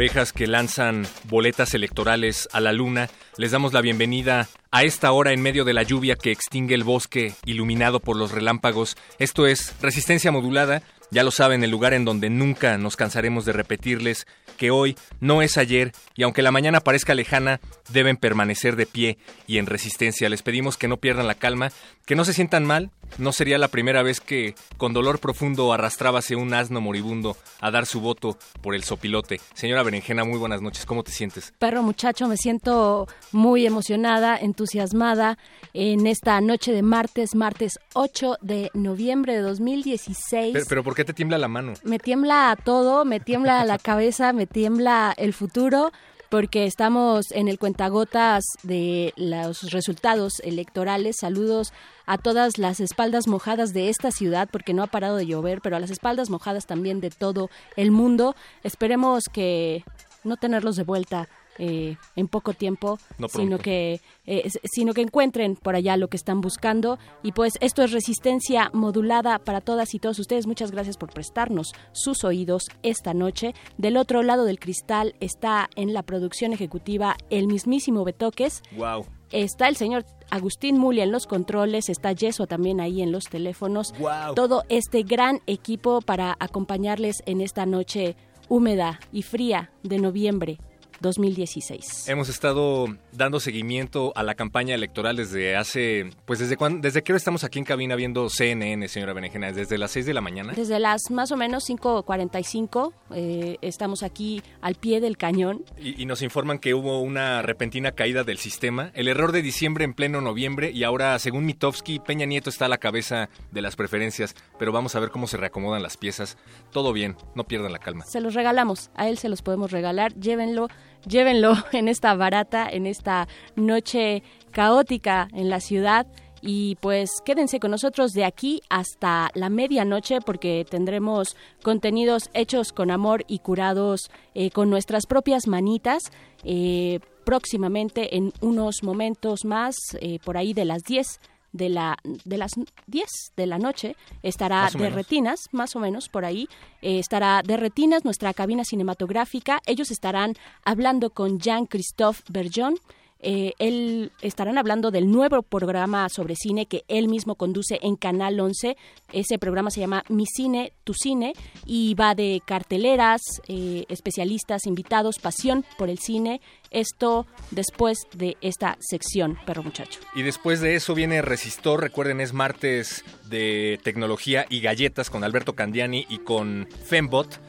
[0.00, 5.34] Orejas que lanzan boletas electorales a la luna, les damos la bienvenida a esta hora
[5.34, 8.96] en medio de la lluvia que extingue el bosque iluminado por los relámpagos.
[9.18, 13.52] Esto es Resistencia Modulada, ya lo saben, el lugar en donde nunca nos cansaremos de
[13.52, 18.86] repetirles que hoy no es ayer y aunque la mañana parezca lejana, deben permanecer de
[18.86, 20.30] pie y en resistencia.
[20.30, 21.72] Les pedimos que no pierdan la calma,
[22.06, 22.90] que no se sientan mal.
[23.18, 27.86] No sería la primera vez que con dolor profundo arrastrábase un asno moribundo a dar
[27.86, 29.40] su voto por el sopilote.
[29.54, 30.86] Señora Berenjena, muy buenas noches.
[30.86, 31.52] ¿Cómo te sientes?
[31.58, 35.38] Perro muchacho, me siento muy emocionada, entusiasmada
[35.74, 40.52] en esta noche de martes, martes 8 de noviembre de 2016.
[40.52, 41.74] Pero, pero ¿por qué te tiembla la mano?
[41.84, 45.92] Me tiembla todo, me tiembla la cabeza, me tiembla el futuro
[46.30, 51.16] porque estamos en el cuentagotas de los resultados electorales.
[51.20, 51.72] Saludos
[52.06, 55.76] a todas las espaldas mojadas de esta ciudad, porque no ha parado de llover, pero
[55.76, 58.36] a las espaldas mojadas también de todo el mundo.
[58.62, 59.84] Esperemos que
[60.22, 61.28] no tenerlos de vuelta
[61.62, 66.16] eh, en poco tiempo, No sino que eh, sino que encuentren por allá lo que
[66.16, 70.46] están buscando y pues esto es resistencia modulada para todas y todos ustedes.
[70.46, 73.54] Muchas gracias por prestarnos sus oídos esta noche.
[73.76, 78.62] Del otro lado del cristal está en la producción ejecutiva el mismísimo Betoques.
[78.78, 79.04] Wow.
[79.30, 83.92] Está el señor Agustín Mulia en los controles, está Yeso también ahí en los teléfonos.
[83.98, 84.34] Guau.
[84.34, 88.16] Todo este gran equipo para acompañarles en esta noche
[88.48, 90.58] húmeda y fría de noviembre
[91.00, 92.08] 2016.
[92.08, 97.12] Hemos estado dando seguimiento a la campaña electoral desde hace, pues desde cuando, desde que
[97.12, 100.52] estamos aquí en cabina viendo CNN, señora Berenjena, desde las 6 de la mañana.
[100.54, 105.64] Desde las más o menos 5.45 eh, estamos aquí al pie del cañón.
[105.78, 109.84] Y, y nos informan que hubo una repentina caída del sistema, el error de diciembre
[109.84, 113.76] en pleno noviembre y ahora, según Mitofsky, Peña Nieto está a la cabeza de las
[113.76, 116.36] preferencias, pero vamos a ver cómo se reacomodan las piezas.
[116.70, 118.04] Todo bien, no pierdan la calma.
[118.04, 120.14] Se los regalamos, a él se los podemos regalar.
[120.14, 120.68] Llévenlo,
[121.06, 126.06] llévenlo en esta barata, en esta noche caótica en la ciudad.
[126.42, 132.90] Y pues quédense con nosotros de aquí hasta la medianoche porque tendremos contenidos hechos con
[132.90, 136.04] amor y curados eh, con nuestras propias manitas.
[136.44, 141.20] eh, próximamente en unos momentos más, eh, por ahí de las 10
[141.52, 142.52] de la de las
[142.86, 144.94] 10 de la noche estará de menos.
[144.94, 146.48] retinas, más o menos por ahí,
[146.82, 149.60] eh, estará de retinas nuestra cabina cinematográfica.
[149.66, 150.34] Ellos estarán
[150.64, 152.76] hablando con Jean-Christophe Bergeon.
[153.22, 158.40] Eh, él estarán hablando del nuevo programa sobre cine que él mismo conduce en Canal
[158.40, 158.76] 11.
[159.12, 161.34] Ese programa se llama Mi Cine, Tu Cine
[161.66, 166.40] y va de carteleras, eh, especialistas, invitados, pasión por el cine.
[166.70, 170.00] Esto después de esta sección, perro muchacho.
[170.14, 175.54] Y después de eso viene Resistor, recuerden es martes de tecnología y galletas con Alberto
[175.54, 177.40] Candiani y con Fembot.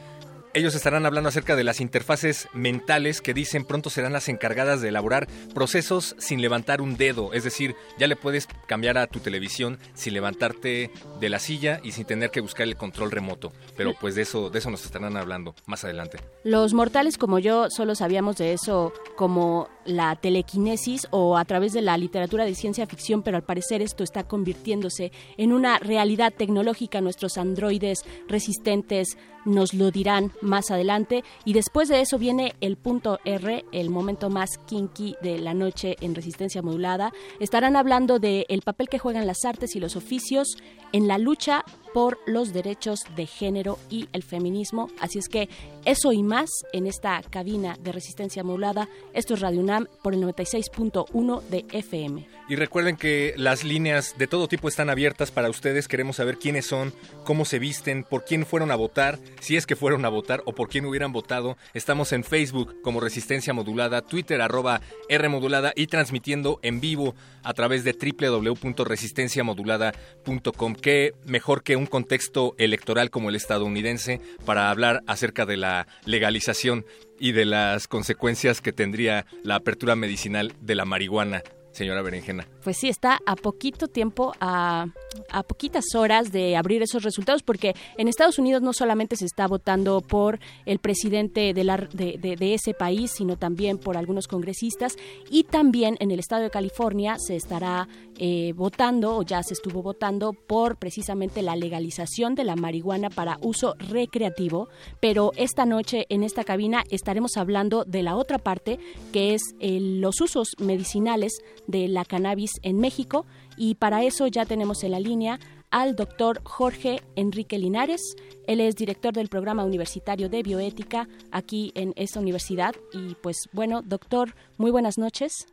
[0.54, 4.88] Ellos estarán hablando acerca de las interfaces mentales que dicen pronto serán las encargadas de
[4.88, 7.32] elaborar procesos sin levantar un dedo.
[7.32, 11.92] Es decir, ya le puedes cambiar a tu televisión sin levantarte de la silla y
[11.92, 13.50] sin tener que buscar el control remoto.
[13.78, 16.18] Pero pues de eso, de eso nos estarán hablando más adelante.
[16.44, 21.80] Los mortales como yo solo sabíamos de eso como la telequinesis o a través de
[21.80, 27.00] la literatura de ciencia ficción, pero al parecer esto está convirtiéndose en una realidad tecnológica.
[27.00, 31.24] Nuestros androides resistentes nos lo dirán más adelante.
[31.44, 35.96] Y después de eso viene el punto R, el momento más kinky de la noche
[36.00, 37.12] en resistencia modulada.
[37.40, 40.56] Estarán hablando del el papel que juegan las artes y los oficios
[40.92, 44.88] en la lucha por los derechos de género y el feminismo.
[45.00, 45.48] Así es que
[45.84, 48.88] eso y más en esta cabina de resistencia modulada.
[49.14, 52.26] Esto es Radio UNAM por el 96.1 de FM.
[52.48, 55.88] Y recuerden que las líneas de todo tipo están abiertas para ustedes.
[55.88, 56.92] Queremos saber quiénes son,
[57.24, 60.52] cómo se visten, por quién fueron a votar, si es que fueron a votar o
[60.52, 61.56] por quién hubieran votado.
[61.72, 67.54] Estamos en Facebook como Resistencia Modulada, Twitter arroba R Modulada y transmitiendo en vivo a
[67.54, 70.74] través de www.resistenciamodulada.com.
[70.74, 76.84] Qué mejor que un contexto electoral como el estadounidense para hablar acerca de la legalización
[77.18, 81.42] y de las consecuencias que tendría la apertura medicinal de la marihuana
[81.72, 82.46] señora Berenjena.
[82.62, 84.86] Pues sí, está a poquito tiempo, a,
[85.30, 89.48] a, poquitas horas de abrir esos resultados, porque en Estados Unidos no solamente se está
[89.48, 94.96] votando por el presidente de, la, de, de, ese país, sino también por algunos congresistas,
[95.28, 97.88] y también en el estado de California se estará
[98.18, 103.38] eh, votando, o ya se estuvo votando, por precisamente la legalización de la marihuana para
[103.42, 104.68] uso recreativo,
[105.00, 108.78] pero esta noche en esta cabina estaremos hablando de la otra parte,
[109.12, 111.32] que es los usos medicinales
[111.66, 113.26] de la cannabis en México
[113.56, 115.38] y para eso ya tenemos en la línea
[115.72, 118.14] al doctor Jorge Enrique Linares.
[118.46, 122.74] Él es director del programa universitario de bioética aquí en esta universidad.
[122.92, 125.46] Y pues bueno, doctor, muy buenas noches.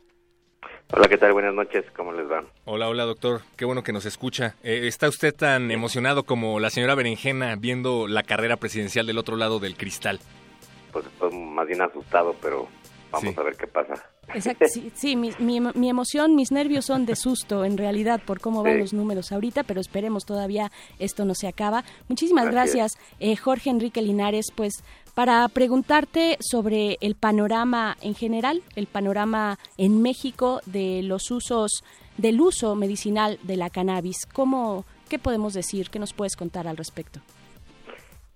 [0.92, 1.32] Hola, ¿qué tal?
[1.32, 2.44] Buenas noches, ¿cómo les va?
[2.64, 3.42] Hola, hola, doctor.
[3.56, 4.56] Qué bueno que nos escucha.
[4.62, 9.36] Eh, ¿Está usted tan emocionado como la señora Berenjena viendo la carrera presidencial del otro
[9.36, 10.18] lado del cristal?
[10.92, 12.68] Pues estoy más bien asustado, pero
[13.12, 14.09] vamos a ver qué pasa.
[14.34, 18.78] Exacto, sí, mi, mi, emoción, mis nervios son de susto en realidad por cómo van
[18.78, 21.84] los números ahorita, pero esperemos todavía esto no se acaba.
[22.08, 24.84] Muchísimas gracias, eh, Jorge Enrique Linares, pues
[25.14, 31.82] para preguntarte sobre el panorama en general, el panorama en México de los usos,
[32.16, 34.26] del uso medicinal de la cannabis.
[34.32, 35.90] ¿Cómo, ¿Qué podemos decir?
[35.90, 37.20] ¿Qué nos puedes contar al respecto?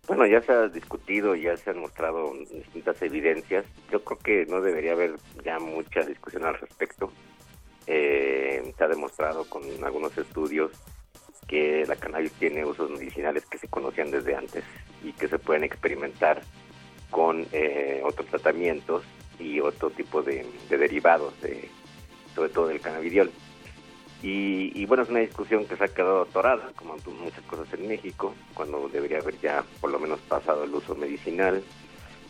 [0.07, 3.65] Bueno, ya se ha discutido, ya se han mostrado distintas evidencias.
[3.91, 7.11] Yo creo que no debería haber ya mucha discusión al respecto.
[7.87, 10.73] Eh, se ha demostrado con algunos estudios
[11.49, 14.65] que la cannabis tiene usos medicinales que se conocían desde antes
[15.03, 16.43] y que se pueden experimentar
[17.11, 19.05] con eh, otros tratamientos
[19.39, 21.69] y otro tipo de, de derivados, de,
[22.35, 23.31] sobre todo del cannabidiol.
[24.27, 28.35] Y, bueno, es una discusión que se ha quedado atorada, como muchas cosas en México,
[28.55, 31.63] cuando debería haber ya por lo menos pasado el uso medicinal.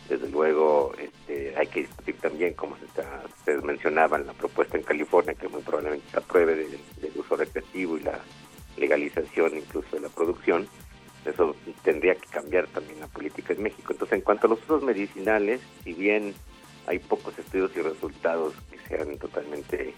[0.09, 4.83] Desde luego, este, hay que discutir también, como se está, ustedes mencionaban, la propuesta en
[4.83, 6.79] California, que muy probablemente se apruebe del,
[7.15, 8.19] uso recreativo y la
[8.75, 10.67] legalización incluso de la producción.
[11.23, 13.93] Eso tendría que cambiar también la política en México.
[13.93, 16.35] Entonces, en cuanto a los usos medicinales, si bien
[16.87, 19.93] hay pocos estudios y resultados que sean totalmente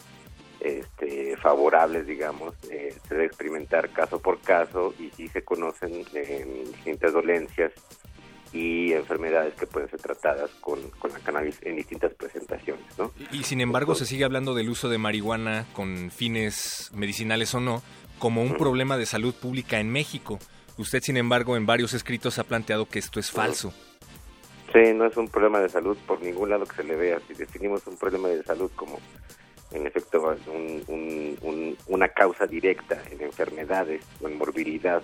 [0.59, 6.65] este, favorables, digamos, eh, se debe experimentar caso por caso y si se conocen eh,
[6.73, 7.71] distintas dolencias
[8.53, 10.79] y enfermedades que pueden ser tratadas con,
[11.11, 12.85] la cannabis en distintas presentaciones.
[12.97, 13.11] ¿no?
[13.31, 17.83] Y, sin embargo se sigue hablando del uso de marihuana con fines medicinales o no
[18.19, 20.39] como un problema de salud pública en México.
[20.77, 23.73] Usted, sin embargo, en varios escritos ha planteado que esto es falso.
[24.73, 27.19] Sí, no es un problema de salud por ningún lado que se le vea.
[27.27, 28.99] Si definimos un problema de salud como
[29.71, 30.35] en efecto
[31.87, 35.03] una causa directa en enfermedades o en morbilidad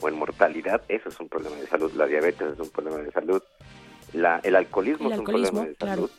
[0.00, 1.92] o en mortalidad, eso es un problema de salud.
[1.92, 3.42] La diabetes es un problema de salud.
[4.12, 6.10] La, el alcoholismo es un problema de salud,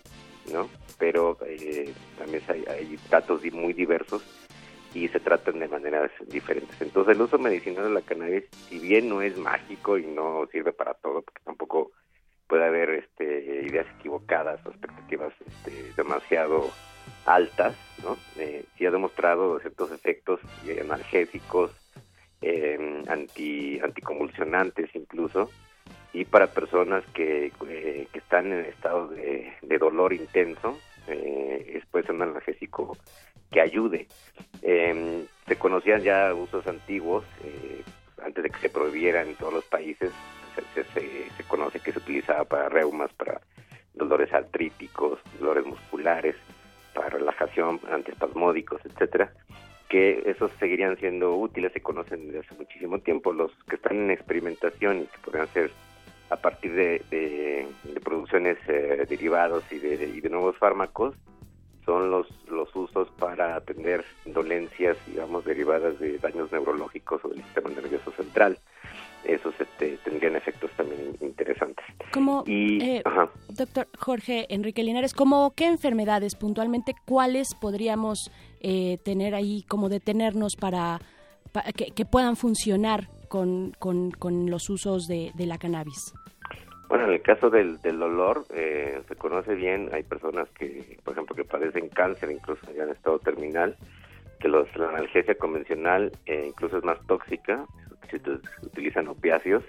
[0.52, 0.70] ¿no?
[0.98, 4.24] Pero eh, también hay, datos muy diversos
[4.94, 6.82] y se tratan de maneras diferentes.
[6.82, 10.72] Entonces el uso medicinal de la cannabis, si bien no es mágico y no sirve
[10.72, 11.92] para todo, porque tampoco
[12.48, 16.70] puede haber este, ideas equivocadas o expectativas este, demasiado
[17.26, 18.18] altas, ¿no?
[18.38, 20.40] Eh, sí ha demostrado ciertos efectos
[20.82, 21.72] analgésicos,
[22.42, 25.50] eh, anti, anticonvulsionantes incluso,
[26.14, 30.78] y para personas que, eh, que están en estado de, dolor intenso,
[31.08, 32.98] eh, puede ser un analgésico
[33.52, 34.08] que ayude.
[34.62, 37.84] Em, se conocían ya usos antiguos, eh,
[38.24, 40.12] antes de que se prohibieran en todos los países,
[40.74, 43.42] se, se, se conoce que se utilizaba para reumas, para
[43.94, 46.36] dolores artríticos, dolores musculares,
[46.94, 49.34] para relajación, antiespasmódicos, etcétera,
[49.90, 54.12] que esos seguirían siendo útiles, se conocen desde hace muchísimo tiempo, los que están en
[54.12, 55.72] experimentación y que podrían ser
[56.30, 57.68] a partir de,
[58.04, 61.16] producciones eh, derivados y de, y de nuevos fármacos,
[61.86, 67.70] son los, los usos para atender dolencias, digamos, derivadas de daños neurológicos o del sistema
[67.70, 68.58] nervioso central
[69.26, 71.86] esos este, tendrían efectos también interesantes.
[72.12, 73.02] Como, eh,
[73.50, 80.56] doctor Jorge Enrique Linares, ¿cómo qué enfermedades puntualmente, cuáles podríamos eh, tener ahí como detenernos
[80.56, 81.00] para,
[81.76, 86.14] que, puedan funcionar con, con, con los usos de, de la cannabis?
[86.94, 91.14] Bueno, en el caso del, del dolor, eh, se conoce bien, hay personas que, por
[91.14, 93.76] ejemplo, que padecen cáncer, incluso ya en estado terminal,
[94.40, 97.66] que los, la analgesia convencional eh, incluso es más tóxica,
[98.10, 98.22] se,
[98.66, 99.64] utilizan opiáceos,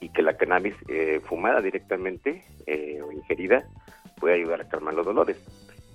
[0.00, 2.42] y que la cannabis eh, fumada directamente
[3.04, 3.64] o ingerida
[4.18, 5.36] puede ayudar a calmar los dolores.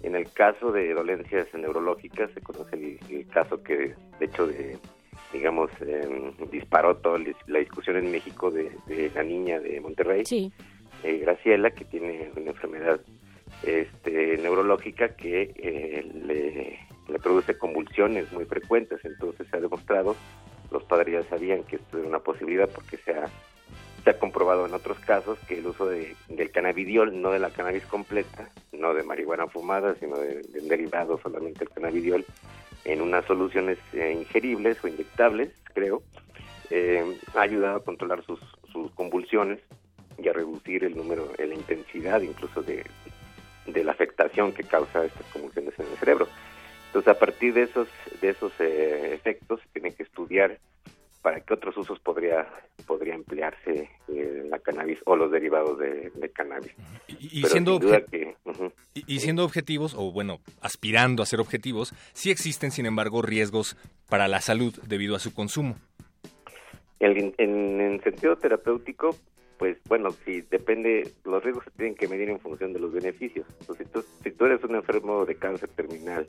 [0.03, 4.77] En el caso de dolencias neurológicas, se conoce el, caso que, de hecho, de
[5.33, 8.71] digamos, eh, disparó toda la discusión en México de,
[9.13, 10.23] la niña de Monterrey,
[11.03, 13.01] eh, Graciela, que tiene una enfermedad
[13.63, 19.03] este, neurológica que eh, le, produce convulsiones muy frecuentes.
[19.03, 20.15] Entonces se ha demostrado,
[20.75, 23.29] los padres ya sabían que esto era una posibilidad porque se ha,
[24.03, 27.49] se ha comprobado en otros casos que el uso de, del cannabidiol, no de la
[27.49, 32.25] cannabis completa, no de marihuana fumada, sino de, de derivado solamente el cannabidiol,
[32.83, 36.03] en unas soluciones eh, ingeribles o inyectables, creo,
[36.69, 37.03] eh,
[37.33, 38.39] ha ayudado a controlar sus,
[38.71, 39.59] sus convulsiones
[40.17, 42.85] y a reducir el número, la intensidad incluso de,
[43.65, 46.27] la afectación que causa estas convulsiones en el cerebro.
[46.95, 47.89] Entonces, a partir de esos,
[48.21, 50.59] de esos eh, efectos, se tiene que estudiar
[51.21, 52.47] para qué otros usos podría
[52.87, 56.71] podría emplearse eh, la cannabis o los derivados de, cannabis.
[57.09, 57.81] Y, siendo
[58.93, 63.75] y, siendo objetivos, o bueno, aspirando a ser objetivos, sí existen, sin embargo, riesgos
[64.07, 65.75] para la salud debido a su consumo.
[67.01, 69.17] En, en, sentido terapéutico,
[69.57, 73.45] pues bueno, si depende, los riesgos se tienen que medir en función de los beneficios.
[73.77, 76.25] si, tú, si tú eres un enfermo de cáncer terminal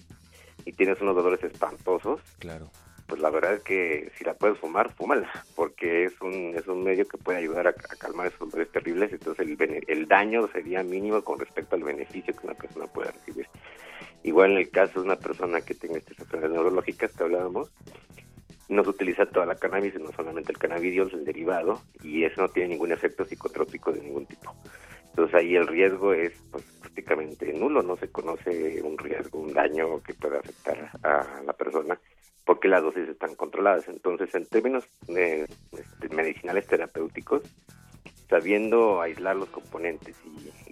[0.66, 2.70] y tienes unos dolores espantosos, claro
[3.06, 6.82] pues la verdad es que si la puedes fumar, fúmala, porque es un, es un
[6.82, 11.22] medio que puede ayudar a, calmar esos dolores terribles, entonces el, el daño sería mínimo
[11.22, 13.46] con respecto al beneficio que una persona pueda recibir.
[14.24, 17.70] Igual en el caso de una persona que tenga estas enfermedades neurológicas que hablábamos,
[18.68, 22.48] no se utiliza toda la cannabis, no solamente el cannabidiol, el derivado, y eso no
[22.48, 24.52] tiene ningún efecto psicotrópico de ningún tipo.
[25.10, 26.64] Entonces ahí el riesgo es pues,
[26.96, 31.98] prácticamente nulo, no se conoce un riesgo, un daño que pueda afectar a la persona
[32.46, 33.86] porque las dosis están controladas.
[33.88, 37.42] Entonces, en términos de, este, medicinales terapéuticos,
[38.30, 40.16] sabiendo aislar los componentes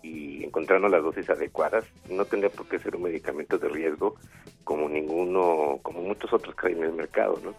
[0.03, 4.15] y, encontrando las dosis adecuadas, no tendría por qué ser un medicamento de riesgo
[4.63, 7.55] como ninguno, como muchos otros que hay en el mercado, ¿no?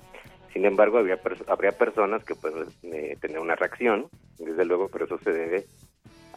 [0.53, 4.07] Sin embargo, habría, habría personas que pueden eh, tener una reacción,
[4.39, 5.65] desde luego, pero eso se debe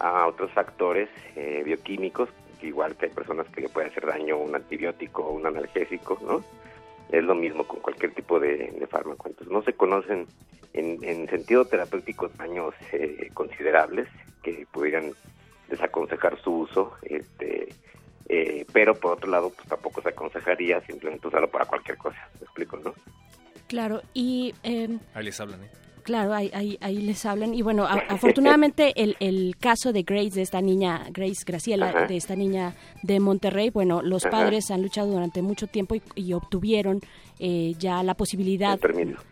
[0.01, 2.29] a otros factores eh, bioquímicos,
[2.63, 6.45] igual que hay personas que le puede hacer daño un antibiótico o un analgésico, ¿no?
[7.11, 9.29] Es lo mismo con cualquier tipo de, fármaco.
[9.29, 10.27] Entonces, no se conocen
[10.75, 14.09] en, sentido terapéutico daños eh, considerables
[14.43, 15.13] que pudieran
[15.69, 17.69] desaconsejar su uso, este,
[18.29, 22.29] eh, pero por otro lado, pues tampoco se aconsejaría simplemente usarlo para cualquier cosa.
[22.35, 22.95] ¿Me explico, no?
[23.67, 24.55] Claro, y...
[24.63, 25.71] Eh, Ahí les hablan, ¿eh?
[26.09, 27.53] Claro, ahí, ahí, ahí, les hablan.
[27.53, 32.35] Y bueno, afortunadamente el, el, caso de Grace, de esta niña, Grace Graciela, de esta
[32.35, 37.03] niña de Monterrey, bueno, los padres han luchado durante mucho tiempo y, obtuvieron
[37.41, 38.81] eh, ya la posibilidad,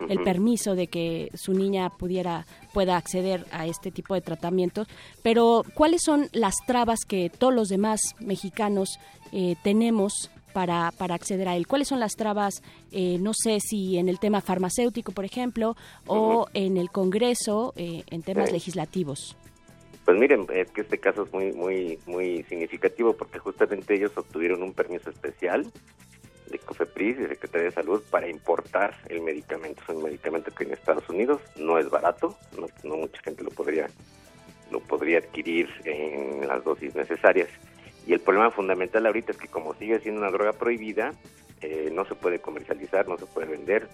[0.07, 0.75] el permiso.
[0.75, 4.87] de que su niña pudiera pueda acceder a este tipo de tratamientos.
[5.23, 8.99] Pero, ¿cuáles son las trabas que todos los demás mexicanos
[9.31, 11.67] eh, tenemos para, para acceder a él?
[11.67, 15.75] ¿Cuáles son las trabas, eh, no sé si en el tema farmacéutico, por ejemplo,
[16.07, 19.37] o en el Congreso, eh, en temas legislativos?
[20.03, 24.63] Pues miren, es que este caso es muy, muy, muy significativo porque justamente ellos obtuvieron
[24.63, 25.71] un permiso especial
[26.49, 29.83] de COFEPRIS y Secretaría de Salud para importar el medicamento.
[29.83, 33.51] Es un medicamento que en Estados Unidos no es barato, no, no mucha gente lo
[33.51, 33.89] podría
[34.71, 37.47] lo podría adquirir en las dosis necesarias.
[38.07, 41.13] Y el problema fundamental ahorita es que como sigue siendo una droga prohibida,
[41.61, 43.89] eh, no se puede comercializar, no se puede vender.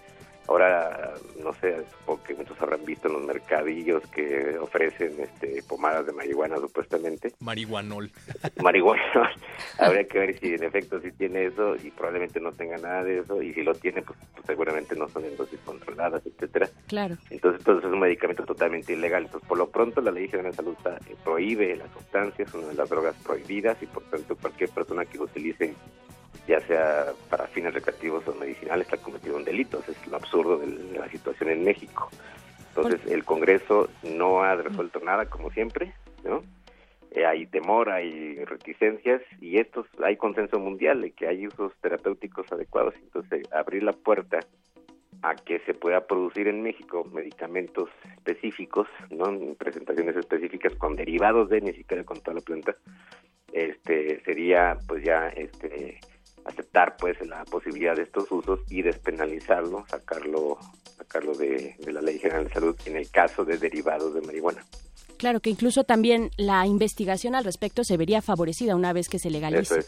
[0.48, 6.06] Ahora, no sé, supongo que muchos habrán visto en los mercadillos que ofrecen este, pomadas
[6.06, 7.34] de marihuana supuestamente.
[7.40, 8.12] Marihuanol.
[8.62, 9.30] Marihuanol.
[9.80, 13.20] Habría que ver si en efecto si tiene eso y probablemente no tenga nada de
[13.20, 16.70] eso y si lo tiene, pues, pues seguramente no son en dosis controladas, etcétera.
[16.88, 17.16] Claro.
[17.30, 19.24] Entonces, entonces es un medicamento totalmente ilegal.
[19.24, 22.76] Entonces, por lo pronto la Ley General de Salud eh, prohíbe las sustancias, una de
[22.76, 25.74] las drogas prohibidas y por tanto cualquier persona que lo utilice
[26.48, 29.82] ya sea para fines recreativos o medicinales, está cometido un delito.
[29.88, 32.10] es lo absurdo de la situación en México.
[32.76, 36.44] Entonces, el Congreso no ha resuelto nada, como siempre, ¿no?
[37.12, 42.52] Eh, hay temor, hay reticencias y estos hay consenso mundial de que hay usos terapéuticos
[42.52, 42.96] adecuados.
[42.96, 44.40] Entonces, abrir la puerta
[45.22, 49.32] a que se pueda producir en México medicamentos específicos, ¿no?
[49.54, 52.76] presentaciones específicas con derivados de ni siquiera con toda la planta,
[53.54, 56.00] este sería pues ya este
[56.46, 60.58] aceptar pues la posibilidad de estos usos y despenalizarlo, sacarlo
[60.98, 64.64] sacarlo de, la Ley General de Salud en el caso de derivados de marihuana.
[65.18, 69.30] Claro, que incluso también la investigación al respecto se vería favorecida una vez que se
[69.30, 69.82] legalice.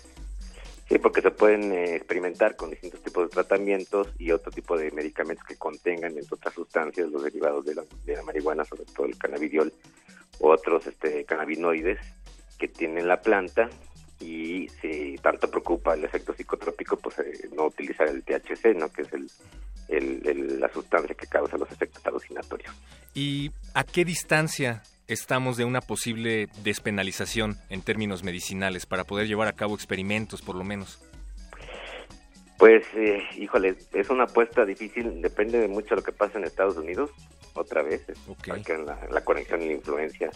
[0.87, 4.91] Sí, porque se pueden eh, experimentar con distintos tipos de tratamientos y otro tipo de
[4.91, 9.07] medicamentos que contengan, entre otras sustancias, los derivados de la, de la marihuana, sobre todo
[9.07, 9.73] el cannabidiol,
[10.39, 11.97] otros este, cannabinoides
[12.59, 13.69] que tienen la planta
[14.19, 18.91] y si tanto preocupa el efecto psicotrópico, pues eh, no utilizar el THC, ¿no?
[18.91, 19.09] que es
[19.89, 22.73] el, la sustancia que causa los efectos alucinatorios.
[23.13, 29.47] ¿Y a qué distancia estamos de una posible despenalización en términos medicinales para poder llevar
[29.47, 30.99] a cabo experimentos, por lo menos?
[32.57, 36.45] Pues, eh, híjole, es una apuesta difícil, depende de mucho de lo que pasa en
[36.45, 37.11] Estados Unidos,
[37.53, 38.63] otra vez, okay.
[38.85, 40.31] la, la, conexión y la influencia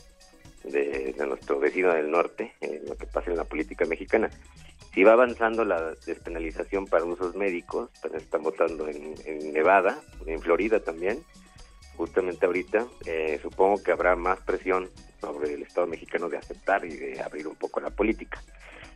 [0.63, 4.29] de, nuestro vecino del norte, en lo que pasa en la política mexicana.
[4.93, 10.41] Si va avanzando la despenalización para usos médicos, pues están votando en, en Nevada, en
[10.41, 11.23] Florida también,
[11.99, 14.89] justamente ahorita, eh, supongo que habrá más presión
[15.19, 18.41] sobre el Estado mexicano de aceptar y de abrir un poco la política.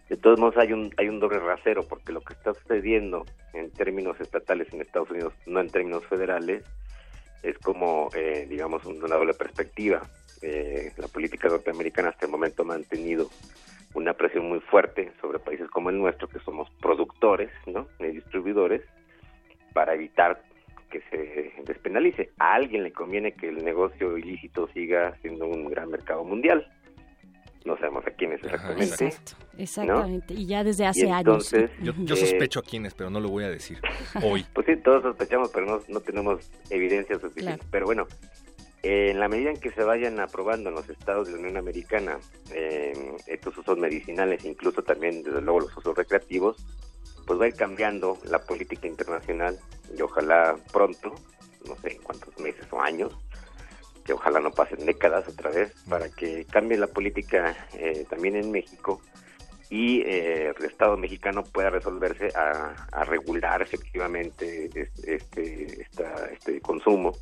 [0.08, 3.72] De todos modos hay un hay un doble rasero porque lo que está sucediendo en
[3.72, 6.64] términos estatales en Estados Unidos, no en términos federales,
[7.42, 10.02] es como eh, digamos una doble perspectiva.
[10.46, 13.30] Eh, la política norteamericana hasta el momento ha mantenido
[13.94, 17.88] una presión muy fuerte sobre países como el nuestro que somos productores, ¿no?
[18.00, 18.82] Y distribuidores
[19.74, 20.44] para evitar
[20.92, 22.32] que se despenalice.
[22.40, 26.68] A alguien le conviene que el negocio ilícito siga siendo un gran mercado mundial.
[27.64, 29.14] No sabemos a quiénes exactamente.
[29.58, 30.34] exactamente.
[30.34, 31.50] Y ya desde hace años.
[31.82, 33.80] Yo, yo, sospecho a quiénes, pero no lo voy a decir
[34.22, 34.46] hoy.
[34.54, 37.66] pues sí, todos sospechamos, pero no, no tenemos evidencia suficiente.
[37.72, 38.06] Pero bueno,
[38.84, 42.20] en la medida en que se vayan aprobando en los estados de la Unión Americana
[42.52, 46.58] eh, estos usos medicinales, incluso también, desde luego, los usos recreativos,
[47.26, 49.58] pues va a ir cambiando la política internacional
[49.98, 51.16] y ojalá pronto,
[51.66, 53.18] no sé en cuántos meses o años,
[54.04, 58.52] que ojalá no pasen décadas otra vez, para que cambie la política eh, también en
[58.52, 59.00] México
[59.70, 65.88] y eh, el Estado mexicano pueda resolverse a, regular efectivamente este, este,
[66.34, 67.14] este consumo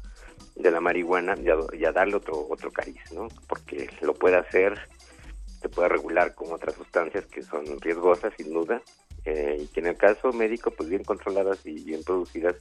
[0.61, 1.35] de la marihuana
[1.73, 3.27] y a, darle otro otro cariz, ¿no?
[3.47, 4.79] Porque lo puede hacer,
[5.61, 8.81] se puede regular con otras sustancias que son riesgosas, sin duda,
[9.25, 12.55] eh, y que en el caso médico, pues bien controladas y bien producidas,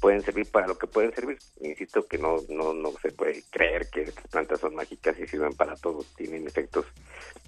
[0.00, 1.38] pueden servir para lo que pueden servir.
[1.60, 5.54] Insisto que no, no, no se puede creer que estas plantas son mágicas y sirven
[5.54, 6.04] para todo.
[6.16, 6.86] Tienen efectos,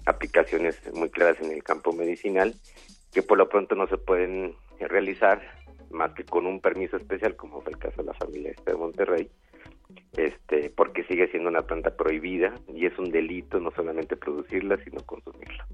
[0.05, 2.55] aplicaciones muy claras en el campo medicinal
[3.13, 5.41] que por lo pronto no se pueden realizar
[5.89, 9.29] más que con un permiso especial, como fue el caso de la familia de Monterrey,
[10.15, 15.01] este, porque sigue siendo una planta prohibida y es un delito no solamente producirla, sino
[15.01, 15.65] consumirla.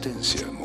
[0.01, 0.58] Resistencia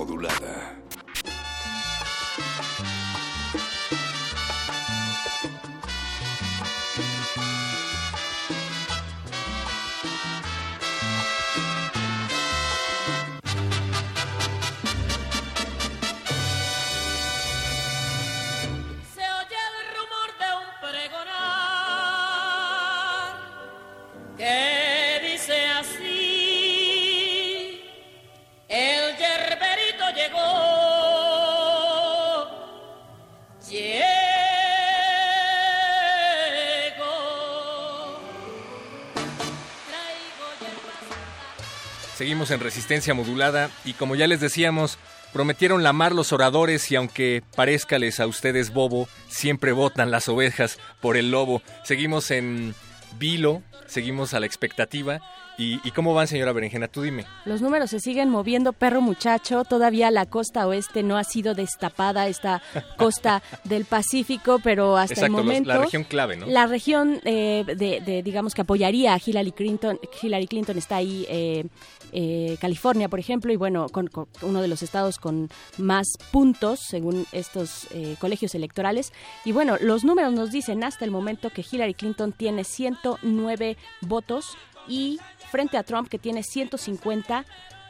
[42.51, 44.99] en resistencia modulada y como ya les decíamos,
[45.33, 51.17] prometieron lamar los oradores y aunque parezcales a ustedes bobo, siempre votan las ovejas por
[51.17, 51.63] el lobo.
[51.83, 52.75] Seguimos en
[53.19, 55.21] vilo, seguimos a la expectativa.
[55.57, 56.89] ¿Y, y cómo van, señora Berenjena?
[56.89, 57.27] Tú dime.
[57.45, 59.65] Los números se siguen moviendo, perro muchacho.
[59.65, 62.61] Todavía la costa oeste no ha sido destapada, esta
[62.99, 65.69] costa del Pacífico, pero hasta Exacto, el momento.
[65.69, 66.47] la región clave, ¿no?
[66.47, 70.01] La región eh, de, de, digamos, que apoyaría a Hillary Clinton.
[70.23, 71.65] Hillary Clinton está ahí, eh,
[72.13, 76.81] eh, California, por ejemplo, y bueno, con, con uno de los estados con más puntos,
[76.81, 79.13] según estos eh, colegios electorales.
[79.45, 84.57] Y bueno, los números nos dicen hasta el momento que Hillary Clinton tiene 109 votos
[84.89, 85.19] y
[85.51, 87.45] frente a Trump que tiene 150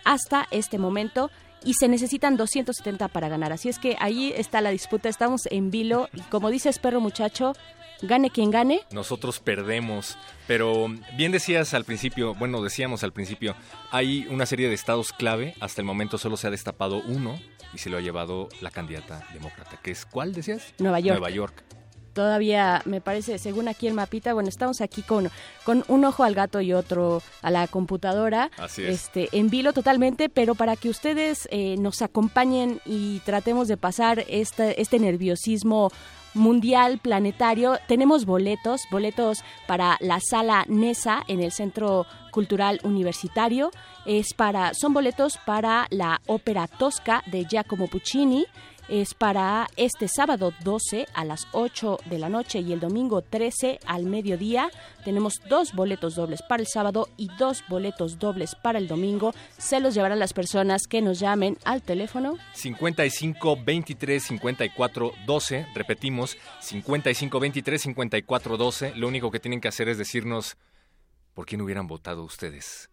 [0.04, 1.30] hasta este momento
[1.64, 3.52] y se necesitan 270 para ganar.
[3.52, 7.54] Así es que ahí está la disputa, estamos en vilo y como dices perro muchacho,
[8.02, 8.82] gane quien gane.
[8.92, 13.56] Nosotros perdemos, pero bien decías al principio, bueno, decíamos al principio,
[13.90, 17.40] hay una serie de estados clave, hasta el momento solo se ha destapado uno
[17.72, 20.74] y se lo ha llevado la candidata demócrata, que es ¿cuál decías?
[20.78, 21.18] Nueva York.
[21.18, 21.64] Nueva York.
[22.14, 25.30] Todavía me parece, según aquí el mapita, bueno, estamos aquí con,
[25.64, 28.50] con un ojo al gato y otro a la computadora.
[28.56, 29.04] Así es.
[29.04, 34.24] Este, en vilo totalmente, pero para que ustedes eh, nos acompañen y tratemos de pasar
[34.28, 35.90] este, este nerviosismo
[36.34, 43.70] mundial planetario tenemos boletos boletos para la sala Nesa en el Centro Cultural Universitario
[44.04, 48.46] es para son boletos para la ópera Tosca de Giacomo Puccini
[48.88, 53.80] es para este sábado 12 a las 8 de la noche y el domingo 13
[53.86, 54.70] al mediodía.
[55.04, 59.34] Tenemos dos boletos dobles para el sábado y dos boletos dobles para el domingo.
[59.58, 66.36] Se los llevarán las personas que nos llamen al teléfono 55 23 54 12, repetimos,
[66.60, 68.94] 55 23 54 12.
[68.96, 70.56] Lo único que tienen que hacer es decirnos
[71.34, 72.90] por quién hubieran votado ustedes.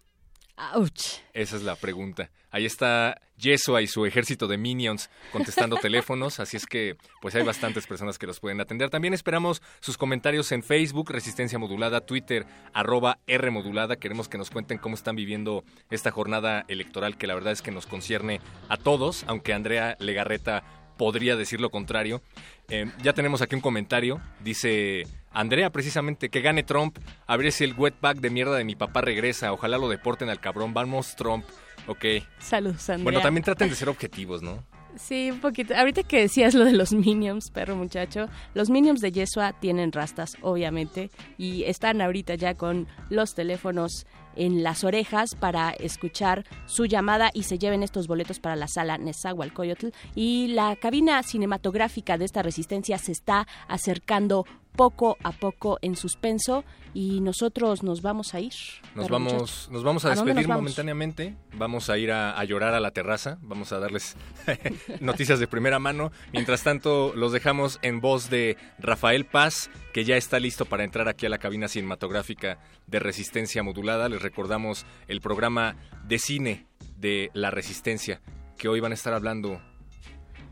[0.57, 1.21] ¡Auch!
[1.33, 2.29] Esa es la pregunta.
[2.51, 7.43] Ahí está Yesua y su ejército de minions contestando teléfonos, así es que pues hay
[7.43, 8.89] bastantes personas que los pueden atender.
[8.89, 13.95] También esperamos sus comentarios en Facebook, Resistencia Modulada, Twitter, arroba R Modulada.
[13.95, 17.71] Queremos que nos cuenten cómo están viviendo esta jornada electoral que la verdad es que
[17.71, 20.63] nos concierne a todos, aunque Andrea Legarreta
[21.01, 22.21] podría decir lo contrario.
[22.69, 27.63] Eh, ya tenemos aquí un comentario, dice Andrea precisamente, que gane Trump, a ver si
[27.63, 31.43] el wetback de mierda de mi papá regresa, ojalá lo deporten al cabrón, vamos Trump,
[31.87, 32.05] ok.
[32.37, 33.03] Saludos, Andrea.
[33.03, 34.63] Bueno, también traten de ser objetivos, ¿no?
[34.95, 35.75] Sí, un poquito.
[35.75, 40.37] Ahorita que decías lo de los Minions, perro muchacho, los Minions de Yesua tienen rastas,
[40.41, 41.09] obviamente,
[41.39, 44.05] y están ahorita ya con los teléfonos
[44.41, 48.97] en las orejas para escuchar su llamada y se lleven estos boletos para la sala
[48.97, 49.89] Nezahualcóyotl.
[50.15, 56.63] Y la cabina cinematográfica de esta resistencia se está acercando poco a poco en suspenso
[56.93, 58.53] y nosotros nos vamos a ir.
[58.95, 60.63] Nos vamos, nos vamos a ¿A dónde despedir vamos?
[60.63, 64.17] momentáneamente, vamos a ir a, a llorar a la terraza, vamos a darles
[64.99, 66.11] noticias de primera mano.
[66.33, 71.07] Mientras tanto, los dejamos en voz de Rafael Paz, que ya está listo para entrar
[71.07, 74.09] aquí a la cabina cinematográfica de Resistencia Modulada.
[74.09, 75.75] Les recordamos el programa
[76.07, 76.65] de cine
[76.97, 78.21] de La Resistencia,
[78.57, 79.61] que hoy van a estar hablando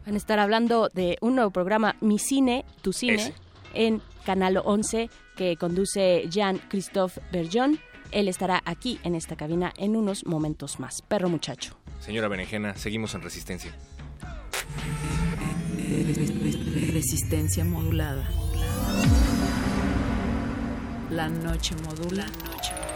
[0.05, 3.33] Van a estar hablando de un nuevo programa, Mi Cine, Tu Cine, Ese.
[3.73, 7.79] en Canal 11, que conduce Jean-Christophe Bergeon.
[8.11, 11.01] Él estará aquí en esta cabina en unos momentos más.
[11.07, 11.77] Perro muchacho.
[11.99, 13.73] Señora Berenjena, seguimos en Resistencia.
[16.91, 18.27] Resistencia modulada.
[21.11, 22.25] La noche modula.
[22.25, 22.88] La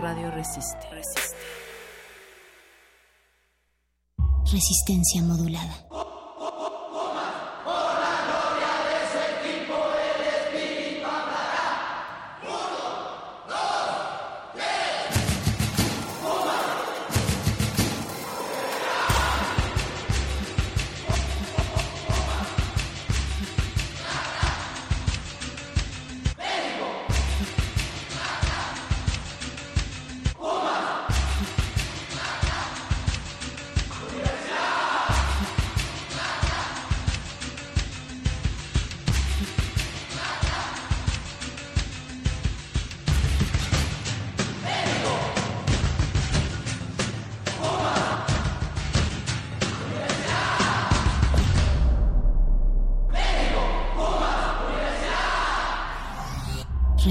[0.00, 0.86] radio resiste.
[4.50, 6.11] Resistencia modulada.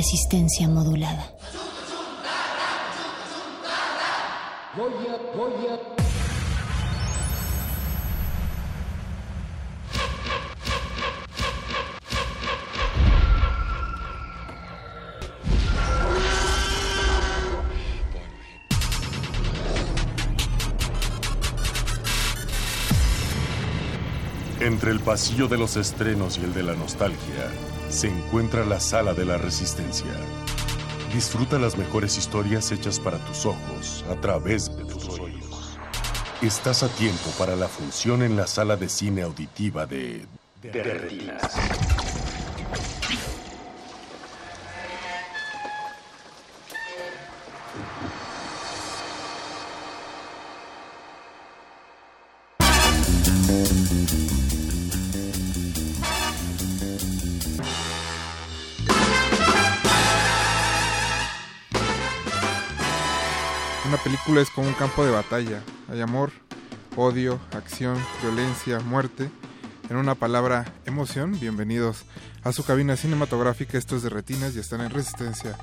[0.02, 1.32] Resistencia modulada.
[24.62, 27.52] Entre el pasillo de los estrenos y el de la nostalgia,
[27.92, 30.12] se encuentra la sala de la resistencia.
[31.14, 35.78] Disfruta las mejores historias hechas para tus ojos a través de tus oídos.
[36.42, 40.26] Estás a tiempo para la función en la sala de cine auditiva de...
[40.62, 41.91] De.
[64.32, 65.62] Película es como un campo de batalla.
[65.90, 66.32] Hay amor,
[66.96, 69.30] odio, acción, violencia, muerte.
[69.90, 71.38] En una palabra, emoción.
[71.38, 72.06] Bienvenidos
[72.42, 73.78] a su cabina cinematográfica.
[73.78, 75.58] Esto es de Retinas y están en resistencia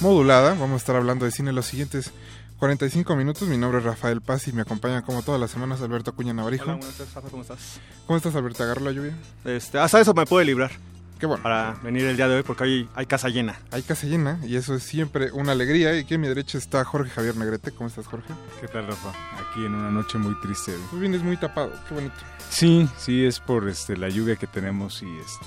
[0.00, 0.50] modulada.
[0.50, 2.12] Vamos a estar hablando de cine los siguientes
[2.60, 3.48] 45 minutos.
[3.48, 6.66] Mi nombre es Rafael Paz y me acompaña como todas las semanas Alberto Acuña Navarijo.
[6.66, 7.80] Hola, buenas tardes, Rafa, ¿cómo estás?
[8.06, 8.62] ¿Cómo estás, Alberto?
[8.62, 9.16] ¿Agarró la lluvia?
[9.44, 10.70] Este, hasta eso me puede librar.
[11.18, 11.42] Qué bueno.
[11.42, 13.58] Para venir el día de hoy porque hoy hay casa llena.
[13.70, 15.94] Hay casa llena y eso es siempre una alegría.
[15.94, 17.72] Y aquí a mi derecha está Jorge Javier Negrete.
[17.72, 18.32] ¿Cómo estás, Jorge?
[18.60, 19.10] ¿Qué tal, Rafa?
[19.38, 20.74] Aquí en una noche muy triste.
[20.90, 22.14] Tú vienes muy tapado, qué bonito.
[22.50, 25.46] Sí, sí, es por este, la lluvia que tenemos y este...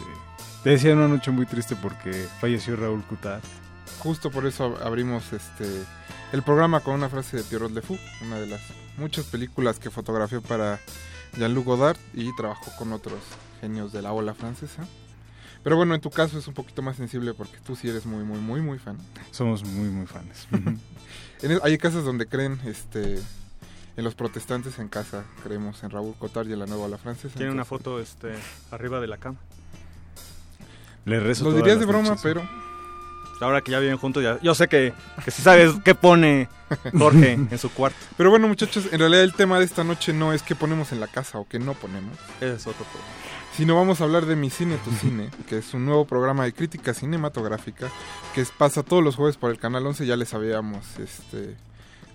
[0.63, 3.43] Te decía una noche muy triste porque falleció Raúl Cutat.
[3.99, 5.85] Justo por eso abrimos este
[6.33, 8.61] el programa con una frase de Pierrot Le Fou, una de las
[8.97, 10.79] muchas películas que fotografió para
[11.37, 13.19] Jean-Luc Godard y trabajó con otros
[13.61, 14.85] genios de la ola francesa.
[15.67, 18.23] Pero bueno, en tu caso es un poquito más sensible porque tú sí eres muy,
[18.23, 18.97] muy, muy, muy fan.
[19.31, 20.47] Somos muy, muy fans.
[21.41, 23.15] en, hay casas donde creen este
[23.97, 27.35] en los protestantes en casa creemos en Raúl Cotard y en la nueva ola francesa.
[27.35, 28.31] Tiene una foto este
[28.71, 29.39] arriba de la cama.
[31.03, 32.47] Le rezo Lo dirías de broma, noches, pero
[33.41, 34.93] ahora que ya viven juntos, ya, yo sé que,
[35.25, 36.47] que sí sabes qué pone
[36.97, 37.99] Jorge en su cuarto.
[38.15, 41.01] Pero bueno, muchachos, en realidad el tema de esta noche no es qué ponemos en
[41.01, 42.17] la casa o qué no ponemos.
[42.37, 43.36] Ese es otro problema.
[43.57, 46.53] Sino vamos a hablar de Mi Cine, Tu Cine, que es un nuevo programa de
[46.53, 47.89] crítica cinematográfica
[48.35, 50.05] que pasa todos los jueves por el Canal 11.
[50.05, 51.57] Ya les habíamos, este,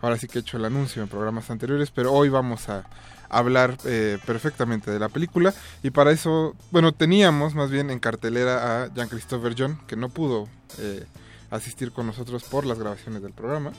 [0.00, 2.85] ahora sí que he hecho el anuncio en programas anteriores, pero hoy vamos a
[3.28, 5.52] hablar eh, perfectamente de la película.
[5.83, 10.46] Y para eso, bueno, teníamos más bien en cartelera a Jean-Christophe John, que no pudo
[10.78, 11.05] eh,
[11.50, 13.72] asistir con nosotros por las grabaciones del programa.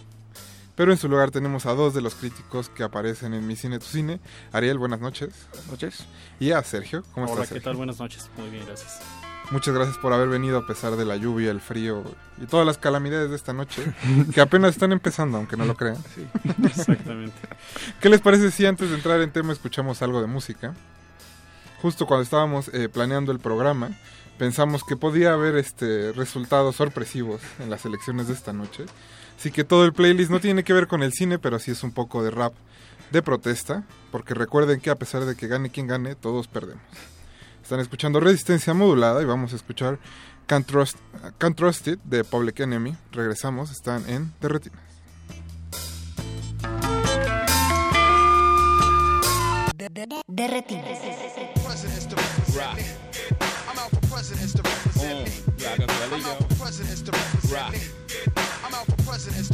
[0.75, 3.77] Pero en su lugar tenemos a dos de los críticos que aparecen en Mi Cine
[3.79, 4.19] Tu Cine.
[4.51, 5.29] Ariel, buenas noches.
[5.51, 6.05] Buenas noches.
[6.39, 7.47] Y a Sergio, ¿cómo Hola, estás?
[7.49, 7.69] ¿qué Sergio?
[7.69, 7.77] tal?
[7.77, 8.29] Buenas noches.
[8.37, 8.99] Muy bien, gracias.
[9.51, 12.03] Muchas gracias por haber venido a pesar de la lluvia, el frío
[12.41, 13.83] y todas las calamidades de esta noche,
[14.33, 15.97] que apenas están empezando, aunque no lo crean.
[16.15, 16.25] Sí,
[16.63, 17.37] exactamente.
[18.01, 20.73] ¿Qué les parece si antes de entrar en tema escuchamos algo de música?
[21.81, 23.91] Justo cuando estábamos eh, planeando el programa,
[24.39, 28.85] pensamos que podía haber este resultados sorpresivos en las elecciones de esta noche.
[29.37, 31.83] Así que todo el playlist no tiene que ver con el cine, pero sí es
[31.83, 32.53] un poco de rap
[33.11, 36.83] de protesta, porque recuerden que a pesar de que gane quien gane, todos perdemos.
[37.61, 39.99] Están escuchando Resistencia Modulada y vamos a escuchar
[40.47, 40.97] Can't Trust,
[41.37, 42.95] Can't Trust It de Public Enemy.
[43.11, 44.33] Regresamos, están en
[59.13, 59.45] De Retinas.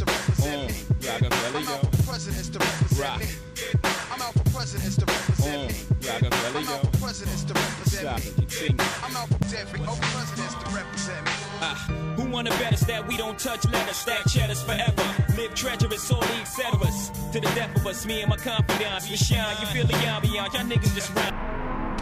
[10.56, 11.78] De retinas.
[12.16, 15.04] Who wanna bet us that we don't touch letters, stack cheddars forever?
[15.36, 17.10] Live treacherous, all the etceteras.
[17.32, 19.10] To the death of us, me and my confidants.
[19.10, 21.34] We shine, you feel the ambiance, y'all niggas just run.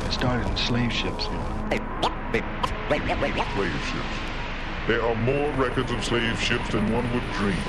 [0.06, 1.24] It started in slave ships.
[1.24, 1.82] Slave
[3.90, 4.37] ships.
[4.88, 7.60] There are more records of slave ships than one would dream.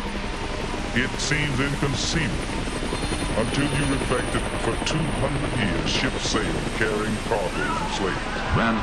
[0.96, 2.32] It seems inconceivable
[3.36, 6.48] until you reflect that for 200 years ships sailed
[6.80, 8.24] carrying cargoes of slaves.
[8.56, 8.80] non,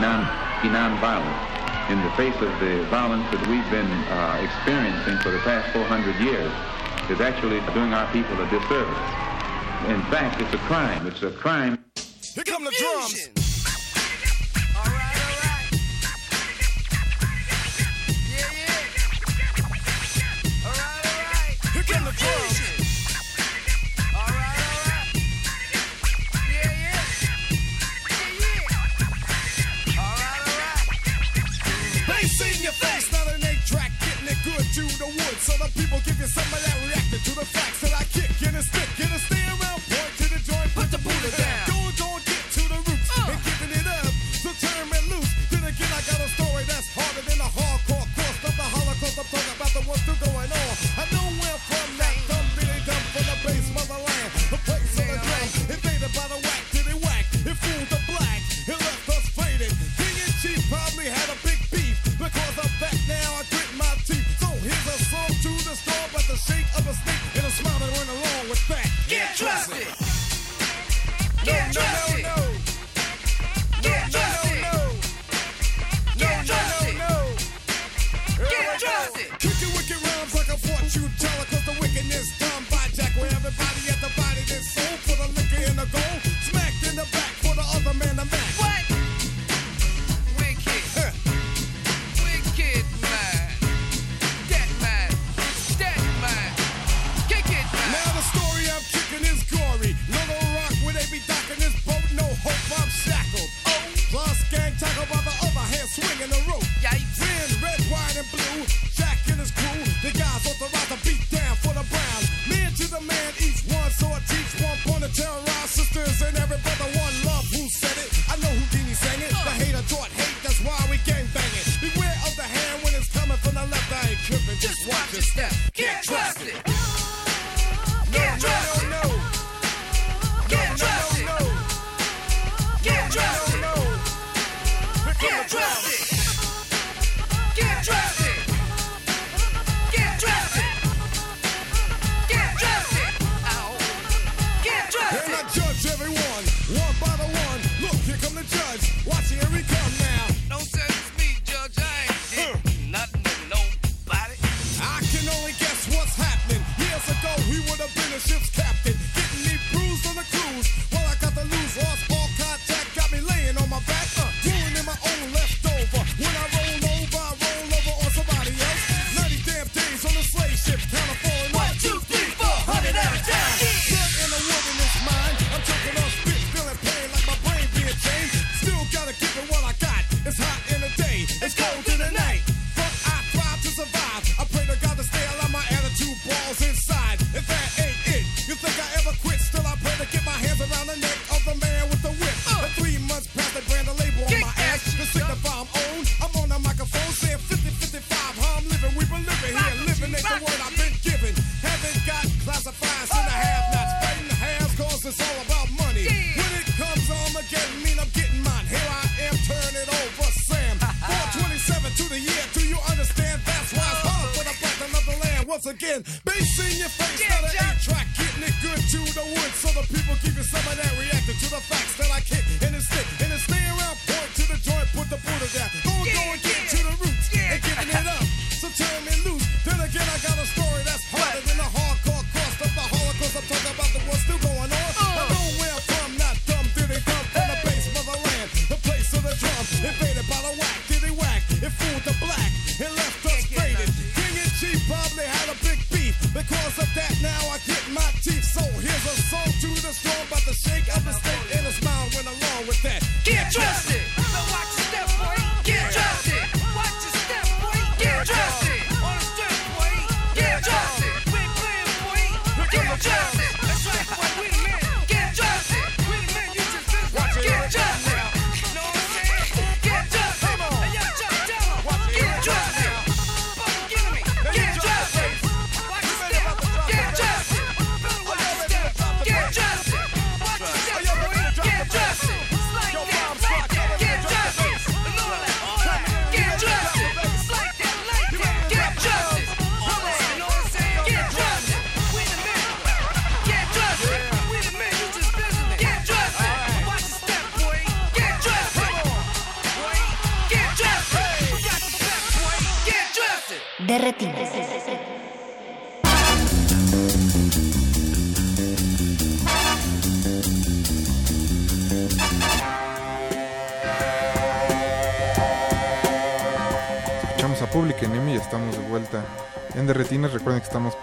[0.00, 0.24] non,
[0.62, 1.54] be non-violent
[1.92, 6.16] in the face of the violence that we've been uh, experiencing for the past 400
[6.24, 6.50] years
[7.12, 9.04] is actually doing our people a disservice.
[9.92, 11.06] In fact, it's a crime.
[11.06, 11.84] It's a crime.
[12.32, 13.43] Here come the drums.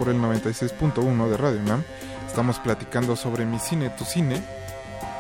[0.02, 1.84] Por el 96.1 de Radio UNAM.
[2.26, 4.42] Estamos platicando sobre mi cine, tu cine.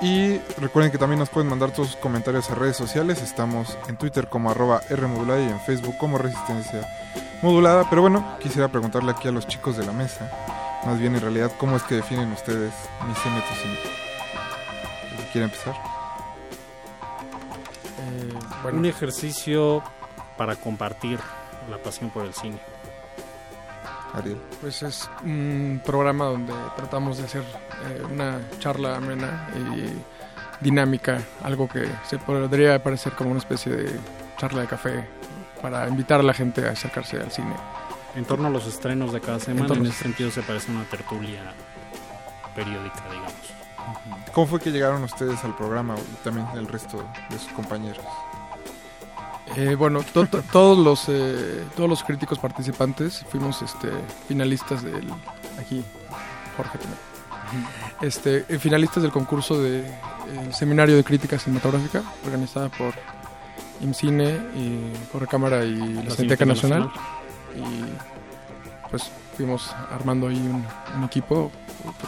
[0.01, 3.21] Y recuerden que también nos pueden mandar todos sus comentarios a redes sociales.
[3.21, 6.81] Estamos en Twitter como arroba Rmodulada y en Facebook como Resistencia
[7.43, 10.31] modulada, pero bueno, quisiera preguntarle aquí a los chicos de la mesa,
[10.83, 12.73] más bien en realidad, ¿cómo es que definen ustedes
[13.07, 13.77] mi cine, tu cine?
[15.31, 15.75] ¿Quiere empezar?
[17.99, 19.83] Eh, Un ejercicio
[20.37, 21.19] para compartir
[21.69, 22.59] la pasión por el cine.
[24.13, 24.37] Ariel.
[24.59, 31.67] Pues es un programa donde tratamos de hacer eh, una charla amena y dinámica, algo
[31.67, 33.99] que se podría parecer como una especie de
[34.37, 35.07] charla de café
[35.61, 37.53] para invitar a la gente a acercarse al cine.
[38.15, 40.83] En torno a los estrenos de cada semana, en ese sentido se parece a una
[40.85, 41.53] tertulia
[42.55, 43.33] periódica, digamos.
[44.33, 48.05] ¿Cómo fue que llegaron ustedes al programa y también el resto de sus compañeros?
[49.57, 53.89] Eh, bueno, to- to- todos los eh, todos los críticos participantes fuimos este
[54.27, 55.07] finalistas del
[55.59, 55.83] aquí
[56.57, 56.99] Jorge también.
[58.01, 59.83] Este eh, finalistas del concurso de
[60.53, 62.93] seminario de crítica cinematográfica organizada por
[63.81, 66.89] IMCINE y por Cámara y la La Cineteca Nacional
[67.55, 70.65] y pues fuimos armando ahí un,
[70.97, 71.51] un equipo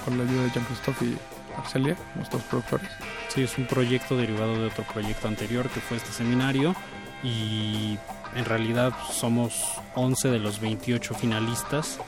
[0.06, 1.18] con la ayuda de Jean-Christophe y
[1.58, 2.90] Arcelia, nuestros productores.
[3.30, 6.76] Sí, es un proyecto derivado de otro proyecto anterior que fue este seminario
[7.24, 7.98] y
[8.36, 12.00] en realidad somos 11 de los 28 finalistas.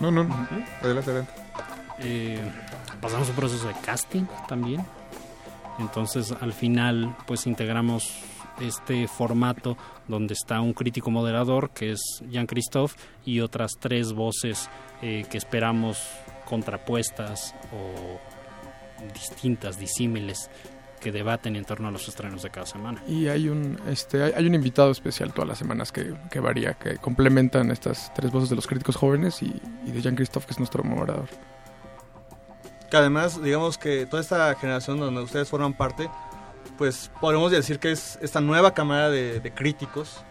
[0.00, 0.34] No, no, no.
[0.82, 1.32] adelante, adelante.
[2.00, 2.40] Eh,
[3.00, 4.84] pasamos un proceso de casting también.
[5.78, 8.12] Entonces al final pues integramos
[8.60, 12.00] este formato donde está un crítico moderador que es
[12.30, 14.68] Jean-Christophe y otras tres voces
[15.02, 15.98] eh, que esperamos
[16.44, 18.20] contrapuestas o
[19.12, 20.50] distintas, disímiles
[21.04, 23.02] que debaten en torno a los estrenos de cada semana.
[23.06, 26.72] Y hay un, este, hay, hay un invitado especial todas las semanas que, que varía,
[26.72, 30.58] que complementan estas tres voces de los críticos jóvenes y, y de Jean-Christophe, que es
[30.58, 31.28] nuestro moderador.
[32.90, 36.08] Que además, digamos que toda esta generación donde ustedes forman parte,
[36.78, 40.24] pues podemos decir que es esta nueva cámara de, de críticos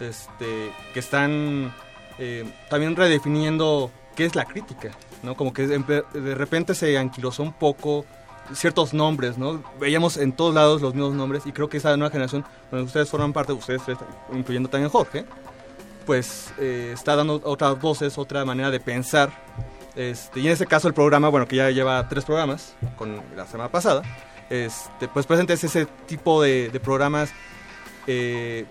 [0.00, 1.74] este, que están
[2.18, 4.92] eh, también redefiniendo qué es la crítica,
[5.22, 5.36] ¿no?
[5.36, 5.78] Como que de
[6.14, 8.06] de repente se anquilosó un poco
[8.54, 9.62] ciertos nombres, ¿no?
[9.80, 13.08] Veíamos en todos lados los mismos nombres y creo que esa nueva generación donde ustedes
[13.08, 13.98] forman parte, ustedes tres,
[14.32, 15.24] incluyendo también Jorge,
[16.04, 19.30] pues eh, está dando otras voces, otra manera de pensar.
[19.94, 23.46] Este, y en este caso el programa, bueno, que ya lleva tres programas con la
[23.46, 24.02] semana pasada,
[24.50, 27.30] este, pues presenta ese tipo de, de programas
[28.06, 28.66] eh,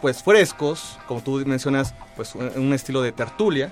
[0.00, 3.70] pues frescos, como tú mencionas, pues un, un estilo de tertulia,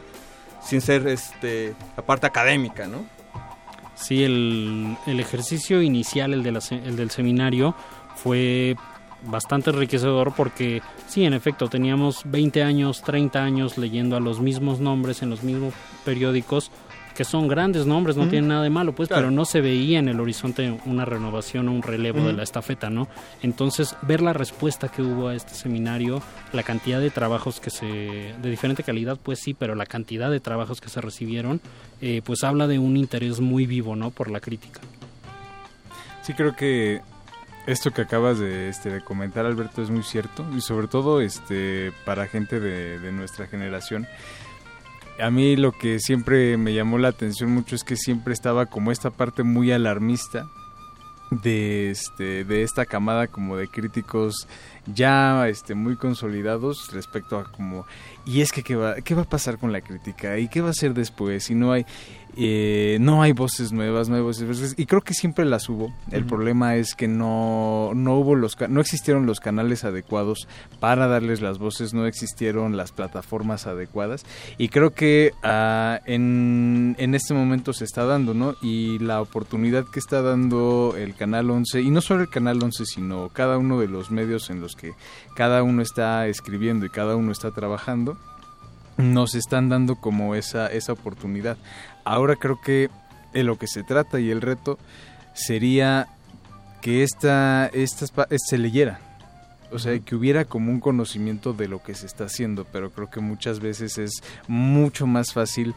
[0.63, 3.16] sin ser este, la parte académica, ¿no?
[3.97, 7.75] Sí, el, el ejercicio inicial, el, de la el del seminario,
[8.15, 8.77] fue
[9.25, 14.81] bastante enriquecedor porque sí, en efecto, teníamos 20 años, 30 años leyendo a los mismos
[14.81, 15.75] nombres en los mismos
[16.05, 16.71] periódicos,
[17.17, 19.23] que son grandes nombres, no tienen nada de malo, pues, Claro.
[19.23, 22.91] pero no se veía en el horizonte una renovación o un relevo de la estafeta,
[22.91, 23.09] ¿no?
[23.43, 27.87] Entonces, ver la respuesta que hubo a este seminario, la cantidad de trabajos que se,
[27.87, 31.61] de diferente calidad, pues sí, pero la cantidad de trabajos que se recibieron,
[32.01, 34.11] eh, pues habla de un interés muy vivo, ¿no?
[34.11, 34.81] Por la crítica.
[36.23, 37.01] Sí, creo que
[37.67, 40.45] esto que acabas de, este, de comentar, Alberto, es muy cierto.
[40.57, 44.07] Y sobre todo este, para gente de, de nuestra generación.
[45.19, 48.93] A mí lo que siempre me llamó la atención mucho es que siempre estaba como
[48.93, 50.47] esta parte muy alarmista
[51.31, 54.47] de este de esta camada como de críticos
[54.95, 57.87] ya este muy consolidados respecto a como
[58.25, 60.69] y es que qué va qué va a pasar con la crítica y qué va
[60.69, 61.87] a hacer después y no hay
[62.39, 65.93] eh, no hay voces nuevas no hay voces frescas, y creo que siempre las hubo
[66.11, 70.47] el problema es que no no hubo los no existieron los canales adecuados
[70.81, 74.25] para darles las voces no existieron las plataformas adecuadas.
[74.59, 79.85] Y creo que ah, en, en este momento se está dando no y la oportunidad
[79.87, 83.81] que está dando el canal 11 y no solo el canal 11 sino cada uno
[83.81, 84.93] de los medios en los que
[85.35, 88.17] cada uno está escribiendo y cada uno está trabajando
[88.99, 91.57] nos están dando como esa esa oportunidad
[92.05, 92.89] ahora creo que
[93.33, 94.79] de lo que se trata y el reto
[95.35, 96.09] sería
[96.81, 99.01] que esta, estas pa- se leyera.
[99.73, 103.11] O sea, que hubiera como un conocimiento de lo que se está haciendo, pero creo
[103.11, 105.75] que muchas veces es mucho más fácil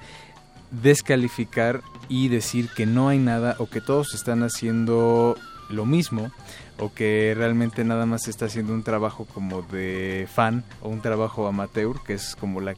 [0.71, 5.35] descalificar y decir que no hay nada o que todos están haciendo
[5.69, 6.31] lo mismo
[6.77, 11.47] o que realmente nada más está haciendo un trabajo como de fan o un trabajo
[11.47, 12.73] amateur, que es como la,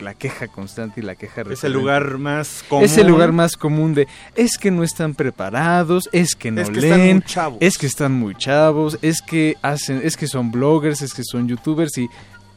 [0.00, 1.68] la queja constante y la queja Es el recurrente.
[1.70, 2.84] lugar más común.
[2.84, 6.70] Es el lugar más común de es que no están preparados, es que no Es
[6.70, 7.58] que están leen, muy chavos.
[7.60, 11.48] es que están muy chavos, es que hacen, es que son bloggers, es que son
[11.48, 12.08] youtubers y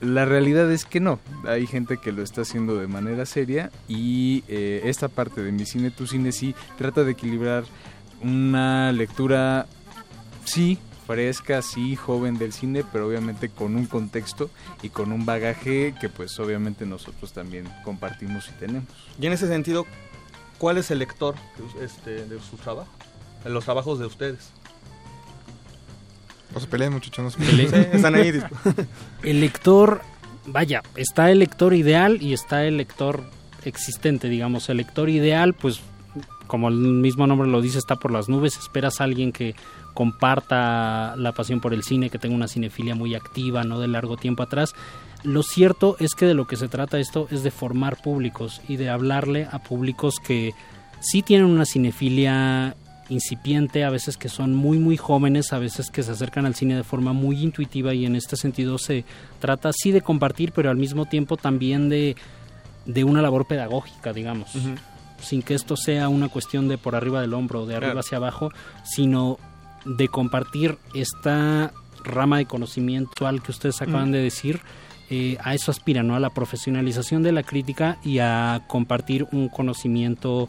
[0.01, 1.19] la realidad es que no.
[1.47, 5.67] Hay gente que lo está haciendo de manera seria y eh, esta parte de mi
[5.67, 7.65] cine, tu cine sí trata de equilibrar
[8.23, 9.67] una lectura
[10.45, 14.49] sí fresca, sí, joven del cine, pero obviamente con un contexto
[14.81, 18.87] y con un bagaje que pues obviamente nosotros también compartimos y tenemos.
[19.19, 19.85] Y en ese sentido,
[20.57, 21.35] ¿cuál es el lector
[21.77, 22.87] de, este, de su trabajo?
[23.43, 24.51] De los trabajos de ustedes.
[26.53, 27.69] No se peleen, muchachos, no se El- peleen.
[27.69, 28.41] Sí, están ahí.
[29.23, 30.01] El lector,
[30.45, 33.23] vaya, está el lector ideal y está el lector
[33.65, 34.69] existente, digamos.
[34.69, 35.81] El lector ideal, pues,
[36.51, 38.57] como el mismo nombre lo dice, está por las nubes.
[38.57, 39.55] Esperas a alguien que
[39.93, 44.17] comparta la pasión por el cine, que tenga una cinefilia muy activa, no de largo
[44.17, 44.75] tiempo atrás.
[45.23, 48.75] Lo cierto es que de lo que se trata esto es de formar públicos y
[48.75, 50.51] de hablarle a públicos que
[50.99, 52.75] sí tienen una cinefilia
[53.07, 56.75] incipiente, a veces que son muy muy jóvenes, a veces que se acercan al cine
[56.75, 59.05] de forma muy intuitiva y en este sentido se
[59.39, 62.17] trata sí de compartir, pero al mismo tiempo también de,
[62.85, 64.49] de una labor pedagógica, digamos.
[65.21, 67.99] Sin que esto sea una cuestión de por arriba del hombro, de arriba Claro.
[68.01, 68.49] hacia abajo,
[68.83, 69.37] sino
[69.85, 71.71] de compartir esta
[72.03, 74.13] rama de conocimiento al que ustedes acaban Mm.
[74.13, 74.61] de decir.
[75.13, 76.15] eh, a eso aspira, ¿no?
[76.15, 80.47] A la profesionalización de la crítica y a compartir un conocimiento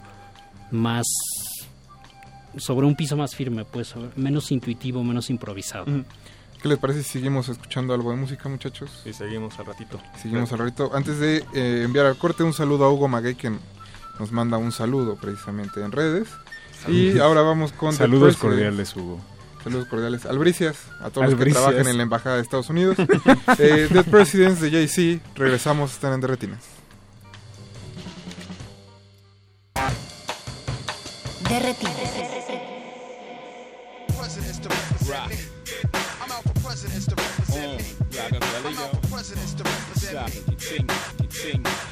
[0.71, 1.05] más
[2.57, 5.85] sobre un piso más firme, pues sobre- menos intuitivo, menos improvisado.
[6.61, 9.01] ¿Qué les parece si seguimos escuchando algo de música, muchachos?
[9.05, 9.99] Y seguimos al ratito.
[10.21, 10.91] Seguimos al ratito.
[10.93, 13.51] Antes de eh, enviar al corte, un saludo a Hugo Maguey, que
[14.19, 16.27] nos manda un saludo precisamente en redes.
[16.87, 17.21] Y Saludos.
[17.21, 17.93] ahora vamos con...
[17.93, 19.19] Saludos cordiales, Hugo.
[19.63, 20.25] Saludos cordiales.
[20.25, 22.97] Albricias, a todos los que trabajan en la Embajada de Estados Unidos.
[23.59, 26.59] eh, Dead Presidents de Jay-Z, regresamos, están en Derretinas.
[31.43, 32.02] Presidents
[39.23, 40.85] presidents to represent me.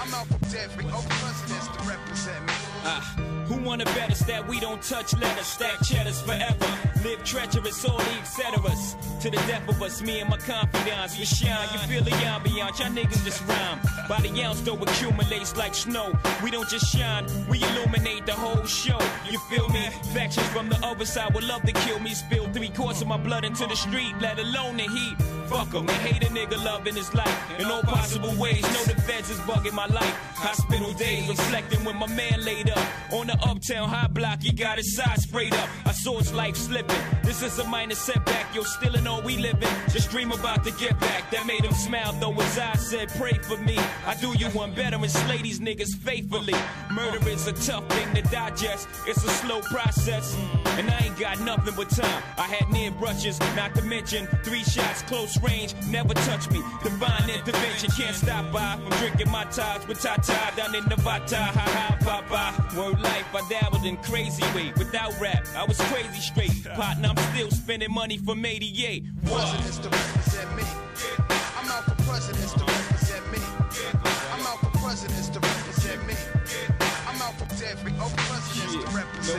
[0.01, 3.30] I'm out for every old presidents to represent me.
[3.47, 6.67] Who wanna bet us that we don't touch letters, stack cheddars forever,
[7.03, 8.95] live treacherous, all the etceteras.
[9.21, 11.67] To the death of us, me and my confidants, we shine.
[11.73, 13.79] You feel the ambiance, y'all niggas just rhyme.
[14.09, 16.11] By the ounce, though accumulates like snow.
[16.43, 18.99] We don't just shine, we illuminate the whole show.
[19.29, 19.89] You feel me?
[20.13, 22.13] Factions from the other side would love to kill me.
[22.13, 25.15] Spill three quarts of my blood into the street, let alone the heat.
[25.47, 28.61] Fuck 'em, and hate a nigga loving his life in all possible ways.
[28.85, 30.15] The feds is bugging my life.
[30.35, 34.41] Hospital days reflecting when my man laid up on the uptown high block.
[34.41, 35.69] He got his side sprayed up.
[35.85, 37.01] I saw his life slipping.
[37.23, 38.53] This is a minor setback.
[38.55, 39.69] Yo, still in all we living.
[39.91, 41.29] Just dream about to get back.
[41.31, 44.73] That made him smile though his eyes said, "Pray for me." I do you one
[44.73, 46.55] better and slay these niggas faithfully.
[46.91, 48.87] Murder is a tough thing to digest.
[49.07, 50.35] It's a slow process,
[50.77, 52.23] and I ain't got nothing but time.
[52.37, 55.73] I had near brushes, not to mention three shots close range.
[55.89, 56.61] Never touch me.
[56.83, 61.37] Divine intervention can't stop by from drinking my ties with Tata down in Nevada.
[61.37, 62.77] Ha ha, papa.
[62.77, 64.73] Word life, I dabbled in crazy way.
[64.77, 66.63] Without rap, I was crazy straight.
[66.75, 69.05] Partner, I'm still spending money from 88.
[69.25, 70.63] Presidents to represent me.
[71.57, 72.53] I'm out for presidents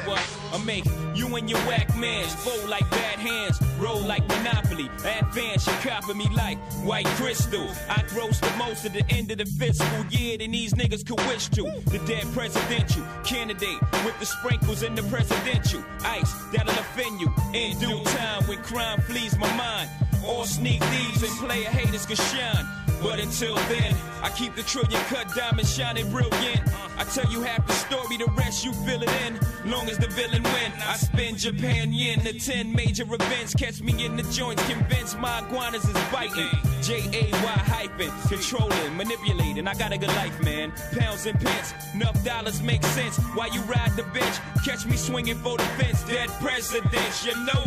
[0.01, 0.23] What?
[0.53, 0.85] I make
[1.15, 4.91] you and your whack mans fold like bad hands, roll like Monopoly.
[5.05, 7.69] Advance, you copy me like white crystal.
[7.89, 11.21] I gross the most at the end of the fiscal year than these niggas could
[11.27, 11.63] wish to.
[11.87, 17.79] The dead presidential candidate with the sprinkles in the presidential ice that'll offend you in
[17.79, 19.91] due time when crime flees my mind.
[20.27, 22.82] All sneak thieves and player haters can shine.
[23.03, 26.63] But until then, I keep the trillion cut diamond shining brilliant.
[26.97, 29.41] I tell you half the story, the rest you fill it in.
[29.69, 33.55] Long as the villain win, I spend Japan yen to 10 major events.
[33.55, 36.49] Catch me in the joints, convinced my iguanas is biting.
[36.83, 39.67] J A Y hyphen, controlling, manipulating.
[39.67, 40.73] I got a good life, man.
[40.99, 43.17] Pounds and pence, enough dollars make sense.
[43.35, 46.03] While you ride the bench, catch me swinging for the fence.
[46.05, 47.65] Dead presidents, you know.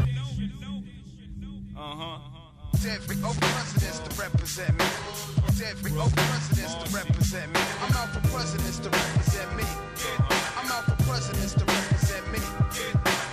[1.78, 2.25] Uh huh.
[2.88, 4.86] Every old presidents to represent me.
[5.56, 7.60] Presidents to represent me.
[7.82, 9.64] I'm out for presidents to represent me.
[10.56, 12.40] I'm out for presidents to represent me.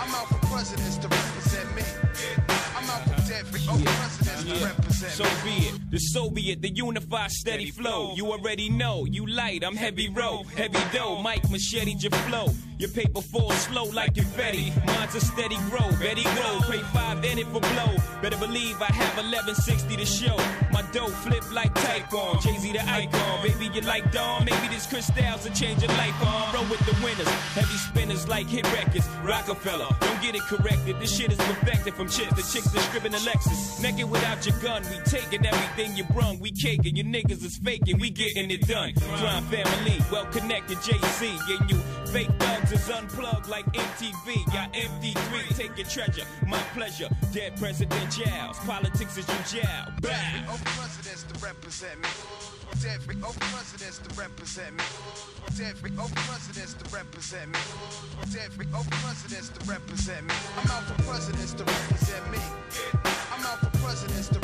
[0.01, 1.83] I'm out for presidents to represent me.
[2.75, 5.72] I'm out for presidents to represent So be it.
[5.93, 8.15] The Soviet, the unified steady flow.
[8.15, 9.05] You already know.
[9.05, 10.41] You light, I'm heavy row.
[10.57, 12.47] Heavy dough, Mike machete your flow.
[12.79, 14.73] Your paper falls slow like confetti.
[14.85, 15.89] Mine's a steady grow.
[15.99, 16.59] Betty grow.
[16.69, 17.95] Pay five in it for blow.
[18.21, 20.35] Better believe I have 1160 to show.
[20.71, 22.41] My dough flip like Typhon.
[22.41, 23.43] Jay-Z the icon.
[23.43, 24.45] Baby, you like Dawn.
[24.45, 26.55] Maybe this crystals a change your life on.
[26.55, 27.29] Roll with the winners.
[27.53, 29.07] Heavy spinners like hit records.
[29.23, 29.87] Rockefeller.
[29.99, 30.99] Don't get it corrected.
[30.99, 33.81] This shit is perfected from chips to chicks that scribbing a Lexus.
[33.81, 34.81] Naked without your gun.
[34.89, 36.39] We taking everything you brung.
[36.39, 36.95] We caking.
[36.95, 37.99] Your niggas is faking.
[37.99, 38.93] We getting it done.
[38.93, 39.97] Crime family.
[40.11, 40.77] Well connected.
[40.77, 41.37] JC.
[41.59, 41.77] And you
[42.11, 44.45] fake thugs is unplugged like MTV.
[44.53, 46.25] Got MD3, take your treasure.
[46.47, 47.09] My pleasure.
[47.31, 48.55] Dead presidentials.
[48.65, 49.85] Politics is your jail.
[50.47, 52.09] Oh, presidents to represent me.
[52.81, 54.83] Dead oh, presidents to represent me.
[55.57, 57.59] Dead oh, presidents to represent me.
[58.31, 60.33] Dead oh, presidents to represent me.
[60.57, 62.39] I'm out for presidents to represent me.
[63.31, 64.42] I'm out for presidents to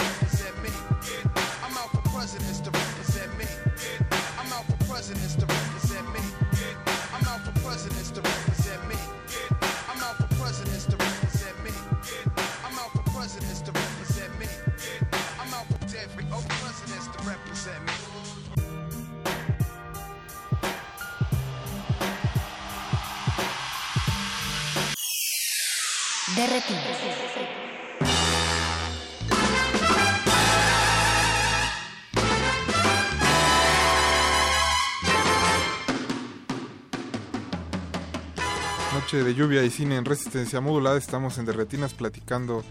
[38.94, 40.98] Noche de lluvia y cine en resistencia modulada.
[40.98, 42.64] Estamos en Derretinas platicando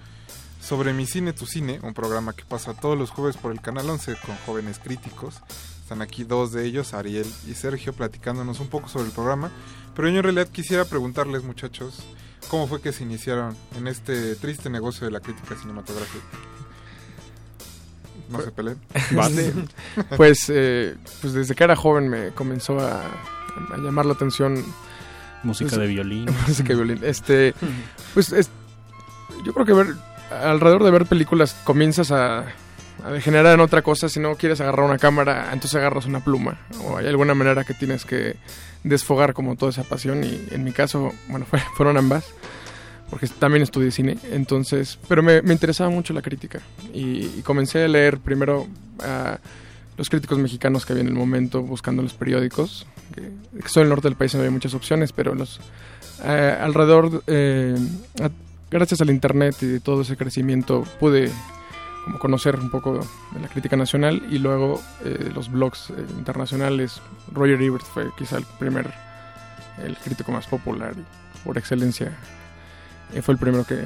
[0.62, 3.90] sobre Mi Cine, Tu Cine, un programa que pasa todos los jueves por el Canal
[3.90, 5.42] 11 con jóvenes críticos.
[5.82, 9.50] Están aquí dos de ellos, Ariel y Sergio, platicándonos un poco sobre el programa.
[9.94, 12.02] Pero yo en realidad quisiera preguntarles, muchachos,
[12.48, 16.24] ¿cómo fue que se iniciaron en este triste negocio de la crítica cinematográfica?
[18.30, 18.78] No se peleen.
[19.10, 19.52] Este,
[20.16, 24.62] pues, eh, pues desde que era joven me comenzó a, a llamar la atención
[25.42, 26.26] Música pues, de violín.
[26.48, 27.00] música de violín.
[27.04, 27.54] Este,
[28.14, 28.50] pues es-
[29.44, 29.86] yo creo que ver
[30.30, 32.40] alrededor de ver películas comienzas a,
[33.04, 34.08] a degenerar en otra cosa.
[34.08, 36.58] Si no quieres agarrar una cámara, entonces agarras una pluma.
[36.82, 38.36] O hay alguna manera que tienes que
[38.84, 40.24] desfogar como toda esa pasión.
[40.24, 42.26] Y en mi caso, bueno, fue- fueron ambas.
[43.10, 44.18] Porque también estudié cine.
[44.32, 46.60] Entonces, pero me, me interesaba mucho la crítica.
[46.92, 48.66] Y, y comencé a leer primero
[49.02, 49.38] a
[49.96, 52.86] los críticos mexicanos que había en el momento buscando los periódicos.
[53.14, 53.22] Que,
[53.62, 55.58] que soy el norte del país no había muchas opciones, pero los
[56.22, 57.76] eh, alrededor, eh,
[58.20, 58.30] a-
[58.70, 61.30] gracias al internet y de todo ese crecimiento, pude
[62.18, 63.00] conocer un poco
[63.32, 67.00] de la crítica nacional y luego eh, los blogs eh, internacionales.
[67.32, 68.92] Roger Ebert fue quizá el primer,
[69.82, 72.12] el crítico más popular y por excelencia.
[73.14, 73.84] Eh, fue el primero que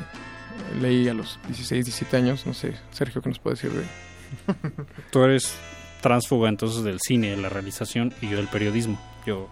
[0.80, 2.46] leí a los 16, 17 años.
[2.46, 3.84] No sé, Sergio, ¿qué nos puede decir de
[5.10, 5.54] Tú eres
[6.00, 9.00] transfuga entonces del cine, de la realización y yo del periodismo.
[9.24, 9.48] Yo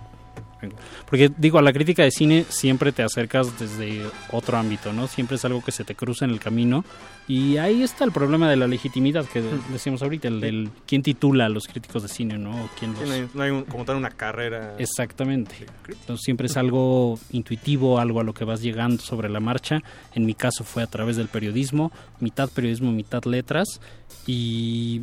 [1.08, 4.02] porque digo, a la crítica de cine siempre te acercas desde
[4.32, 5.06] otro ámbito, ¿no?
[5.08, 6.84] Siempre es algo que se te cruza en el camino
[7.28, 9.42] y ahí está el problema de la legitimidad que
[9.72, 12.50] decíamos ahorita, el del quién titula a los críticos de cine, ¿no?
[12.64, 14.74] O quién los- No hay, no hay un- como tal una carrera.
[14.78, 15.54] Exactamente.
[15.88, 19.80] Entonces siempre es algo intuitivo, algo a lo que vas llegando sobre la marcha.
[20.14, 23.80] En mi caso fue a través del periodismo, mitad periodismo, mitad letras.
[24.26, 25.02] Y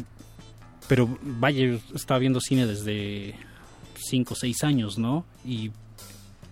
[0.88, 3.36] pero vaya, yo estaba viendo cine desde
[4.08, 5.26] 5 o 6 años, ¿no?
[5.46, 5.72] Y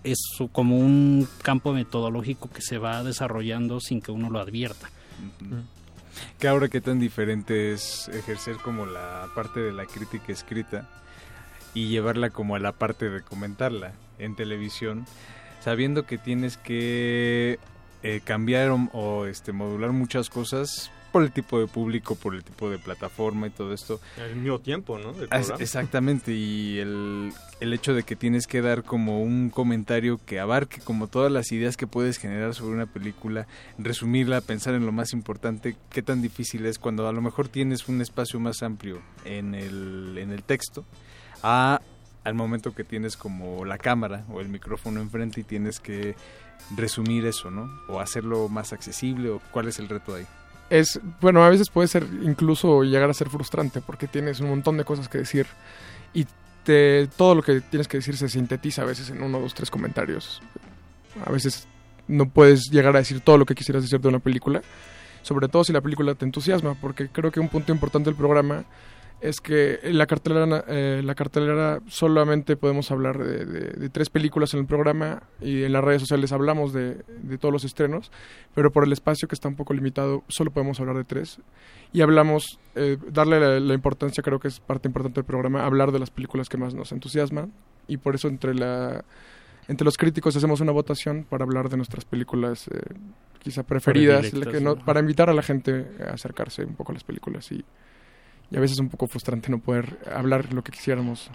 [0.04, 0.18] es
[0.52, 4.88] como un campo metodológico que se va desarrollando sin que uno lo advierta.
[6.38, 10.88] Que ahora qué tan diferente es ejercer como la parte de la crítica escrita
[11.74, 15.06] y llevarla como a la parte de comentarla en televisión,
[15.60, 17.58] sabiendo que tienes que
[18.02, 22.44] eh, cambiar o, o, este modular muchas cosas por el tipo de público, por el
[22.44, 24.02] tipo de plataforma y todo esto.
[24.20, 25.14] Al mismo tiempo, ¿no?
[25.58, 30.82] Exactamente, y el, el hecho de que tienes que dar como un comentario que abarque
[30.82, 33.46] como todas las ideas que puedes generar sobre una película,
[33.78, 37.88] resumirla, pensar en lo más importante, qué tan difícil es cuando a lo mejor tienes
[37.88, 40.84] un espacio más amplio en el, en el texto,
[41.42, 41.80] a
[42.24, 46.14] al momento que tienes como la cámara o el micrófono enfrente y tienes que
[46.76, 47.70] resumir eso, ¿no?
[47.88, 50.26] O hacerlo más accesible, o cuál es el reto ahí.
[50.70, 54.76] Es, bueno, a veces puede ser incluso llegar a ser frustrante porque tienes un montón
[54.76, 55.46] de cosas que decir
[56.12, 56.26] y
[56.64, 59.70] te, todo lo que tienes que decir se sintetiza a veces en uno, dos, tres
[59.70, 60.42] comentarios.
[61.24, 61.68] A veces
[62.08, 64.62] no puedes llegar a decir todo lo que quisieras decir de una película,
[65.22, 68.64] sobre todo si la película te entusiasma, porque creo que un punto importante del programa
[69.20, 74.10] es que en la cartelera, eh, la cartelera solamente podemos hablar de, de- de tres
[74.10, 78.12] películas en el programa y en las redes sociales hablamos de, de todos los estrenos,
[78.54, 81.40] pero por el espacio que está un poco limitado solo podemos hablar de tres.
[81.92, 85.92] Y hablamos, eh, darle la, la importancia creo que es parte importante del programa, hablar
[85.92, 87.52] de las películas que más nos entusiasman.
[87.88, 89.04] Y por eso entre la
[89.68, 92.78] entre los críticos hacemos una votación para hablar de nuestras películas eh,
[93.40, 94.26] quizá preferidas,
[94.84, 97.64] para invitar a la gente a acercarse un poco a las películas y,
[98.50, 101.30] y a veces es un poco frustrante no poder hablar lo que quisiéramos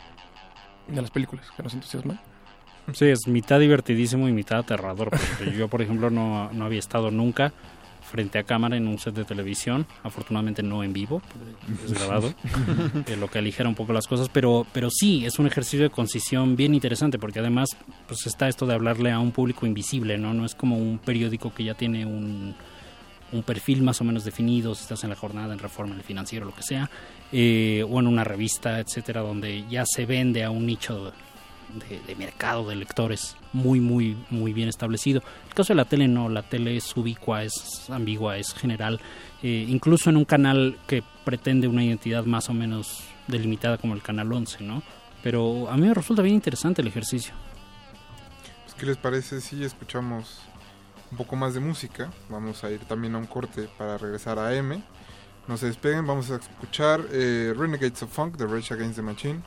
[0.87, 2.19] de las películas que nos entusiasman.
[2.93, 5.09] Sí, es mitad divertidísimo y mitad aterrador.
[5.09, 7.53] porque yo, por ejemplo, no, no había estado nunca
[8.01, 11.21] frente a cámara en un set de televisión, afortunadamente no en vivo,
[11.85, 12.33] es grabado,
[13.07, 15.89] eh, lo que aligera un poco las cosas, pero, pero sí, es un ejercicio de
[15.89, 17.69] concisión bien interesante, porque además
[18.07, 20.33] pues está esto de hablarle a un público invisible, ¿no?
[20.33, 22.55] No es como un periódico que ya tiene un,
[23.31, 26.05] un perfil más o menos definido, si estás en la jornada, en Reforma, en el
[26.05, 26.89] financiero, lo que sea,
[27.31, 31.13] eh, o en una revista, etcétera, donde ya se vende a un nicho
[32.07, 35.21] de, mercado de lectores muy, muy, muy bien establecido.
[35.47, 38.99] El caso de la tele no, la tele es ubicua, es ambigua, es general,
[39.41, 44.01] eh, incluso en un canal que pretende una identidad más o menos delimitada como el
[44.01, 44.83] Canal 11, ¿no?
[45.23, 47.33] Pero a mí me resulta bien interesante el ejercicio.
[48.77, 50.41] ¿Qué les parece si escuchamos
[51.11, 52.09] un poco más de música?
[52.29, 54.81] Vamos a ir también a un corte para regresar a M.
[55.47, 59.41] No se despeguen, vamos a escuchar eh, Renegades of Funk de Rage Against the Machine.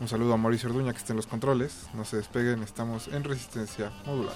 [0.00, 1.88] Un saludo a Mauricio Orduña que está en los controles.
[1.92, 4.34] No se despeguen, estamos en resistencia modular.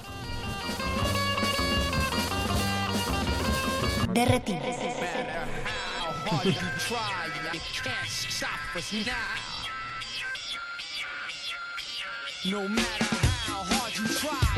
[12.45, 13.05] No matter
[13.47, 14.52] how hard you try,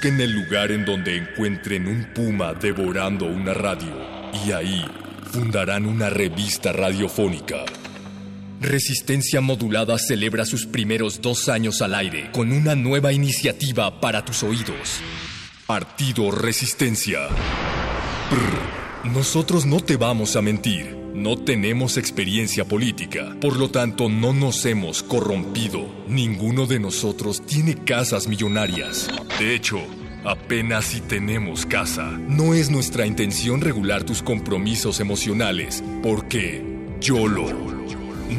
[0.00, 3.92] Busquen el lugar en donde encuentren un puma devorando una radio
[4.46, 4.84] y ahí
[5.32, 7.64] fundarán una revista radiofónica.
[8.60, 14.44] Resistencia Modulada celebra sus primeros dos años al aire con una nueva iniciativa para tus
[14.44, 15.00] oídos.
[15.66, 17.26] Partido Resistencia.
[19.02, 20.96] Nosotros no te vamos a mentir.
[21.12, 25.88] No tenemos experiencia política, por lo tanto no nos hemos corrompido.
[26.06, 29.08] Ninguno de nosotros tiene casas millonarias.
[29.38, 29.78] De hecho,
[30.24, 32.10] apenas si tenemos casa.
[32.28, 36.64] No es nuestra intención regular tus compromisos emocionales, porque
[37.00, 37.46] YOLO.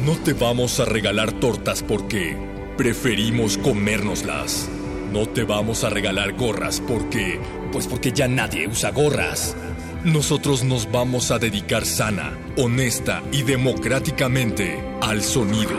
[0.04, 2.36] No te vamos a regalar tortas porque
[2.76, 4.68] preferimos comérnoslas.
[5.10, 7.40] No te vamos a regalar gorras porque...
[7.72, 9.56] Pues porque ya nadie usa gorras.
[10.04, 15.78] Nosotros nos vamos a dedicar sana, honesta y democráticamente al sonido.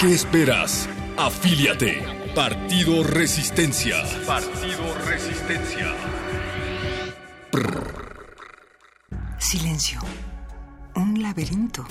[0.00, 0.88] ¿Qué esperas?
[1.18, 2.15] Afíliate.
[2.36, 3.96] Partido Resistencia.
[4.26, 5.94] Partido Resistencia.
[9.38, 10.00] Silencio.
[10.96, 11.86] Un laberinto.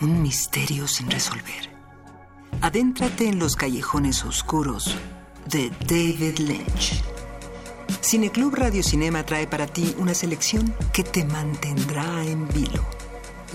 [0.00, 1.68] Un misterio sin resolver.
[2.62, 4.96] Adéntrate en los callejones oscuros
[5.44, 7.02] de David Lynch.
[8.00, 12.97] Cineclub Radio Cinema trae para ti una selección que te mantendrá en vilo.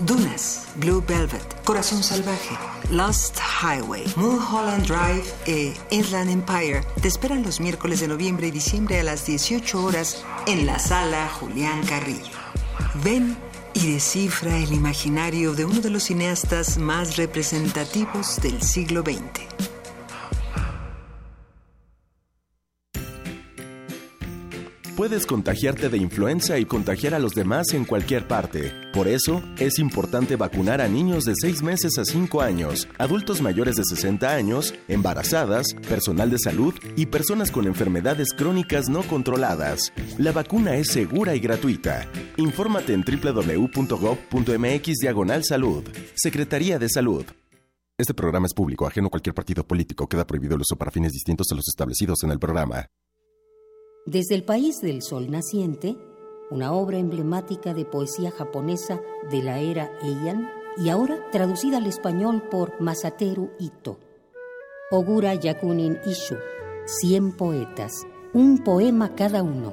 [0.00, 2.56] Dunas, Blue Velvet, Corazón Salvaje,
[2.90, 8.98] Lost Highway, Mulholland Drive e Inland Empire te esperan los miércoles de noviembre y diciembre
[9.00, 12.38] a las 18 horas en la sala Julián Carrillo.
[13.04, 13.36] Ven
[13.72, 19.73] y descifra el imaginario de uno de los cineastas más representativos del siglo XX.
[25.04, 28.72] Puedes contagiarte de influenza y contagiar a los demás en cualquier parte.
[28.90, 33.74] Por eso, es importante vacunar a niños de 6 meses a 5 años, adultos mayores
[33.74, 39.92] de 60 años, embarazadas, personal de salud y personas con enfermedades crónicas no controladas.
[40.16, 42.10] La vacuna es segura y gratuita.
[42.38, 45.84] Infórmate en www.gov.mx diagonal salud.
[46.14, 47.26] Secretaría de Salud.
[47.98, 50.08] Este programa es público, ajeno a cualquier partido político.
[50.08, 52.86] Queda prohibido el uso para fines distintos a los establecidos en el programa.
[54.06, 55.96] Desde el país del sol naciente,
[56.50, 59.00] una obra emblemática de poesía japonesa
[59.30, 63.98] de la era Heian y ahora traducida al español por Masateru Ito.
[64.90, 66.36] Ogura Yakunin Ishu,
[66.84, 69.72] 100 poetas, un poema cada uno.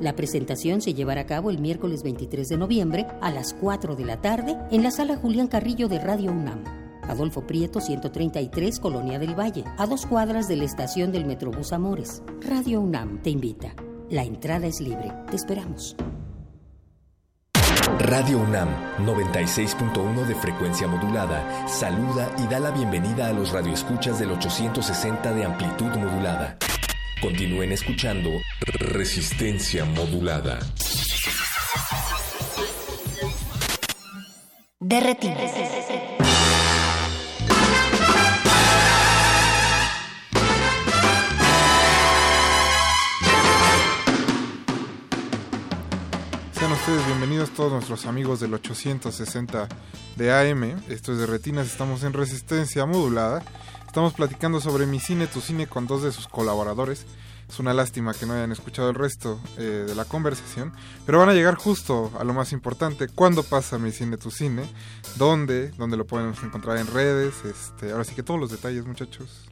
[0.00, 4.04] La presentación se llevará a cabo el miércoles 23 de noviembre a las 4 de
[4.06, 6.81] la tarde en la sala Julián Carrillo de Radio UNAM.
[7.08, 12.22] Adolfo Prieto 133, Colonia del Valle, a dos cuadras de la estación del Metrobús Amores.
[12.40, 13.74] Radio UNAM te invita.
[14.08, 15.12] La entrada es libre.
[15.30, 15.96] Te esperamos.
[17.98, 18.68] Radio UNAM
[19.06, 25.44] 96.1 de frecuencia modulada saluda y da la bienvenida a los radioescuchas del 860 de
[25.44, 26.58] amplitud modulada.
[27.20, 28.30] Continúen escuchando
[28.60, 30.58] Resistencia modulada.
[34.80, 36.11] Derretidos.
[46.82, 49.68] Ustedes bienvenidos todos nuestros amigos del 860
[50.16, 50.64] de AM.
[50.88, 53.44] Esto es de Retinas, estamos en Resistencia Modulada.
[53.86, 57.06] Estamos platicando sobre Mi Cine, Tu Cine con dos de sus colaboradores.
[57.48, 60.72] Es una lástima que no hayan escuchado el resto eh, de la conversación,
[61.06, 63.06] pero van a llegar justo a lo más importante.
[63.06, 64.64] ¿Cuándo pasa Mi Cine, Tu Cine?
[65.14, 65.68] ¿Dónde?
[65.78, 67.44] ¿Dónde lo podemos encontrar en redes?
[67.44, 69.48] Este, ahora sí que todos los detalles, muchachos.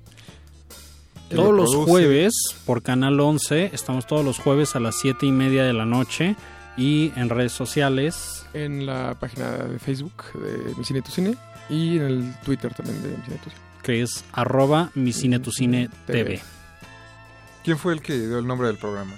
[1.28, 2.34] ¿Quién Todos lo los jueves
[2.66, 6.34] por Canal 11, estamos todos los jueves a las 7 y media de la noche
[6.80, 8.46] y en redes sociales.
[8.54, 11.36] En la página de Facebook de Mi Cine Tu Cine
[11.68, 13.62] y en el Twitter también de Mi Cine Tu Cine.
[13.82, 16.40] que es arroba mi cine tu cine TV.
[17.62, 19.14] ¿Quién fue el que dio el nombre del programa?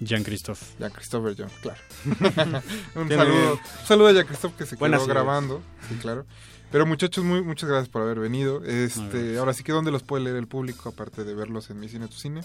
[0.00, 0.64] Jean-Christophe.
[0.78, 1.80] Jean-Christophe John, claro.
[2.94, 5.24] un, saludo, un saludo a Jean-Christophe que se Buenas quedó ideas.
[5.24, 5.62] grabando.
[5.88, 6.24] Sí, claro.
[6.70, 8.64] Pero muchachos, muy, muchas gracias por haber venido.
[8.64, 11.88] Este, ahora sí que ¿dónde los puede leer el público aparte de verlos en Mi
[11.88, 12.42] Cine Tu Cine?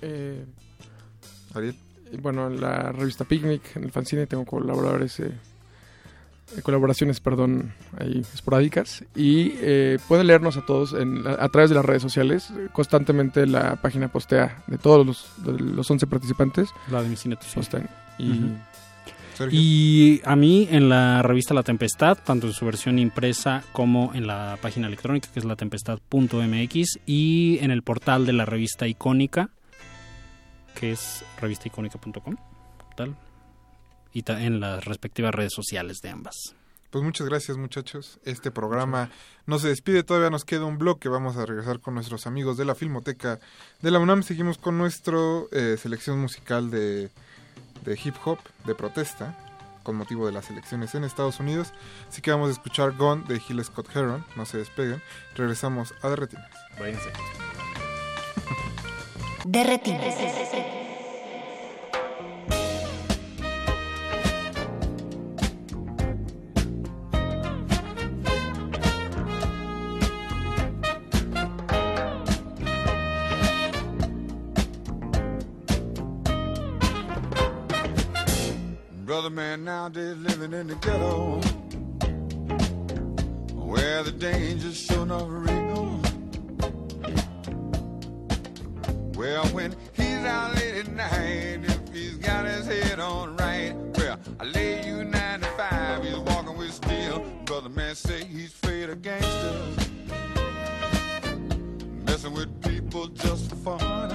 [0.00, 0.46] Eh,
[1.54, 1.76] Ariel.
[2.20, 5.32] Bueno, en la revista Picnic, en el fanzine, tengo colaboradores, eh,
[6.62, 9.04] colaboraciones, perdón, ahí esporádicas.
[9.14, 12.52] Y eh, pueden leernos a todos en, la- a través de las redes sociales.
[12.72, 16.68] Constantemente la página postea de todos los, de los 11 participantes.
[16.90, 17.54] La de Mi Cine Cine.
[17.54, 17.88] Postan.
[18.18, 18.40] Y.
[19.50, 24.28] Y a mí en la revista La Tempestad, tanto en su versión impresa como en
[24.28, 29.50] la página electrónica que es latempestad.mx y en el portal de la revista icónica
[30.74, 32.36] que es revistaicónica.com
[32.96, 33.16] tal
[34.12, 36.36] y ta- en las respectivas redes sociales de ambas.
[36.90, 38.20] pues muchas gracias muchachos.
[38.24, 39.10] Este programa
[39.46, 41.08] no se despide, todavía nos queda un bloque.
[41.08, 43.40] Vamos a regresar con nuestros amigos de la Filmoteca
[43.82, 44.22] de la UNAM.
[44.22, 45.18] Seguimos con nuestra
[45.76, 47.10] selección musical de,
[47.84, 49.36] de hip hop, de protesta,
[49.82, 51.72] con motivo de las elecciones en Estados Unidos.
[52.08, 54.24] Así que vamos a escuchar Gone de Gil Scott Heron.
[54.36, 55.02] No se despeguen.
[55.34, 56.48] Regresamos a Derretinas.
[56.78, 57.10] Váyanse.
[59.46, 60.16] Derretinas.
[79.04, 81.40] Brother man nowadays living in the ghetto
[83.54, 85.63] Where the danger's sure enough real
[89.24, 94.18] Well, when he's out late at night If he's got his head on right Well,
[94.38, 98.90] I lay you nine to five, He's walking with steel Brother man say he's afraid
[98.90, 99.88] of gangsters
[102.04, 104.10] Messing with people just for fun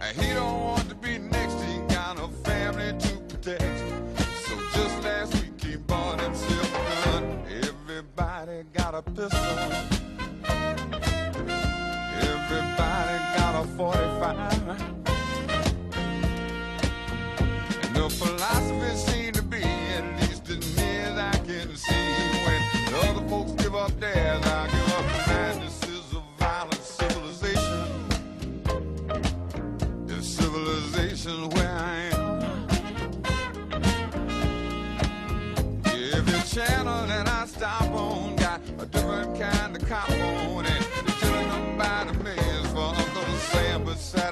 [0.00, 3.78] And he don't want to be next, he got a family to protect.
[4.44, 7.44] So just last week he bought himself a gun.
[7.62, 9.75] Everybody got a pistol.
[13.76, 14.96] 45.
[17.82, 21.94] And the philosophy seems to be, at least as near as I can see,
[22.46, 25.25] when the other folks give up theirs, I give up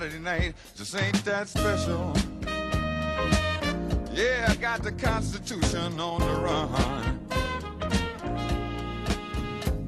[0.05, 2.13] Saturday night just ain't that special.
[4.13, 7.21] Yeah, I got the Constitution on the run.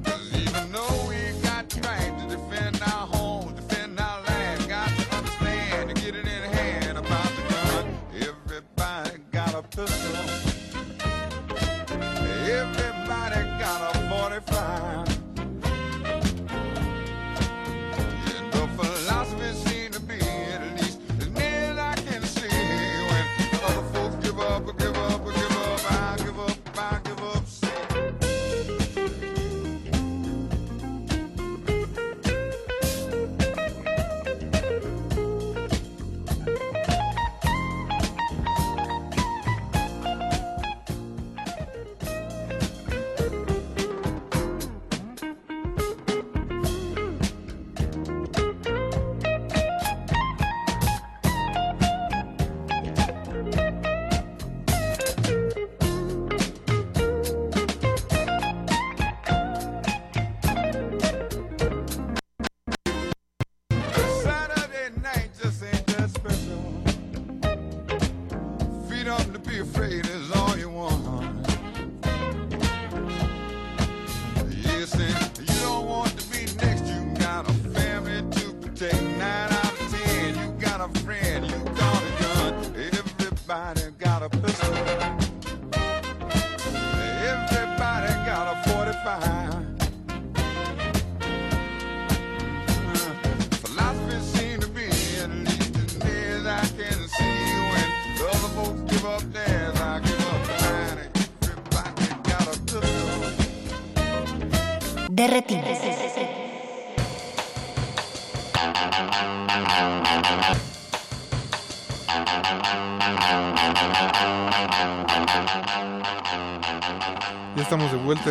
[0.03, 4.89] 'Cause even though we got the right to defend our home, defend our land, got
[4.89, 7.85] to understand to get it in hand about the gun.
[8.15, 10.36] Everybody got a pistol.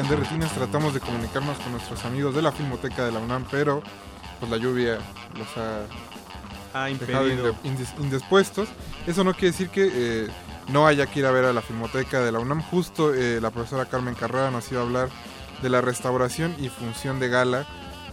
[0.00, 3.82] En Derretinas, tratamos de comunicarnos con nuestros amigos de la Filmoteca de la UNAM, pero
[4.38, 4.98] pues la lluvia
[5.38, 5.86] los ha
[6.78, 7.28] Ha dejado
[7.64, 8.68] indes- indispuestos.
[9.06, 10.28] Eso no quiere decir que eh,
[10.68, 12.62] no haya que ir a ver a la Filmoteca de la UNAM.
[12.62, 15.08] Justo eh, la profesora Carmen Carrera nos iba a hablar
[15.62, 17.66] de la restauración y función de gala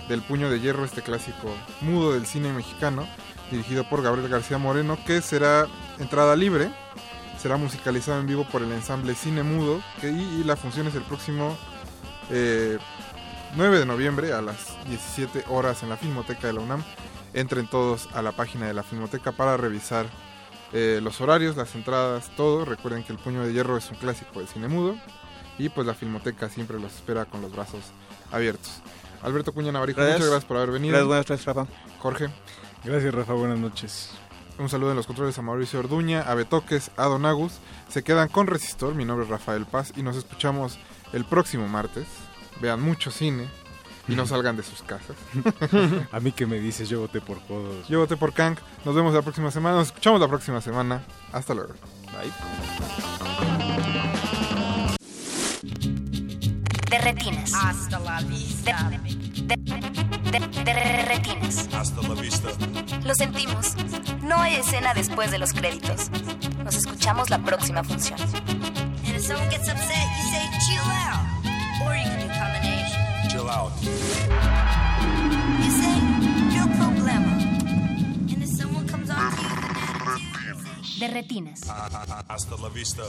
[0.07, 1.49] del Puño de Hierro, este clásico
[1.81, 3.05] mudo del cine mexicano,
[3.51, 5.67] dirigido por Gabriel García Moreno, que será
[5.99, 6.69] entrada libre,
[7.41, 10.95] será musicalizado en vivo por el ensamble Cine Mudo, que, y, y la función es
[10.95, 11.57] el próximo
[12.30, 12.78] eh,
[13.55, 14.57] 9 de noviembre a las
[14.88, 16.84] 17 horas en la Filmoteca de la UNAM.
[17.34, 20.05] Entren todos a la página de la Filmoteca para revisar
[20.71, 22.65] eh, los horarios, las entradas, todo.
[22.65, 24.95] Recuerden que el Puño de Hierro es un clásico del cine mudo
[25.57, 27.82] y pues la Filmoteca siempre los espera con los brazos
[28.32, 28.82] abiertos.
[29.21, 30.19] Alberto Cuña Navarijo, Gracias.
[30.19, 30.91] muchas gracias por haber venido.
[30.93, 31.67] Gracias, buenas noches, Rafa.
[31.99, 32.30] Jorge.
[32.84, 33.34] Gracias, Rafa.
[33.34, 34.09] Buenas noches.
[34.59, 37.53] Un saludo en los controles a Mauricio Orduña, a Betoques, a Don Agus.
[37.89, 40.78] Se quedan con Resistor, mi nombre es Rafael Paz y nos escuchamos
[41.14, 42.05] el próximo martes.
[42.61, 43.47] Vean mucho cine
[44.07, 45.16] y no salgan de sus casas.
[46.11, 47.88] A mí que me dices, yo voté por todos.
[47.88, 48.59] Yo voté por Kank.
[48.86, 49.78] Nos vemos la próxima semana.
[49.78, 51.01] Nos escuchamos la próxima semana.
[51.32, 51.74] Hasta luego.
[56.89, 57.51] De retinas.
[57.53, 58.89] Hasta la vista.
[58.89, 61.68] De, de- de retinas.
[61.74, 62.49] Hasta la vista.
[63.03, 63.74] Lo sentimos.
[64.22, 66.10] No hay escena después de los créditos.
[66.64, 68.19] Nos escuchamos la próxima función.
[69.23, 71.23] And if someone gets upset, you say chill out.
[71.85, 72.99] Or you can do combination.
[73.31, 73.71] Chill out.
[75.63, 75.95] You say
[76.51, 77.31] no problema.
[78.33, 81.63] And if someone comes on to you, De retinas.
[82.27, 83.03] Hasta la vista.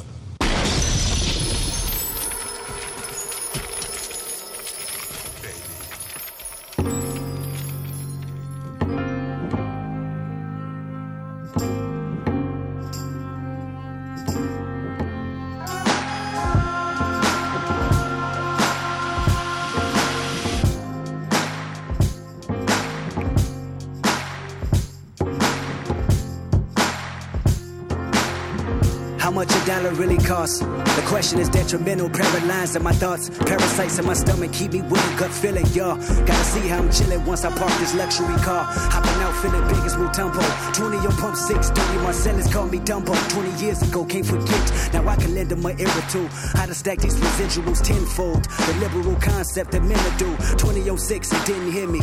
[30.34, 30.58] Costs?
[30.98, 33.30] The question is detrimental, paralyzed in my thoughts.
[33.50, 35.96] Parasites in my stomach keep me with a gut feeling, y'all.
[36.28, 38.64] Gotta see how I'm chilling once I park this luxury car.
[38.94, 40.42] Hopping out feeling big as Mutombo.
[40.74, 43.14] 20 on pump 6, 30 Marcellus called me Dumbo.
[43.30, 44.64] 20 years ago, can't forget.
[44.92, 46.26] Now I can lend them an ear two.
[46.58, 48.44] How to stack these residuals tenfold.
[48.66, 50.30] The liberal concept that men do.
[50.56, 52.00] 20 on 6 and didn't hear me.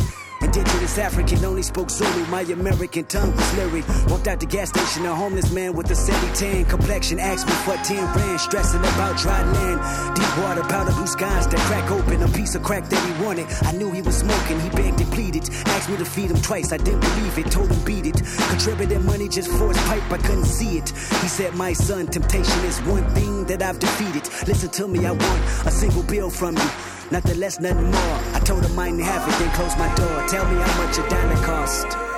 [0.54, 2.26] Indigenous African only spoke Zulu.
[2.26, 3.88] My American tongue was lyric.
[4.08, 7.18] Walked out the gas station, a homeless man with a 70 tan complexion.
[7.18, 10.14] Asked me for 10 rand, stressing about dry land.
[10.14, 12.22] Deep water, powder blue skies that crack open.
[12.22, 13.46] A piece of crack that he wanted.
[13.62, 15.48] I knew he was smoking, he begged and pleaded.
[15.68, 17.50] Asked me to feed him twice, I didn't believe it.
[17.50, 18.20] Told him beat it.
[18.50, 20.90] Contributed money just for his pipe, I couldn't see it.
[20.90, 24.28] He said, My son, temptation is one thing that I've defeated.
[24.46, 26.70] Listen to me, I want a single bill from you.
[27.12, 28.18] Nothing less, nothing more.
[28.32, 30.26] I told him didn't have it, then closed my door.
[30.28, 32.11] Tell me how much a dollar cost.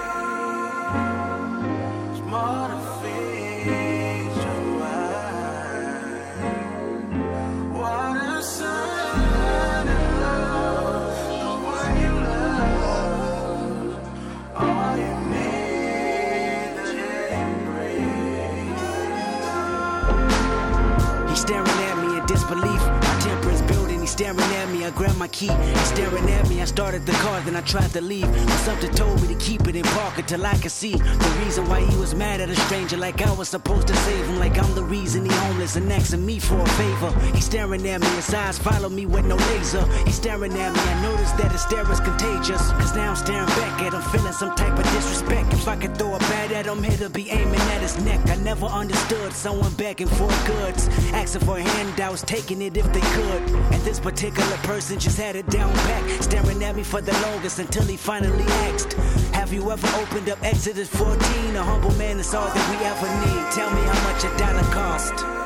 [24.95, 25.51] grandma key.
[25.51, 26.63] He's staring at me.
[26.63, 28.31] I started the car, then I tried to leave.
[28.31, 31.69] But something told me to keep it in park until I could see the reason
[31.69, 32.97] why he was mad at a stranger.
[32.97, 34.39] Like I was supposed to save him.
[34.39, 37.11] Like I'm the reason he homeless and asking me for a favor.
[37.35, 38.07] He's staring at me.
[38.21, 39.85] His eyes follow me with no laser.
[40.07, 40.81] He's staring at me.
[40.81, 42.63] I noticed that his stare is contagious.
[42.79, 45.53] Cause now I'm staring back at him, feeling some type of disrespect.
[45.53, 48.21] If I could throw a bat at him, he'd be aiming at his neck.
[48.29, 53.43] I never understood someone begging for goods, asking for handouts, taking it if they could.
[53.73, 57.59] And this particular person just had it down back, staring at me for the longest
[57.59, 58.93] until he finally asked,
[59.33, 61.57] Have you ever opened up Exodus 14?
[61.57, 63.53] A humble man is all that we ever need.
[63.53, 65.44] Tell me how much a dollar cost.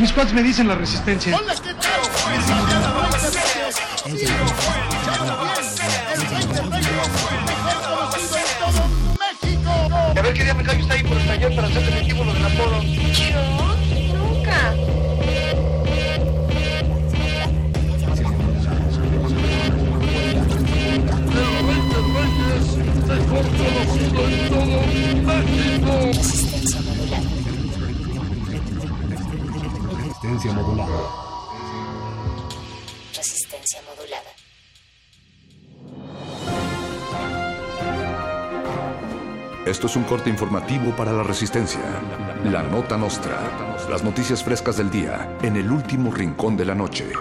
[0.00, 1.38] Mis cuates me dicen la resistencia.
[10.14, 12.24] Y a ver qué día me callo está ahí por el taller para hacer definitivo
[12.24, 12.82] lo del apodo.
[12.82, 14.74] Yo nunca.
[30.40, 30.98] Resistencia modulada.
[33.14, 34.30] Resistencia modulada.
[39.66, 41.82] Esto es un corte informativo para la resistencia.
[42.44, 43.38] La nota nostra.
[43.90, 47.12] Las noticias frescas del día en el último rincón de la noche.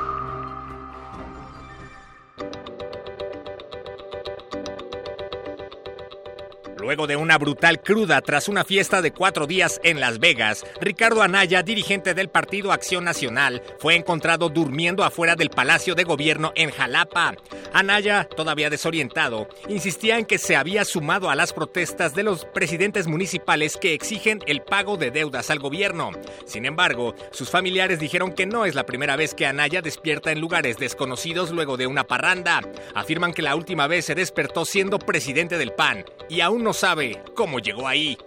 [7.07, 11.63] De una brutal cruda tras una fiesta de cuatro días en Las Vegas, Ricardo Anaya,
[11.63, 17.35] dirigente del Partido Acción Nacional, fue encontrado durmiendo afuera del Palacio de Gobierno en Jalapa.
[17.71, 23.07] Anaya, todavía desorientado, insistía en que se había sumado a las protestas de los presidentes
[23.07, 26.11] municipales que exigen el pago de deudas al gobierno.
[26.45, 30.41] Sin embargo, sus familiares dijeron que no es la primera vez que Anaya despierta en
[30.41, 32.59] lugares desconocidos luego de una parranda.
[32.93, 36.88] Afirman que la última vez se despertó siendo presidente del PAN y aún no sabe
[37.35, 38.17] cómo llegó ahí.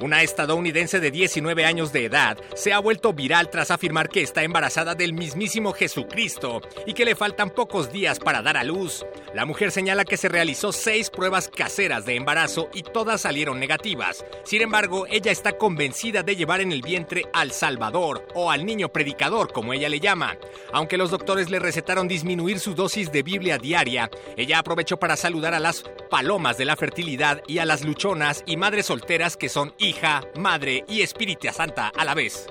[0.00, 4.42] Una estadounidense de 19 años de edad se ha vuelto viral tras afirmar que está
[4.42, 9.06] embarazada del mismísimo Jesucristo y que le faltan pocos días para dar a luz.
[9.34, 14.24] La mujer señala que se realizó seis pruebas caseras de embarazo y todas salieron negativas.
[14.44, 18.88] Sin embargo, ella está convencida de llevar en el vientre al Salvador o al niño
[18.90, 20.36] predicador, como ella le llama.
[20.72, 25.54] Aunque los doctores le recetaron disminuir su dosis de Biblia diaria, ella aprovechó para saludar
[25.54, 29.74] a las palomas de la fertilidad y a las luchonas y madres solteras que son
[29.84, 32.46] hija, madre y espírita santa a la vez.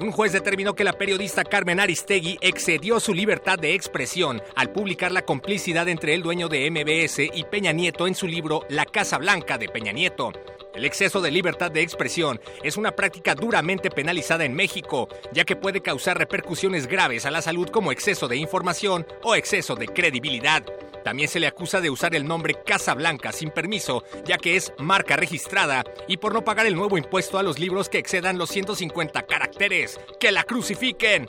[0.00, 5.12] Un juez determinó que la periodista Carmen Aristegui excedió su libertad de expresión al publicar
[5.12, 9.18] la complicidad entre el dueño de MBS y Peña Nieto en su libro La Casa
[9.18, 10.32] Blanca de Peña Nieto.
[10.74, 15.54] El exceso de libertad de expresión es una práctica duramente penalizada en México, ya que
[15.54, 20.64] puede causar repercusiones graves a la salud como exceso de información o exceso de credibilidad.
[21.04, 24.72] También se le acusa de usar el nombre Casa Blanca sin permiso, ya que es
[24.78, 28.50] marca registrada, y por no pagar el nuevo impuesto a los libros que excedan los
[28.50, 30.00] 150 caracteres.
[30.18, 31.28] ¡Que la crucifiquen!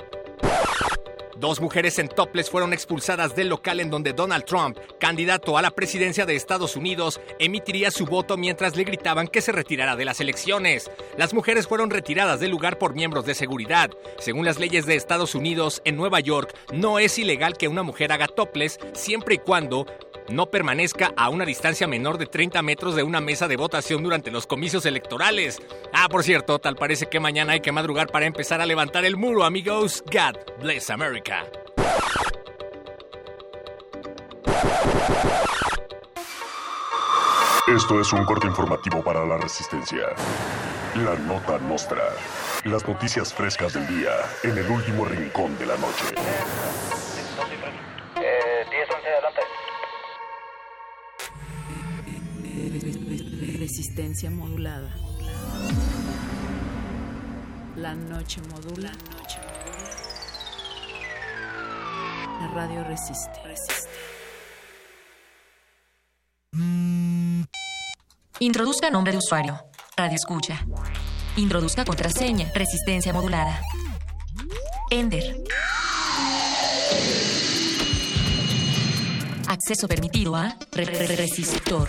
[1.38, 5.72] Dos mujeres en topless fueron expulsadas del local en donde Donald Trump, candidato a la
[5.72, 10.22] presidencia de Estados Unidos, emitiría su voto mientras le gritaban que se retirara de las
[10.22, 10.90] elecciones.
[11.18, 13.92] Las mujeres fueron retiradas del lugar por miembros de seguridad.
[14.18, 18.14] Según las leyes de Estados Unidos, en Nueva York no es ilegal que una mujer
[18.14, 19.86] haga topless siempre y cuando
[20.30, 24.32] no permanezca a una distancia menor de 30 metros de una mesa de votación durante
[24.32, 25.62] los comicios electorales.
[25.94, 29.18] Ah, por cierto, tal parece que mañana hay que madrugar para empezar a levantar el
[29.18, 30.04] muro, amigos.
[30.12, 31.46] God bless America.
[37.68, 40.10] Esto es un corte informativo para la resistencia.
[40.96, 42.04] La nota nostra.
[42.64, 44.12] Las noticias frescas del día
[44.44, 46.06] en el último rincón de la noche.
[53.60, 54.90] Resistencia modulada.
[57.76, 58.92] La noche modula.
[62.42, 63.40] La radio resiste.
[68.40, 69.60] Introduzca nombre de usuario.
[69.96, 70.66] Radio escucha.
[71.38, 72.52] Introduzca contraseña.
[72.54, 73.62] Resistencia modulada.
[74.90, 75.44] Ender.
[79.48, 81.88] Acceso permitido a re- re- re- resistor.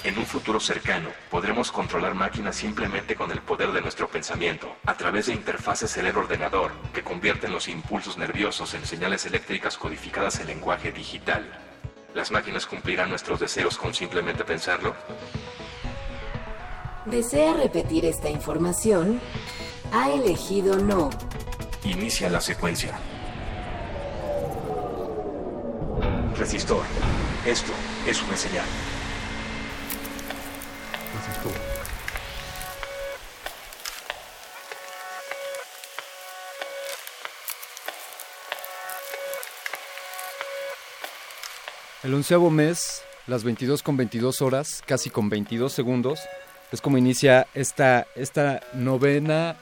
[0.03, 4.95] En un futuro cercano, podremos controlar máquinas simplemente con el poder de nuestro pensamiento, a
[4.95, 10.91] través de interfaces cerebro-ordenador que convierten los impulsos nerviosos en señales eléctricas codificadas en lenguaje
[10.91, 11.49] digital.
[12.13, 14.93] ¿Las máquinas cumplirán nuestros deseos con simplemente pensarlo?
[17.05, 19.21] ¿Desea repetir esta información?
[19.95, 21.11] Ha elegido no.
[21.83, 22.97] Inicia la secuencia.
[26.35, 26.83] Resistor.
[27.45, 27.71] Esto
[28.07, 28.65] es una señal.
[42.01, 46.19] El onceavo mes, las 22 con 22 horas, casi con 22 segundos,
[46.71, 49.55] es como inicia esta, esta novena,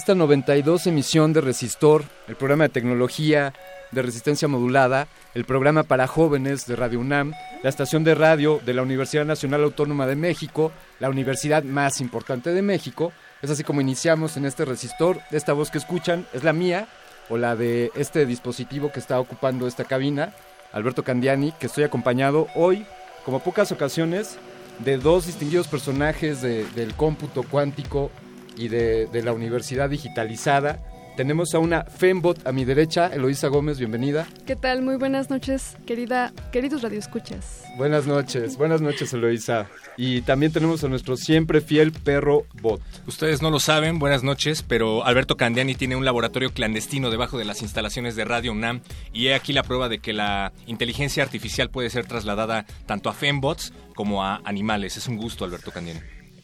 [0.00, 3.52] esta 92 emisión de Resistor, el programa de tecnología
[3.90, 8.72] de resistencia modulada, el programa para jóvenes de Radio UNAM, la estación de radio de
[8.72, 13.12] la Universidad Nacional Autónoma de México, la universidad más importante de México.
[13.42, 15.20] Es así como iniciamos en este resistor.
[15.32, 16.88] Esta voz que escuchan es la mía
[17.28, 20.32] o la de este dispositivo que está ocupando esta cabina.
[20.72, 22.86] Alberto Candiani, que estoy acompañado hoy,
[23.26, 24.38] como pocas ocasiones,
[24.78, 28.10] de dos distinguidos personajes de- del cómputo cuántico
[28.56, 30.80] y de, de la universidad digitalizada.
[31.16, 34.26] Tenemos a una Fembot a mi derecha, Eloísa Gómez, bienvenida.
[34.46, 34.80] ¿Qué tal?
[34.80, 37.64] Muy buenas noches, querida, queridos radioescuchas.
[37.76, 39.66] Buenas noches, buenas noches Eloísa.
[39.98, 42.80] Y también tenemos a nuestro siempre fiel perro Bot.
[43.06, 47.44] Ustedes no lo saben, buenas noches, pero Alberto Candiani tiene un laboratorio clandestino debajo de
[47.44, 48.80] las instalaciones de Radio UNAM
[49.12, 53.12] y he aquí la prueba de que la inteligencia artificial puede ser trasladada tanto a
[53.12, 54.96] fembots como a animales.
[54.96, 56.00] Es un gusto, Alberto Candiani.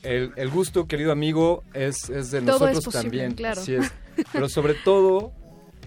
[0.06, 3.34] El, el gusto, querido amigo, es, es de Todo nosotros es posible, también.
[3.34, 3.60] claro.
[3.60, 3.90] Así es.
[4.32, 5.32] Pero sobre todo,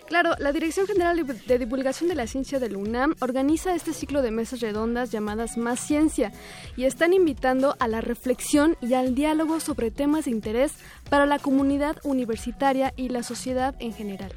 [0.09, 4.31] Claro, la Dirección General de Divulgación de la Ciencia del UNAM organiza este ciclo de
[4.31, 6.33] mesas redondas llamadas Más Ciencia
[6.79, 10.73] y están invitando a la reflexión y al diálogo sobre temas de interés
[11.11, 14.33] para la comunidad universitaria y la sociedad en general.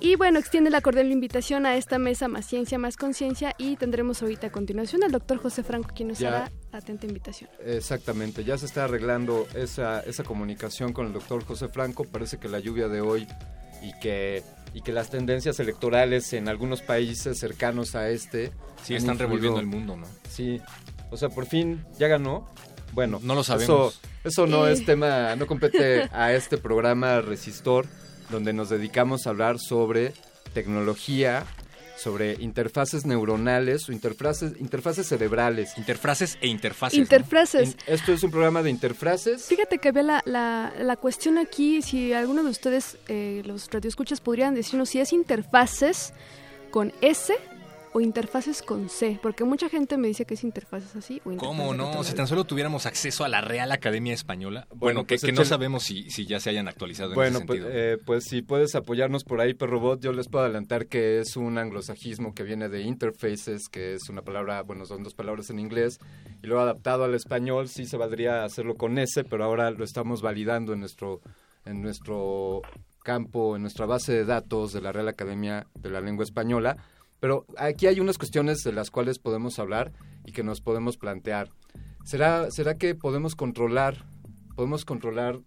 [0.00, 4.22] Y bueno, extiende la cordial invitación a esta mesa Más Ciencia, Más Conciencia y tendremos
[4.22, 6.28] ahorita a continuación al doctor José Franco quien nos Ya.
[6.28, 7.48] hará atenta invitación.
[7.64, 12.04] Exactamente, ya se está arreglando esa, esa comunicación con el doctor José Franco.
[12.04, 13.26] Parece que la lluvia de hoy
[13.82, 14.42] y que,
[14.74, 18.52] y que las tendencias electorales en algunos países cercanos a este...
[18.82, 19.18] Sí, están influido.
[19.18, 20.06] revolviendo el mundo, ¿no?
[20.28, 20.60] Sí,
[21.10, 22.46] o sea, por fin ya ganó.
[22.92, 23.94] Bueno, No lo sabemos.
[23.94, 27.86] Eso, eso no es tema, no compete a este programa Resistor,
[28.30, 30.12] donde nos dedicamos a hablar sobre
[30.52, 31.44] tecnología,
[31.96, 35.76] sobre interfaces neuronales o interfaces, interfaces cerebrales.
[35.78, 36.98] Interfaces e interfaces.
[36.98, 37.76] Interfaces.
[37.86, 39.44] Esto es un programa de interfaces.
[39.44, 44.20] Fíjate que ve la, la, la cuestión aquí, si alguno de ustedes, eh, los radioescuchas,
[44.20, 46.12] podrían decirnos si es interfaces
[46.70, 47.34] con S
[47.96, 51.56] o interfaces con C, porque mucha gente me dice que es interfaces así o interfaces
[51.58, 52.02] ¿Cómo no?
[52.02, 54.66] Si tan solo tuviéramos acceso a la Real Academia Española.
[54.70, 57.38] Bueno, Bueno, que, pues que no sabemos si, si ya se hayan actualizado en Bueno,
[57.38, 57.78] ese pues, sentido.
[57.80, 61.56] eh, pues si puedes apoyarnos por ahí, Perrobot, yo les puedo adelantar que es un
[61.56, 66.00] anglosajismo que viene de interfaces, que es una palabra, bueno, son dos palabras en inglés,
[66.42, 70.20] y luego adaptado al español sí se valdría hacerlo con S, pero ahora lo estamos
[70.20, 71.20] validando en nuestro,
[71.64, 72.62] en nuestro
[73.04, 76.76] campo, en nuestra base de datos de la Real Academia de la Lengua Española.
[77.24, 79.94] Pero aquí hay unas cuestiones de las cuales podemos hablar
[80.26, 81.48] y que nos podemos plantear.
[82.04, 84.04] ¿Será, será que podemos controlar,
[84.54, 85.40] podemos controlar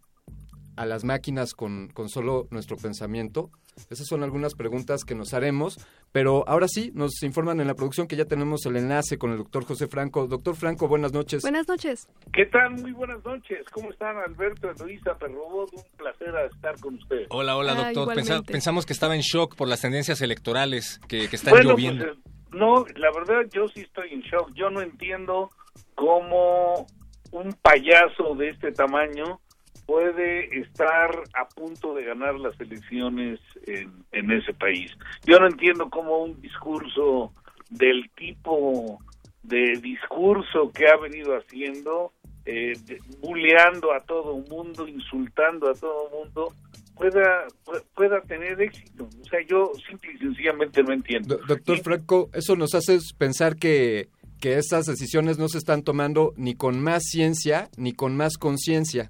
[0.75, 3.51] a las máquinas con, con solo nuestro pensamiento?
[3.89, 5.77] Esas son algunas preguntas que nos haremos,
[6.11, 9.37] pero ahora sí, nos informan en la producción que ya tenemos el enlace con el
[9.37, 10.27] doctor José Franco.
[10.27, 11.41] Doctor Franco, buenas noches.
[11.43, 12.07] Buenas noches.
[12.33, 12.71] ¿Qué tal?
[12.81, 13.65] Muy buenas noches.
[13.71, 15.69] ¿Cómo están, Alberto, Luisa, Perrobot?
[15.73, 17.27] Un placer estar con ustedes.
[17.29, 18.15] Hola, hola, Ah, doctor.
[18.15, 22.05] Pensa- pensamos que estaba en shock por las tendencias electorales que, que están bueno, lloviendo.
[22.05, 22.21] pues, eh,
[22.51, 24.51] no, la verdad yo sí estoy en shock.
[24.55, 25.49] Yo no entiendo
[25.95, 26.87] cómo
[27.31, 29.39] un payaso de este tamaño
[29.87, 34.91] puede estar a punto de ganar las elecciones en, en ese país.
[35.25, 37.31] Yo no entiendo cómo un discurso
[37.71, 38.99] del tipo
[39.43, 42.11] de discurso que ha venido haciendo,
[42.45, 42.73] eh,
[43.21, 46.53] bulleando a todo el mundo, insultando a todo el mundo,
[46.95, 49.05] pueda, pu- pueda tener éxito.
[49.21, 51.37] O sea, yo simple y sencillamente no entiendo.
[51.37, 54.09] Do- doctor Franco, eso nos hace pensar que,
[54.41, 59.07] que estas decisiones no se están tomando ni con más ciencia ni con más conciencia.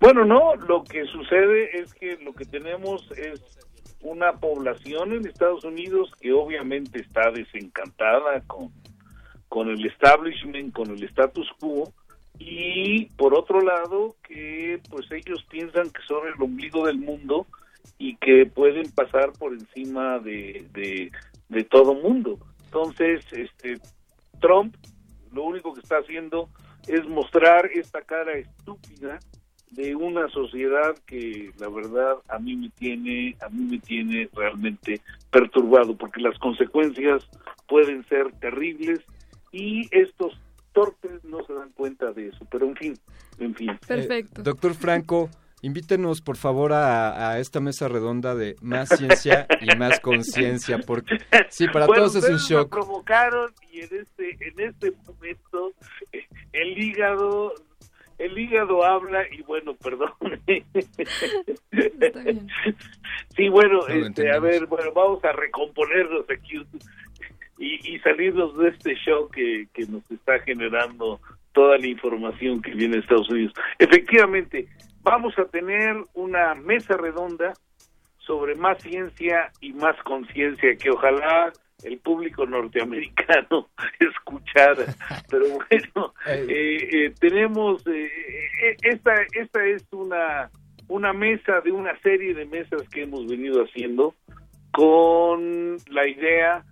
[0.00, 3.42] Bueno, no, lo que sucede es que lo que tenemos es
[4.00, 8.72] una población en Estados Unidos que obviamente está desencantada con,
[9.50, 11.92] con el establishment, con el status quo,
[12.38, 17.46] y por otro lado que pues ellos piensan que son el ombligo del mundo
[17.98, 21.12] y que pueden pasar por encima de, de,
[21.50, 22.38] de todo mundo.
[22.64, 23.78] Entonces, este
[24.40, 24.74] Trump
[25.30, 26.48] lo único que está haciendo
[26.88, 29.20] es mostrar esta cara estúpida
[29.70, 35.00] de una sociedad que la verdad a mí me tiene a mí me tiene realmente
[35.30, 37.28] perturbado porque las consecuencias
[37.68, 39.00] pueden ser terribles
[39.52, 40.38] y estos
[40.72, 42.44] torpes no se dan cuenta de eso.
[42.50, 42.94] Pero en fin
[43.38, 43.70] en fin.
[43.88, 45.30] Eh, doctor Franco,
[45.62, 51.18] invítenos por favor a, a esta mesa redonda de más ciencia y más conciencia, porque
[51.48, 52.70] sí, para Bueno, todos es un me shock.
[52.70, 55.72] provocaron y en este en este momento
[56.12, 57.54] eh, el hígado
[58.20, 60.12] el hígado habla y bueno perdón.
[63.36, 66.62] Sí bueno No este, a ver bueno vamos a recomponernos aquí
[67.58, 71.20] y, y salirnos de este shock que, que nos está generando
[71.52, 73.52] toda la información que viene de Estados Unidos.
[73.78, 74.68] Efectivamente
[75.02, 77.54] vamos a tener una mesa redonda
[78.18, 81.52] sobre más ciencia y más conciencia que ojalá
[81.84, 83.68] el público norteamericano
[84.00, 84.94] escuchara.
[85.28, 88.10] Pero bueno, eh, eh, tenemos eh,
[88.62, 90.50] eh, esta esta es una
[90.88, 94.14] una mesa de una serie de mesas que hemos venido haciendo
[94.72, 96.64] con la idea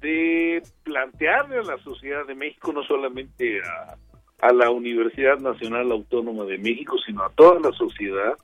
[0.00, 3.96] de plantearle a la sociedad de México, no solamente a,
[4.46, 8.34] a la Universidad Nacional Autónoma de México, sino a toda la sociedad,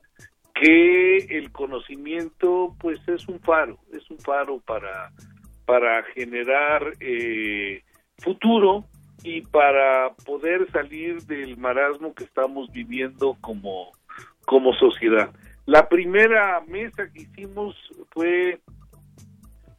[0.54, 5.10] que el conocimiento pues es un faro, es un faro para,
[5.64, 7.82] para generar eh,
[8.18, 8.84] futuro
[9.24, 13.92] y para poder salir del marasmo que estamos viviendo como,
[14.44, 15.30] como sociedad.
[15.66, 17.76] La primera mesa que hicimos
[18.10, 18.60] fue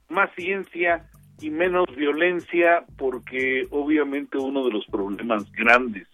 [0.09, 1.05] más ciencia
[1.41, 6.07] y menos violencia porque obviamente uno de los problemas grandes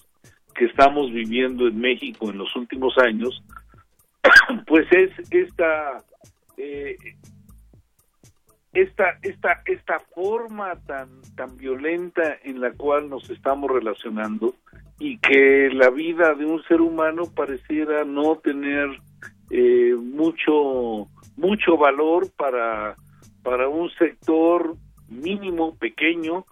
[0.56, 3.44] que estamos viviendo en México en los últimos años
[4.68, 6.04] pues es esta
[6.58, 6.98] eh,
[8.82, 14.56] esta esta esta forma tan tan violenta en la cual nos estamos relacionando
[15.00, 18.90] y que la vida de un ser humano pareciera no tener
[19.50, 21.08] eh, mucho
[21.38, 22.96] mucho valor para
[23.44, 24.76] para un sector
[25.08, 26.46] mínimo pequeño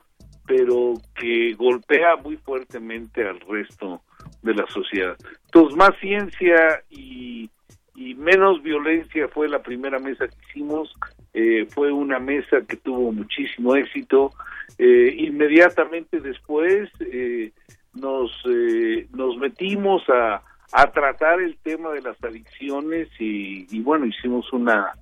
[0.47, 4.01] pero que golpea muy fuertemente al resto
[4.41, 5.17] de la sociedad.
[5.45, 7.49] Entonces, más ciencia y,
[7.95, 10.93] y menos violencia fue la primera mesa que hicimos.
[11.33, 14.31] Eh, fue una mesa que tuvo muchísimo éxito.
[14.77, 17.51] Eh, inmediatamente después eh,
[17.93, 20.41] nos, eh, nos metimos a,
[20.71, 24.93] a tratar el tema de las adicciones y, y bueno, hicimos una,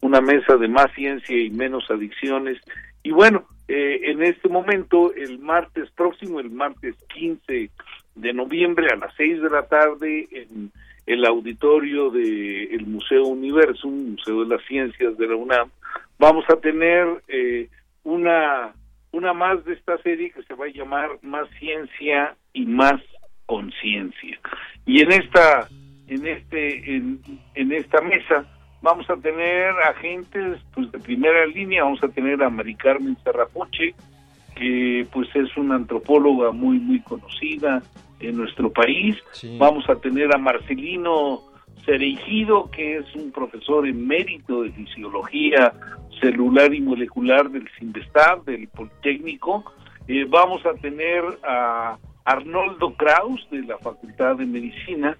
[0.00, 2.58] una mesa de más ciencia y menos adicciones.
[3.02, 7.70] Y bueno, eh, en este momento, el martes próximo, el martes 15
[8.14, 10.70] de noviembre a las 6 de la tarde, en
[11.06, 15.70] el auditorio del Museo Universum, Museo de las Ciencias de la UNAM,
[16.18, 17.68] vamos a tener eh,
[18.04, 18.72] una,
[19.12, 23.00] una más de esta serie que se va a llamar Más Ciencia y Más
[23.46, 24.38] Conciencia.
[24.86, 25.68] Y en esta,
[26.08, 27.20] en este, en,
[27.54, 28.46] en esta mesa
[28.80, 33.94] vamos a tener agentes pues de primera línea, vamos a tener a Mari Carmen Serrapuche,
[34.54, 37.82] que pues es una antropóloga muy muy conocida
[38.26, 39.16] en nuestro país.
[39.58, 41.42] Vamos a tener a Marcelino
[41.84, 45.72] Cereijido, que es un profesor emérito de fisiología
[46.20, 49.64] celular y molecular del CINVESTAB, del Politécnico.
[50.08, 55.18] Eh, vamos a tener a Arnoldo Kraus, de la Facultad de Medicina.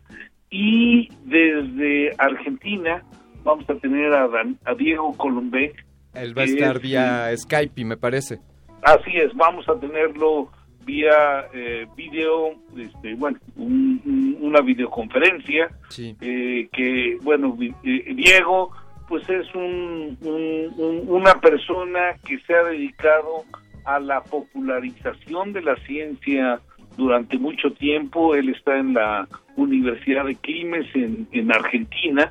[0.51, 3.03] Y desde Argentina
[3.43, 5.75] vamos a tener a, Dan- a Diego Colombé,
[6.15, 8.39] Él va a estar es, vía Skype, me parece.
[8.83, 10.49] Así es, vamos a tenerlo
[10.85, 16.17] vía eh, video, este, bueno, un- un- una videoconferencia, Sí.
[16.21, 18.71] eh, que, bueno, eh, Diego,
[19.09, 23.45] pues es un, un- un- una persona que se ha dedicado
[23.85, 26.61] a la popularización de la ciencia
[26.97, 28.35] durante mucho tiempo.
[28.35, 32.31] Él está en la Universidad de Quilmes en, en Argentina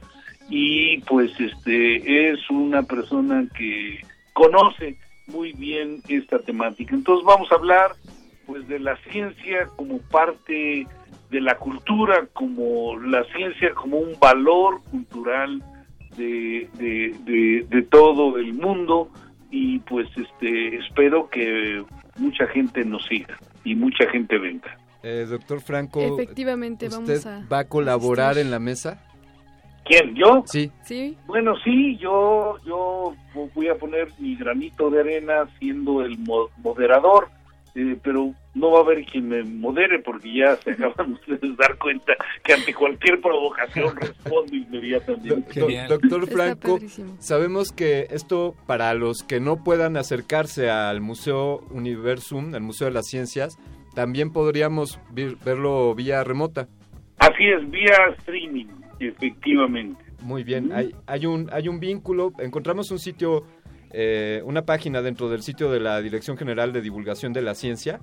[0.49, 3.99] y pues este es una persona que
[4.33, 4.97] conoce
[5.27, 6.95] muy bien esta temática.
[6.95, 7.91] Entonces vamos a hablar
[8.45, 10.87] pues de la ciencia como parte
[11.29, 15.63] de la cultura, como la ciencia como un valor cultural
[16.17, 19.09] de, de, de, de todo el mundo
[19.49, 21.83] y pues este espero que
[22.17, 24.77] mucha gente nos siga y mucha gente venga.
[25.01, 27.45] Eh, doctor Franco, Efectivamente, ¿usted vamos a...
[27.51, 29.03] va a colaborar en la mesa?
[29.85, 30.15] ¿Quién?
[30.15, 30.43] ¿Yo?
[30.45, 30.71] Sí.
[30.85, 31.17] Sí.
[31.27, 33.13] Bueno, sí, yo, yo
[33.53, 37.27] voy a poner mi granito de arena siendo el mo- moderador,
[37.75, 41.55] eh, pero no va a haber quien me modere porque ya se acaban ustedes de
[41.57, 42.13] dar cuenta
[42.43, 45.59] que ante cualquier provocación respondo inmediatamente.
[45.59, 45.67] Do-
[45.97, 46.79] Doctor Franco,
[47.19, 52.93] sabemos que esto para los que no puedan acercarse al Museo Universum, al Museo de
[52.93, 53.57] las Ciencias,
[53.95, 54.99] también podríamos
[55.45, 56.67] verlo vía remota.
[57.19, 58.65] Así es, vía streaming,
[58.99, 60.03] efectivamente.
[60.21, 63.43] Muy bien, hay, hay, un, hay un vínculo, encontramos un sitio,
[63.93, 67.99] eh, una página dentro del sitio de la Dirección General de Divulgación de la Ciencia.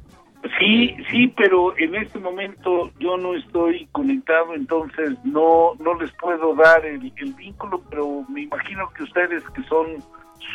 [0.59, 6.55] Sí, sí, pero en este momento yo no estoy conectado, entonces no no les puedo
[6.55, 9.87] dar el, vínculo, pero me imagino que ustedes que son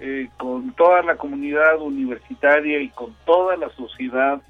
[0.00, 4.40] eh, con toda la comunidad universitaria y con toda la sociedad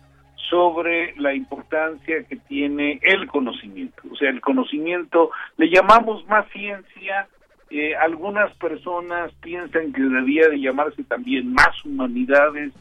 [0.49, 4.03] sobre la importancia que tiene el conocimiento.
[4.11, 7.29] O sea, el conocimiento, le llamamos más ciencia,
[7.71, 12.73] eh, algunas personas piensan que debería de llamarse también más humanidades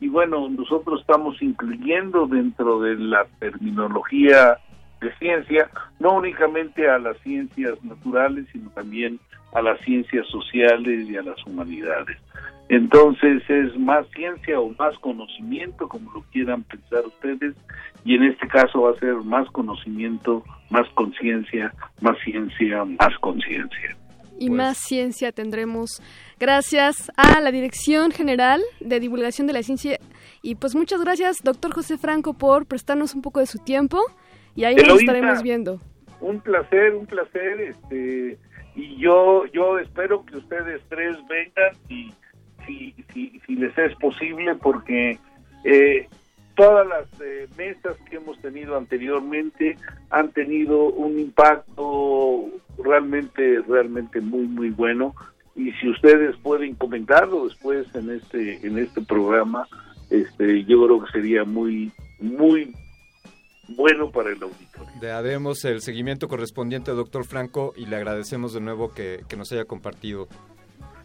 [0.00, 4.58] y bueno, nosotros estamos incluyendo dentro de la terminología
[5.00, 5.70] de ciencia,
[6.00, 9.18] no únicamente a las ciencias naturales, sino también
[9.52, 12.18] a las ciencias sociales y a las humanidades.
[12.68, 17.54] Entonces es más ciencia o más conocimiento, como lo quieran pensar ustedes,
[18.04, 23.96] y en este caso va a ser más conocimiento, más conciencia, más ciencia, más conciencia.
[24.40, 26.00] y más ciencia tendremos
[26.38, 29.98] gracias a la Dirección General de Divulgación de la Ciencia.
[30.42, 33.98] Y pues muchas gracias, doctor José Franco, por prestarnos un poco de su tiempo.
[34.58, 35.80] Y ahí nos Eloísa, estaremos viendo.
[36.20, 38.38] Un placer, un placer, este,
[38.74, 42.12] y yo, yo espero que ustedes tres vengan y
[42.66, 45.16] si, si, si les es posible, porque
[45.62, 46.08] eh,
[46.56, 49.78] todas las eh, mesas que hemos tenido anteriormente
[50.10, 52.46] han tenido un impacto
[52.82, 55.14] realmente, realmente muy, muy bueno.
[55.54, 59.68] Y si ustedes pueden comentarlo después en este, en este programa,
[60.10, 62.74] este, yo creo que sería muy, muy
[63.68, 64.92] bueno para el auditorio.
[65.00, 69.52] Le haremos el seguimiento correspondiente, doctor Franco, y le agradecemos de nuevo que, que nos
[69.52, 70.26] haya compartido.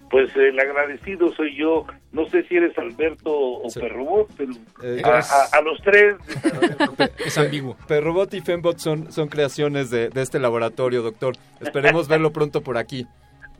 [0.10, 1.88] Pues el agradecido soy yo.
[2.12, 4.52] No sé si eres Alberto o Perrobot, pero
[4.84, 6.16] Eh, a, es- a- a los tres.
[7.26, 7.76] Es ambiguo.
[7.88, 11.36] Perrobot y Fembot son, son creaciones de, de este laboratorio, doctor.
[11.62, 13.08] Esperemos verlo pronto por aquí.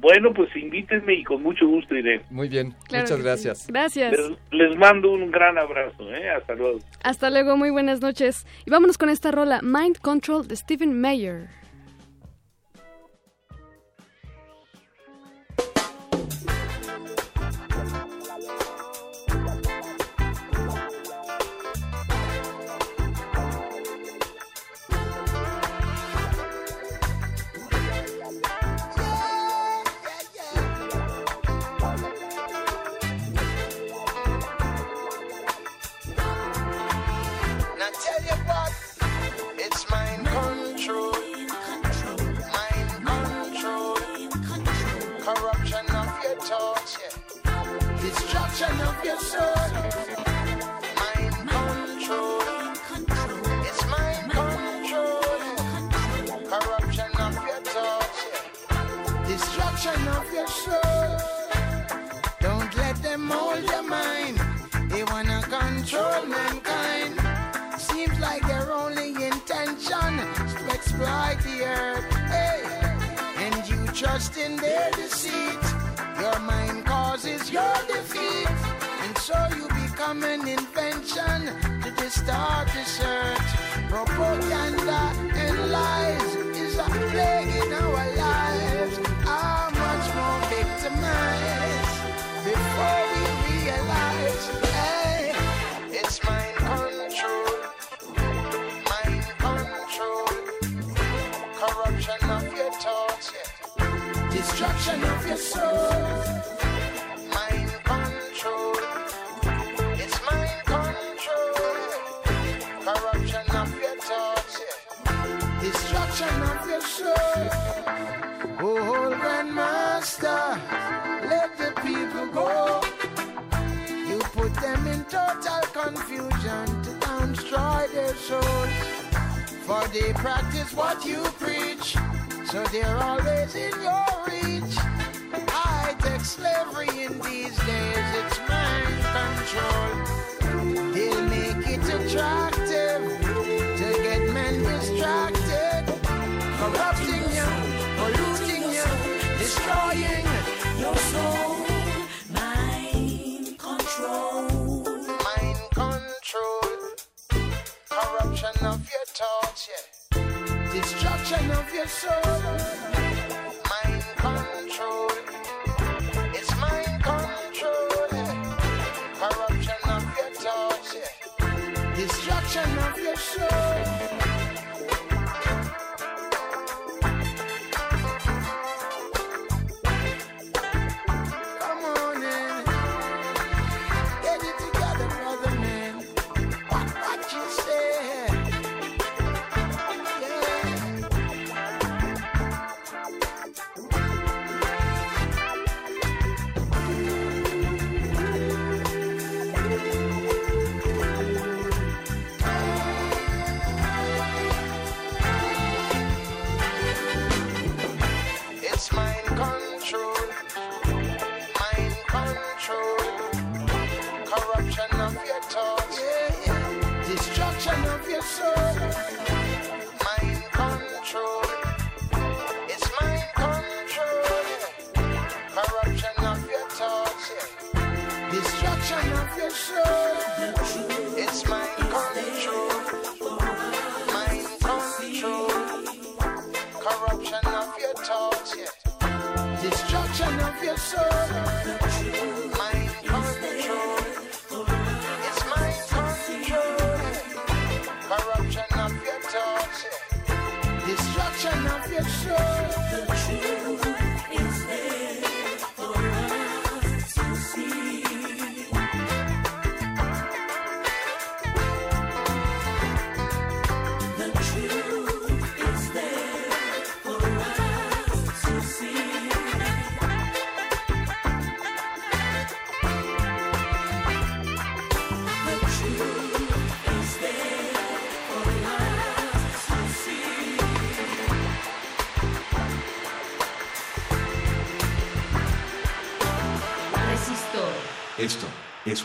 [0.04, 2.22] Bueno, pues invítenme y con mucho gusto iré.
[2.30, 3.24] Muy bien, Claro muchas sí.
[3.24, 3.68] gracias.
[3.68, 4.12] Gracias.
[4.12, 6.14] Les, les mando un gran abrazo.
[6.14, 6.30] ¿eh?
[6.30, 6.80] Hasta luego.
[7.04, 8.46] Hasta luego, muy buenas noches.
[8.66, 11.48] Y vámonos con esta rola, Mind Control de Stephen Mayer.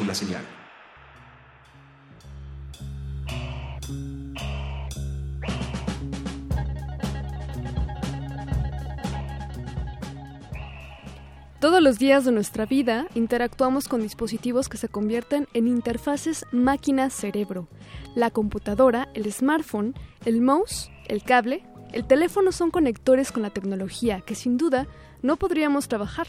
[0.01, 0.43] Una señal.
[11.61, 17.69] Todos los días de nuestra vida interactuamos con dispositivos que se convierten en interfaces máquina-cerebro.
[18.15, 19.95] La computadora, el smartphone,
[20.25, 24.87] el mouse, el cable, el teléfono son conectores con la tecnología que sin duda
[25.21, 26.29] no podríamos trabajar.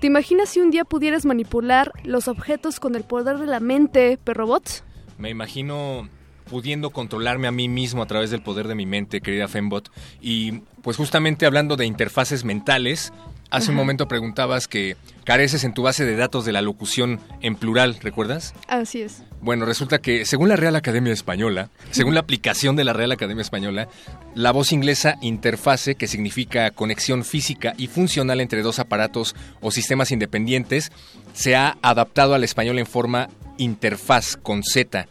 [0.00, 4.16] ¿Te imaginas si un día pudieras manipular los objetos con el poder de la mente,
[4.16, 4.82] perrobot?
[5.18, 6.08] Me imagino
[6.48, 9.90] pudiendo controlarme a mí mismo a través del poder de mi mente, querida Fembot.
[10.22, 13.12] Y pues justamente hablando de interfaces mentales,
[13.50, 17.56] hace un momento preguntabas que careces en tu base de datos de la locución en
[17.56, 18.54] plural, ¿recuerdas?
[18.68, 19.22] Así es.
[19.40, 23.42] Bueno, resulta que según la Real Academia Española, según la aplicación de la Real Academia
[23.42, 23.88] Española,
[24.34, 30.10] la voz inglesa interfase, que significa conexión física y funcional entre dos aparatos o sistemas
[30.10, 30.92] independientes,
[31.32, 33.28] se ha adaptado al español en forma
[33.58, 35.06] interfaz con Z.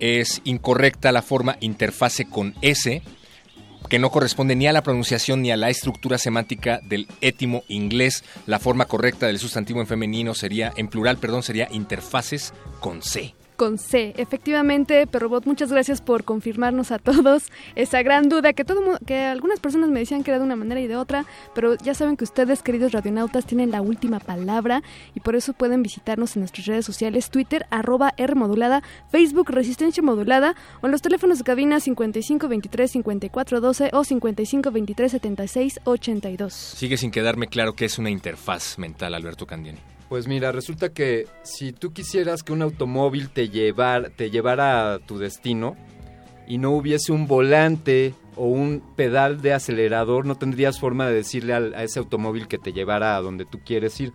[0.00, 3.02] Es incorrecta la forma interfase con S,
[3.88, 8.24] que no corresponde ni a la pronunciación ni a la estructura semántica del étimo inglés.
[8.46, 13.34] La forma correcta del sustantivo en femenino sería, en plural, perdón, sería interfaces con C.
[13.58, 19.00] Con C, efectivamente, Perrobot, muchas gracias por confirmarnos a todos esa gran duda que todo
[19.04, 21.26] que algunas personas me decían que era de una manera y de otra,
[21.56, 25.82] pero ya saben que ustedes, queridos radionautas, tienen la última palabra y por eso pueden
[25.82, 31.02] visitarnos en nuestras redes sociales, Twitter, arroba R modulada, Facebook, Resistencia Modulada, o en los
[31.02, 36.54] teléfonos de cabina 5523 5412 o 5523 76 82.
[36.54, 39.97] Sigue sin quedarme claro que es una interfaz mental, Alberto Candiani.
[40.08, 44.98] Pues mira, resulta que si tú quisieras que un automóvil te, llevar, te llevara a
[45.00, 45.76] tu destino
[46.46, 51.52] y no hubiese un volante o un pedal de acelerador, no tendrías forma de decirle
[51.52, 54.12] a ese automóvil que te llevara a donde tú quieres ir.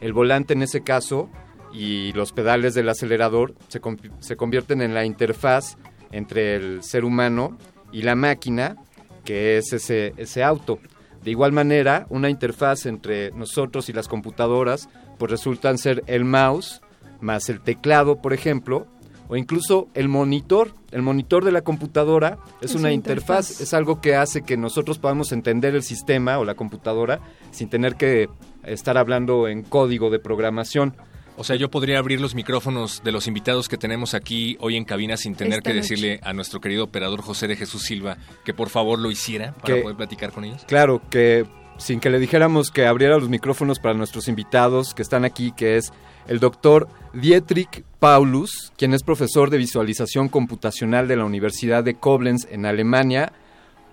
[0.00, 1.30] El volante en ese caso
[1.72, 3.80] y los pedales del acelerador se,
[4.18, 5.76] se convierten en la interfaz
[6.10, 7.56] entre el ser humano
[7.92, 8.76] y la máquina,
[9.24, 10.80] que es ese, ese auto.
[11.22, 16.80] De igual manera, una interfaz entre nosotros y las computadoras, pues resultan ser el mouse
[17.20, 18.86] más el teclado, por ejemplo,
[19.28, 20.72] o incluso el monitor.
[20.92, 23.60] El monitor de la computadora es, Es una interfaz, interfaz.
[23.60, 27.20] es algo que hace que nosotros podamos entender el sistema o la computadora
[27.50, 28.28] sin tener que
[28.64, 30.94] estar hablando en código de programación.
[31.38, 34.84] O sea, yo podría abrir los micrófonos de los invitados que tenemos aquí hoy en
[34.84, 35.88] cabina sin tener Esta que noche.
[35.94, 39.74] decirle a nuestro querido operador José de Jesús Silva que por favor lo hiciera para
[39.74, 40.64] Que- poder platicar con ellos.
[40.66, 41.44] Claro, que
[41.78, 45.76] sin que le dijéramos que abriera los micrófonos para nuestros invitados que están aquí, que
[45.76, 45.92] es
[46.26, 52.46] el doctor Dietrich Paulus, quien es profesor de visualización computacional de la Universidad de Koblenz
[52.50, 53.32] en Alemania.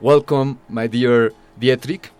[0.01, 2.11] Welcome, my dear Dietrich.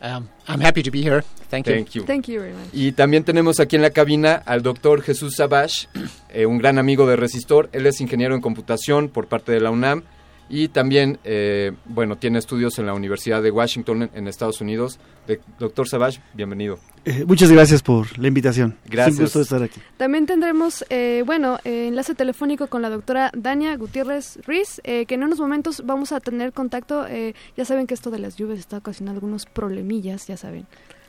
[0.00, 1.24] Um, I'm happy to be here.
[1.50, 1.74] Thank you.
[1.74, 2.04] Thank you.
[2.04, 2.68] Thank you very much.
[2.72, 5.86] Y también tenemos aquí en la cabina al doctor Jesús Sabash,
[6.28, 7.68] eh, un gran amigo de Resistor.
[7.72, 10.04] Él es ingeniero en computación por parte de la UNAM
[10.50, 14.98] y también, eh, bueno, tiene estudios en la Universidad de Washington en, Estados Unidos.
[15.26, 16.78] De- doctor Sabash, bienvenido.
[17.04, 18.76] Eh, muchas gracias por la invitación.
[18.86, 19.14] Gracias.
[19.14, 19.80] Es un gusto estar aquí.
[19.98, 25.16] También tendremos, eh, bueno, eh, enlace telefónico con la doctora Dania Gutiérrez Ruiz, eh, que
[25.16, 27.06] en unos momentos vamos a tener contacto.
[27.06, 30.66] eh, ya saben que esto de las lluvias está ocasionando algunos problemillas, ya saben.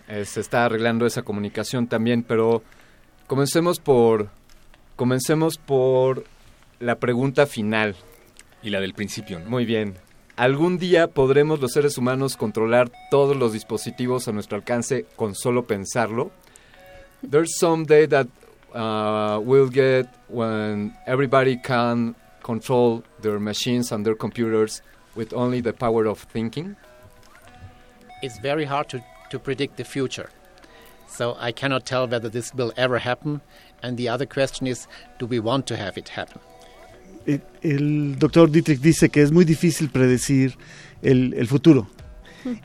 [0.10, 2.62] Eh, se está arreglando esa comunicación también, pero
[3.28, 4.30] comencemos por,
[4.96, 6.26] comencemos por
[6.80, 7.96] la pregunta final.
[8.62, 9.50] Y la del principio, ¿no?
[9.50, 9.96] Muy bien.
[10.36, 15.66] ¿Algún día podremos los seres humanos controlar todos los dispositivos a nuestro alcance con solo
[15.66, 16.32] pensarlo?
[17.22, 18.28] There's some day that
[18.74, 24.82] uh, we'll get when everybody can control their machines and their computers
[25.16, 26.76] with only the power of thinking.
[28.22, 30.30] It's very hard to, to predict the future.
[31.08, 33.42] So I cannot tell whether this will ever happen.
[33.84, 34.88] And the other question is
[35.18, 36.40] do we want to have it happen?
[37.26, 40.58] Eh, El doctor Dietrich dice que es muy difícil predecir
[41.02, 41.88] el, el futuro.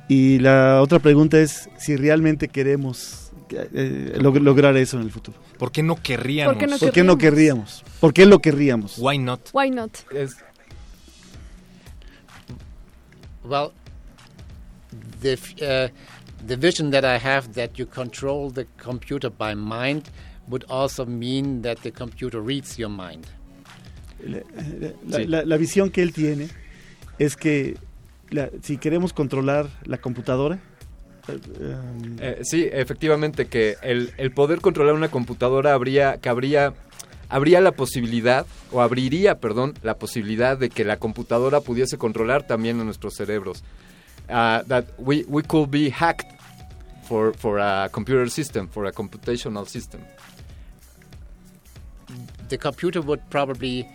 [0.08, 5.36] Y la otra pregunta es si realmente queremos eh, log- lograr eso en el futuro.
[5.58, 6.54] ¿Por qué no querríamos?
[6.54, 7.84] ¿Por qué no ¿Por qué no querríamos?
[8.00, 8.96] ¿Por qué lo querríamos?
[8.98, 9.40] Why not?
[9.52, 9.90] Why not?
[13.44, 13.72] Well,
[15.20, 15.88] the, uh,
[16.46, 20.10] the vision that I have that you control the computer by mind
[20.48, 23.26] would also mean that the computer reads your mind.
[24.26, 24.40] La,
[25.06, 26.48] la- la- la visión que él tiene
[27.18, 27.76] es que
[28.30, 30.58] la- si queremos controlar la computadora,
[31.28, 36.74] eh, um, Eh, sí, efectivamente que el, el poder controlar una computadora habría que habría
[37.30, 42.78] habría la posibilidad o abriría, perdón, la posibilidad de que la computadora pudiese controlar también
[42.80, 43.62] a nuestros cerebros.
[44.28, 46.30] Uh, that we we could be hacked
[47.08, 50.00] for for a computer system, for a computational system.
[52.48, 53.86] The computer would probably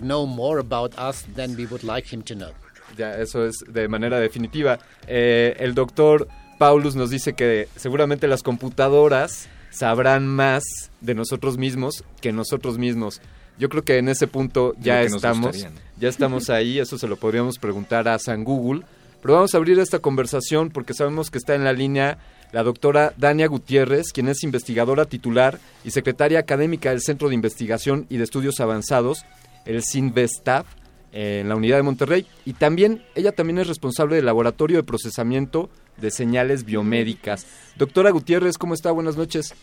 [0.00, 2.50] know more about us than we would like him to know.
[2.96, 4.78] Ya, eso es de manera definitiva.
[5.06, 6.28] Eh, el doctor
[6.58, 10.62] Paulus nos dice que seguramente las computadoras sabrán más
[11.00, 13.20] de nosotros mismos que nosotros mismos.
[13.58, 15.66] Yo creo que en ese punto ya estamos,
[15.98, 18.82] ya estamos ahí, eso se lo podríamos preguntar a San Google.
[19.22, 22.18] Pero vamos a abrir esta conversación porque sabemos que está en la línea
[22.52, 28.06] la doctora Dania Gutiérrez, quien es investigadora titular y secretaria académica del Centro de Investigación
[28.08, 29.24] y de Estudios Avanzados,
[29.66, 30.66] el CINVESTAF,
[31.12, 32.26] en la unidad de Monterrey.
[32.44, 37.46] Y también, ella también es responsable del Laboratorio de Procesamiento de Señales Biomédicas.
[37.76, 38.90] Doctora Gutiérrez, ¿cómo está?
[38.90, 39.54] Buenas noches.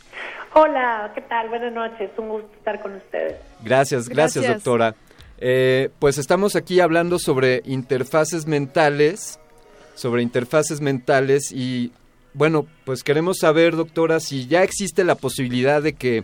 [0.53, 1.49] Hola, ¿qué tal?
[1.49, 3.35] Buenas noches, un gusto estar con ustedes.
[3.63, 4.63] Gracias, gracias, Gracias.
[4.63, 4.95] doctora.
[5.39, 9.39] Eh, pues estamos aquí hablando sobre interfaces mentales,
[9.93, 11.91] sobre interfaces mentales y
[12.33, 16.23] bueno, pues queremos saber, doctora, si ya existe la posibilidad de que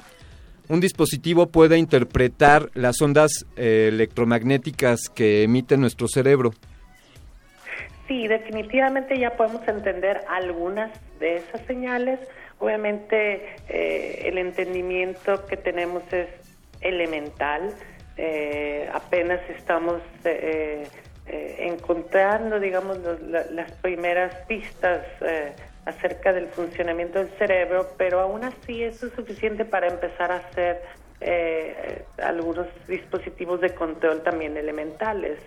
[0.69, 6.51] un dispositivo pueda interpretar las ondas eh, electromagnéticas que emite nuestro cerebro.
[8.07, 12.19] Sí, definitivamente ya podemos entender algunas de esas señales.
[12.59, 16.27] Obviamente eh, el entendimiento que tenemos es
[16.81, 17.73] elemental.
[18.17, 20.01] Eh, apenas estamos
[21.57, 25.01] encontrando, digamos, los- la- las primeras pistas
[25.85, 30.81] acerca del funcionamiento del cerebro, pero aún así eso es suficiente para empezar a hacer
[31.21, 35.39] eh, algunos dispositivos de control también elementales.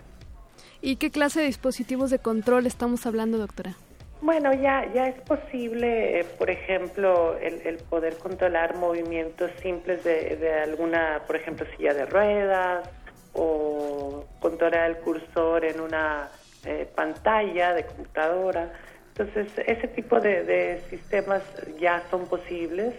[0.81, 3.75] ¿Y qué clase de dispositivos de control estamos hablando, doctora?
[4.21, 10.37] Bueno, ya, ya es posible, eh, por ejemplo, el, el poder controlar movimientos simples de,
[10.37, 12.89] de alguna, por ejemplo, silla de ruedas
[13.35, 16.31] o controlar el cursor en una
[16.65, 18.73] eh, pantalla, de computadora.
[19.19, 21.43] Entonces, ese tipo de, de sistemas
[21.81, 22.95] ya son posibles.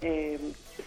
[0.00, 0.38] Eh,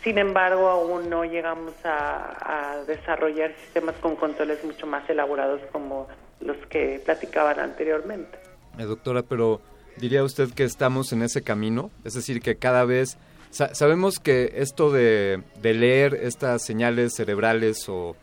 [0.04, 6.08] sin embargo, aún no llegamos a, desarrollar sistemas con controles mucho más elaborados como
[6.42, 8.38] los que platicaban anteriormente.
[8.80, 9.62] Eh, doctora, pero
[9.98, 13.18] diría usted que estamos en ese camino, es decir, que cada vez
[13.52, 18.16] sa- sabemos que esto de leer estas señales cerebrales o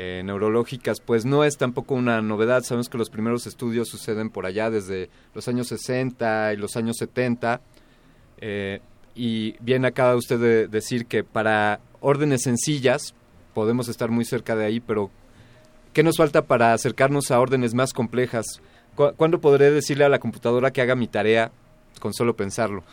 [0.00, 2.62] eh, neurológicas, pues no es tampoco una novedad.
[2.62, 6.96] Sabemos que los primeros estudios suceden por allá desde los años 60 y los años
[6.98, 7.60] 70.
[8.40, 8.80] eh,
[9.16, 13.12] y bien acaba usted de decir que para órdenes sencillas
[13.52, 15.10] podemos estar muy cerca de ahí, pero
[15.92, 18.46] ¿qué nos falta para acercarnos a órdenes más complejas?
[18.94, 21.50] ¿Cu- ¿Cuándo podré decirle a la computadora que haga mi tarea
[22.00, 22.84] con solo pensarlo?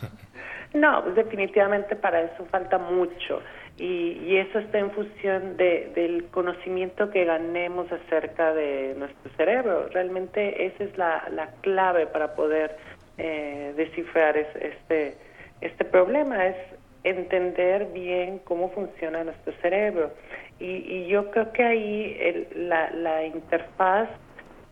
[0.74, 3.40] No, definitivamente para eso falta mucho
[3.78, 9.88] y, y eso está en función de, del conocimiento que ganemos acerca de nuestro cerebro.
[9.92, 12.76] Realmente esa es la, la clave para poder
[13.18, 15.16] eh, descifrar es- este,
[15.60, 16.56] este problema, es
[17.04, 20.10] entender bien cómo funciona nuestro cerebro.
[20.58, 24.08] Y, y yo creo que ahí el- la, la interfaz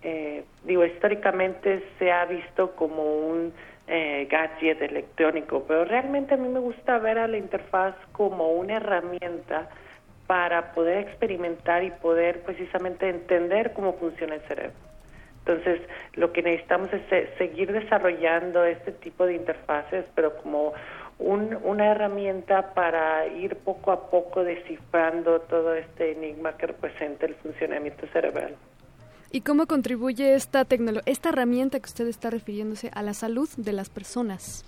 [0.07, 3.55] eh, digo, históricamente se ha visto como un
[3.87, 8.77] eh, gadget electrónico, pero realmente a mí me gusta ver a la interfaz como una
[8.77, 9.69] herramienta
[10.27, 14.73] para poder experimentar y poder precisamente entender cómo funciona el cerebro.
[15.47, 15.81] Entonces,
[16.15, 20.73] lo que necesitamos es se- seguir desarrollando este tipo de interfaces, pero como
[21.19, 27.35] un- una herramienta para ir poco a poco descifrando todo este enigma que representa el
[27.35, 28.57] funcionamiento cerebral.
[29.35, 33.73] ¿Y cómo contribuye esta tecnolo esta herramienta que usted está refiriéndose a la salud de
[33.73, 34.65] las personas?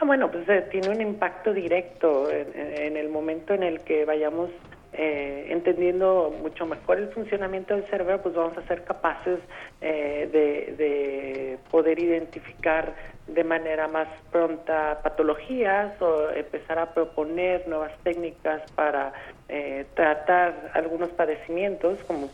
[0.00, 4.50] Ah, bueno, pues eh, tiene un impacto directo en el momento en el que vayamos
[4.92, 9.38] eh, entendiendo mucho mejor el funcionamiento del cerebro, pues vamos a ser capaces
[9.80, 12.94] eh, de, de poder identificar
[13.34, 19.12] de manera más pronta patologías o empezar a proponer nuevas técnicas para
[19.48, 22.28] eh, tratar algunos padecimientos, como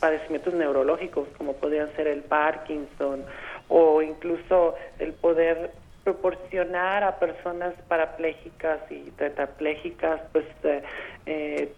[0.00, 3.24] padecimientos neurológicos, como podrían ser el Parkinson
[3.68, 5.72] o incluso el poder
[6.04, 10.82] proporcionar a personas parapléjicas y tetraplégicas pues eh,
[11.26, 11.72] eh,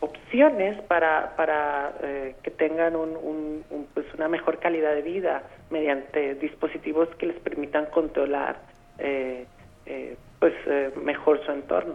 [0.00, 3.64] opciones para para eh, que tengan un,
[3.94, 8.60] pues una mejor calidad de vida mediante dispositivos que les permitan controlar
[8.98, 9.46] eh,
[9.86, 10.54] eh, pues
[11.02, 11.94] mejor su entorno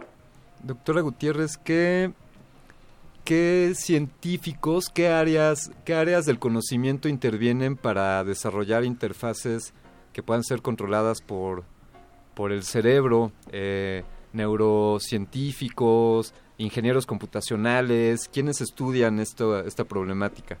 [0.64, 2.12] Doctora Gutiérrez, ¿qué,
[3.24, 9.74] qué científicos, qué áreas, qué áreas del conocimiento intervienen para desarrollar interfaces
[10.12, 11.64] que puedan ser controladas por,
[12.34, 13.32] por el cerebro?
[14.32, 20.58] Neurocientíficos, ingenieros computacionales, ¿quiénes estudian esto, esta problemática?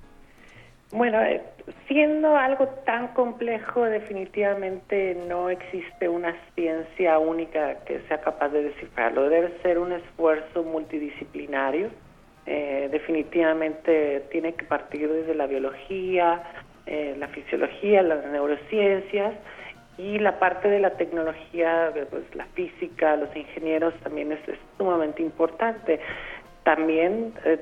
[0.92, 1.40] Bueno, eh,
[1.88, 9.30] siendo algo tan complejo, definitivamente no existe una ciencia única que sea capaz de descifrarlo.
[9.30, 11.88] Debe ser un esfuerzo multidisciplinario.
[12.44, 16.42] Eh, definitivamente tiene que partir desde la biología,
[16.84, 19.32] eh, la fisiología, las neurociencias
[19.98, 24.40] y la parte de la tecnología, pues, la física, los ingenieros también es,
[24.78, 26.00] sumamente importante.
[26.64, 27.58] También eh,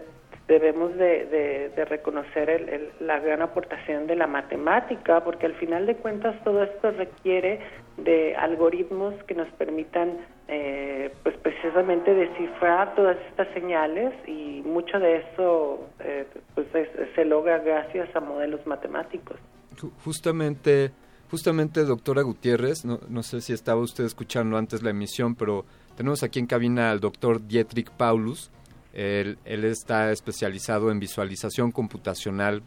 [0.46, 5.86] debemos de, de- de reconocer el- la gran aportación de la matemática, porque al final
[5.86, 7.60] de cuentas todo esto requiere
[7.96, 15.16] de algoritmos que nos permitan, eh, pues precisamente descifrar todas estas señales y mucho de
[15.18, 19.36] eso, eh, pues es- se logra gracias a modelos matemáticos.
[19.76, 20.90] Ju- Justamente,
[21.30, 25.64] justamente, doctora Gutiérrez, no, no sé si estaba usted escuchando antes la emisión, pero
[25.96, 28.50] tenemos aquí en cabina al doctor Dietrich Paulus.
[28.92, 32.62] Él, está especializado en visualización computacional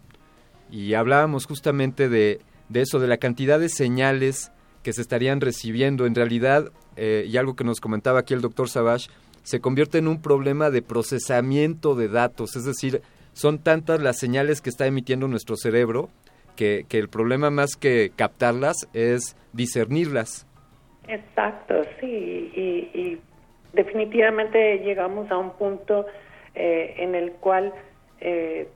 [0.71, 4.51] y hablábamos justamente de, de eso, de la cantidad de señales
[4.83, 6.05] que se estarían recibiendo.
[6.05, 9.09] En realidad, eh, y algo que nos comentaba aquí el doctor Savage,
[9.43, 13.01] se convierte en un problema de procesamiento de datos, es decir,
[13.33, 16.09] son tantas las señales que está emitiendo nuestro cerebro
[16.55, 20.47] que, que el problema más que captarlas es discernirlas.
[21.07, 22.07] Exacto, sí,
[22.55, 23.21] y, y
[23.73, 26.05] definitivamente llegamos a un punto
[26.55, 27.73] eh, en el cual
[28.21, 28.67] eh,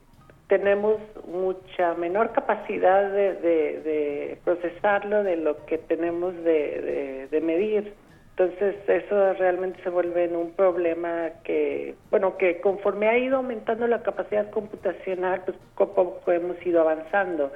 [0.48, 0.98] tenemos
[1.28, 7.94] mucha menor capacidad de, de- procesarlo de lo que tenemos de- de medir.
[8.38, 13.88] Entonces eso realmente se vuelve en un problema que, bueno, que conforme ha ido aumentando
[13.88, 17.52] la capacidad computacional, pues poco a poco hemos ido avanzando,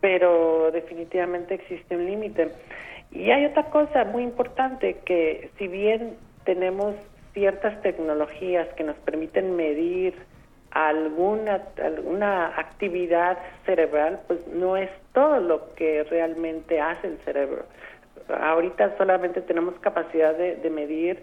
[0.00, 2.52] pero definitivamente existe un límite.
[3.10, 6.94] Y hay otra cosa muy importante, que si bien tenemos
[7.34, 10.14] ciertas tecnologías que nos permiten medir
[10.70, 17.64] alguna alguna actividad cerebral, pues no es todo lo que realmente hace el cerebro.
[18.28, 21.22] Ahorita solamente tenemos capacidad de, de medir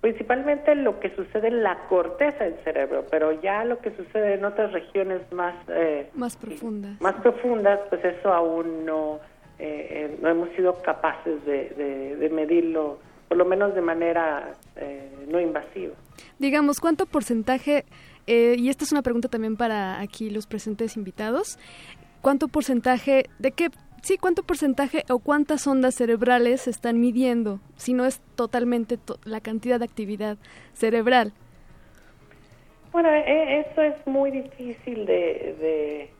[0.00, 4.44] principalmente lo que sucede en la corteza del cerebro, pero ya lo que sucede en
[4.44, 6.90] otras regiones más eh, Más profunda.
[7.00, 9.18] más profundas, pues eso aún no
[9.58, 14.52] eh, eh, no hemos sido capaces de, de- de medirlo, por lo menos de manera
[14.76, 15.94] eh, no invasiva.
[16.38, 17.84] Digamos, ¿cuánto porcentaje,
[18.28, 21.58] eh, y esta es una pregunta también para aquí los presentes invitados,
[22.22, 23.70] cuánto porcentaje, de qué,
[24.02, 29.18] sí, cuánto porcentaje o cuántas ondas cerebrales se están midiendo, si no es totalmente to-
[29.24, 30.36] la cantidad de actividad
[30.72, 31.32] cerebral?
[32.92, 36.10] Bueno, e- eso es muy difícil de,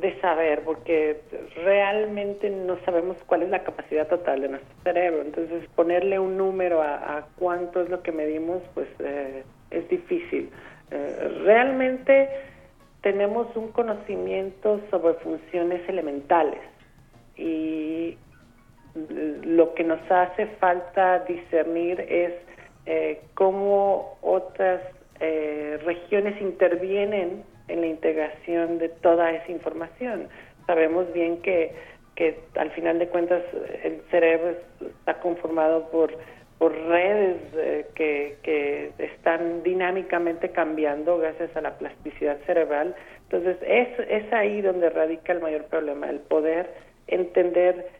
[0.00, 1.20] de, saber porque
[1.64, 5.22] realmente no sabemos cuál es la capacidad total de nuestro cerebro.
[5.22, 10.50] Entonces, ponerle un número a, a cuánto es lo que medimos, pues eh, es difícil.
[10.90, 12.28] Eh, realmente
[13.02, 16.60] tenemos un conocimiento sobre funciones elementales
[17.38, 18.18] y
[19.44, 22.32] lo que nos hace falta discernir es
[22.86, 24.80] eh, cómo otras
[25.20, 30.28] eh, regiones intervienen en la integración de toda esa información.
[30.66, 31.74] Sabemos bien que,
[32.16, 33.42] que al final de cuentas
[33.84, 36.12] el cerebro es- está conformado por,
[36.58, 42.94] por redes eh, que, que están dinámicamente cambiando gracias a la plasticidad cerebral.
[43.30, 47.90] Entonces es, es ahí donde radica el mayor problema, el poder entender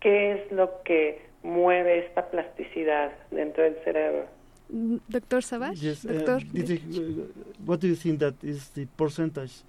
[0.00, 4.26] qué es lo que mueve esta plasticidad dentro del cerebro.
[4.70, 6.40] Mm, Doctor Savage, Yes, uh, doctor.
[6.52, 7.22] Dietrich, uh,
[7.64, 9.62] what do you think that is the percentage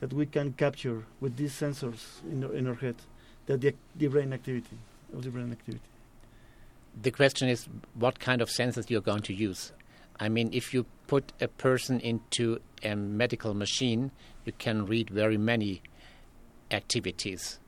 [0.00, 2.96] that we can capture with these sensors in our, in our head,
[3.46, 4.76] that the, the brain activity
[5.14, 5.84] of the brain activity?
[7.00, 9.72] The question is what kind of sensors you're going to use.
[10.18, 14.10] I mean, if you put a person into a medical machine,
[14.44, 15.82] you can read very many
[16.70, 17.58] activities.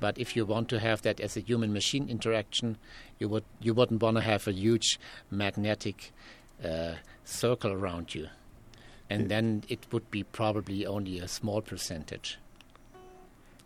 [0.00, 2.76] But if you want to have that as a human-machine interaction,
[3.18, 4.98] you would you wouldn't want to have a huge
[5.30, 6.12] magnetic
[6.64, 6.94] uh,
[7.24, 8.28] circle around you,
[9.10, 12.38] and then it would be probably only a small percentage.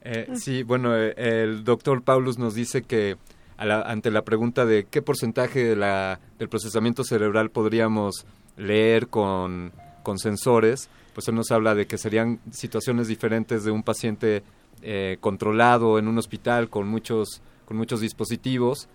[0.04, 3.16] Eh, sí, bueno, eh, el doctor Paulus nos dice que
[3.56, 8.24] a la- ante la pregunta de qué porcentaje de la, del procesamiento cerebral podríamos
[8.56, 9.72] leer con,
[10.02, 14.42] con sensores, pues él nos habla de que serían situaciones diferentes de un paciente
[14.82, 18.88] eh, controlado en un hospital con muchos, con muchos dispositivos,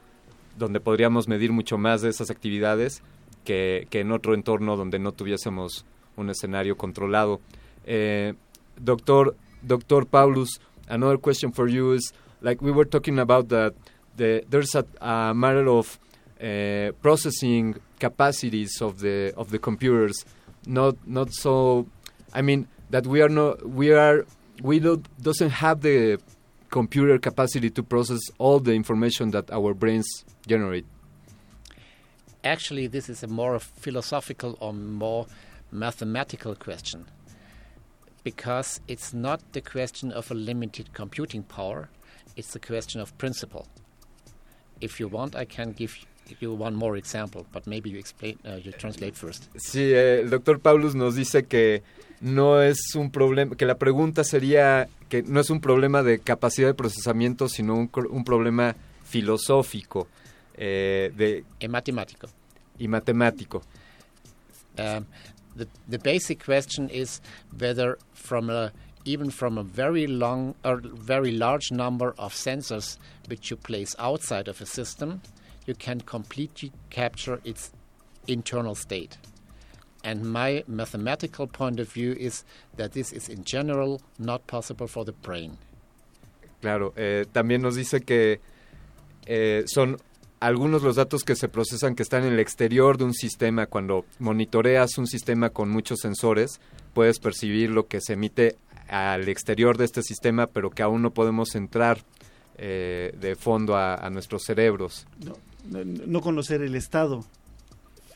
[0.58, 3.02] donde podríamos medir mucho más de esas actividades
[3.44, 5.86] que, que en otro entorno donde no tuviésemos
[6.16, 7.40] un escenario controlado.
[7.86, 8.34] Eh,
[8.80, 10.60] doctor, Doctor Paulus,
[10.90, 13.74] another question for you is like we were talking about that
[14.18, 16.00] the, there's a, a matter of
[16.42, 20.26] uh, processing capacities of the of the computers,
[20.66, 21.88] not not so.
[22.34, 24.26] I mean that we are not we are
[24.62, 26.20] we don't doesn't have the
[26.70, 30.86] computer capacity to process all the information that our brains generate.
[32.44, 35.26] Actually, this is a more philosophical or more
[35.72, 37.06] mathematical question
[38.24, 41.90] because it's not the question of a limited computing power,
[42.36, 43.66] it's the question of principle.
[44.82, 45.96] If you want, I can give
[46.40, 49.48] you one more example, but maybe you explain, uh, you translate first.
[49.56, 51.84] Sí, eh, el doctor Paulus nos dice que
[52.22, 56.68] no es un problema, que la pregunta sería que no es un problema de capacidad
[56.68, 60.08] de procesamiento, sino un, un problema filosófico
[60.56, 62.28] eh, de y matemático.
[62.78, 63.62] Y matemático.
[64.78, 65.06] Um,
[65.56, 67.22] the, the basic question is
[67.60, 68.72] whether from a
[69.06, 74.48] even from a very long or very large number of sensors which you place outside
[74.48, 75.22] of a system,
[75.66, 77.72] you can completely capture its
[78.28, 79.18] internal state.
[80.08, 82.46] And my mathematical point of view is
[82.78, 85.58] that this is in general not possible for the brain.
[86.62, 88.40] Claro, eh, también nos dice que
[89.26, 89.98] eh, son
[90.40, 93.66] algunos los datos que se procesan que están en el exterior de un sistema.
[93.66, 96.62] Cuando monitoreas un sistema con muchos sensores,
[96.94, 98.56] puedes percibir lo que se emite
[98.88, 102.00] al exterior de este sistema, pero que aún no podemos entrar
[102.58, 105.06] eh, de fondo a, a nuestros cerebros.
[105.20, 105.36] No,
[105.70, 107.26] no, no conocer el estado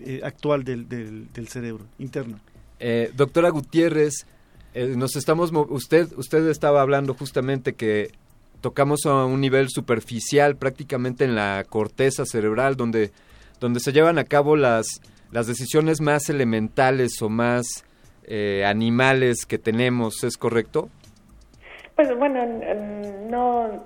[0.05, 2.39] eh, actual del, del, del cerebro interno.
[2.79, 4.25] Eh, doctora Gutiérrez,
[4.73, 8.11] eh, nos estamos mo- usted usted estaba hablando justamente que
[8.61, 13.11] tocamos a un nivel superficial prácticamente en la corteza cerebral donde
[13.59, 14.85] donde se llevan a cabo las
[15.31, 17.65] las decisiones más elementales o más
[18.23, 20.89] eh, animales que tenemos, ¿es correcto?
[21.95, 22.43] Pues bueno,
[23.29, 23.85] no,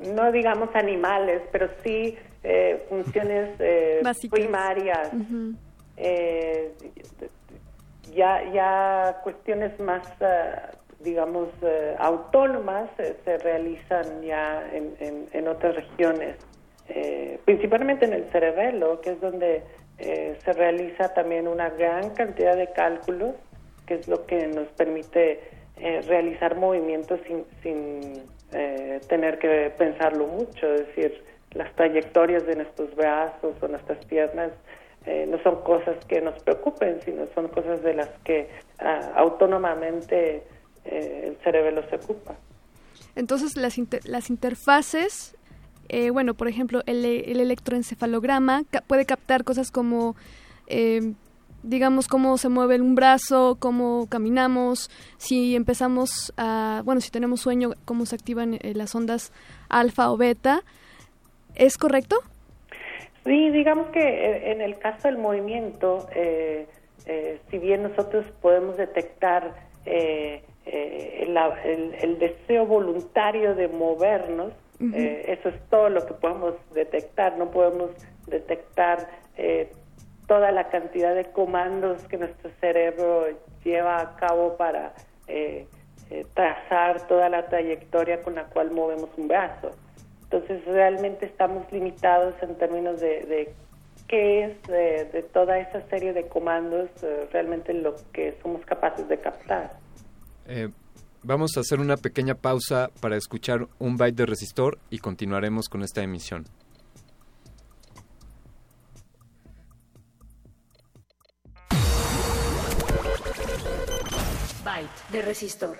[0.00, 4.00] no digamos animales, pero sí eh, funciones eh,
[4.42, 5.12] primarias.
[5.96, 6.72] Eh,
[8.14, 10.54] ya, ya cuestiones más, eh,
[11.00, 16.36] digamos, eh, autónomas eh, se realizan ya en, en- en otras regiones,
[16.88, 19.62] eh, principalmente en el cerebelo, que es donde
[19.98, 23.34] eh, se realiza también una gran cantidad de cálculos,
[23.86, 25.40] que es lo que nos permite
[25.76, 31.22] eh, realizar movimientos sin, sin eh, tener que pensarlo mucho, es decir,
[31.54, 34.52] las trayectorias de nuestros brazos o nuestras piernas
[35.04, 38.48] eh, no son cosas que nos preocupen, sino son cosas de las que
[38.78, 40.44] ah, autónomamente
[40.84, 42.34] eh, el cerebelo se ocupa.
[43.14, 45.36] Entonces las, las interfaces,
[45.88, 50.16] eh, bueno, por ejemplo, el, el electroencefalograma puede captar cosas como,
[50.66, 51.12] eh,
[51.62, 57.72] digamos, cómo se mueve un brazo, cómo caminamos, si empezamos a, bueno, si tenemos sueño,
[57.84, 59.32] cómo se activan las ondas
[59.68, 60.62] alfa o beta.
[61.54, 62.16] ¿Es correcto?
[63.24, 66.66] Sí, digamos que eh, en el caso del movimiento, eh,
[67.06, 69.54] eh, si bien nosotros podemos detectar
[69.86, 74.52] eh, eh, la- el, el deseo voluntario de movernos,
[74.94, 77.90] eso es todo lo que podemos detectar, no podemos
[78.26, 79.70] detectar eh,
[80.26, 83.26] toda la cantidad de comandos que nuestro cerebro
[83.62, 84.92] lleva a cabo para
[86.34, 89.70] trazar toda la trayectoria con la cual movemos un brazo.
[90.32, 93.54] Entonces realmente estamos limitados en términos de, de
[94.08, 99.06] qué es de, de toda esa serie de comandos eh, realmente lo que somos capaces
[99.08, 99.78] de captar.
[100.46, 100.70] Eh,
[101.22, 105.82] vamos a hacer una pequeña pausa para escuchar un byte de resistor y continuaremos con
[105.82, 106.46] esta emisión.
[114.64, 115.76] Byte de resistor.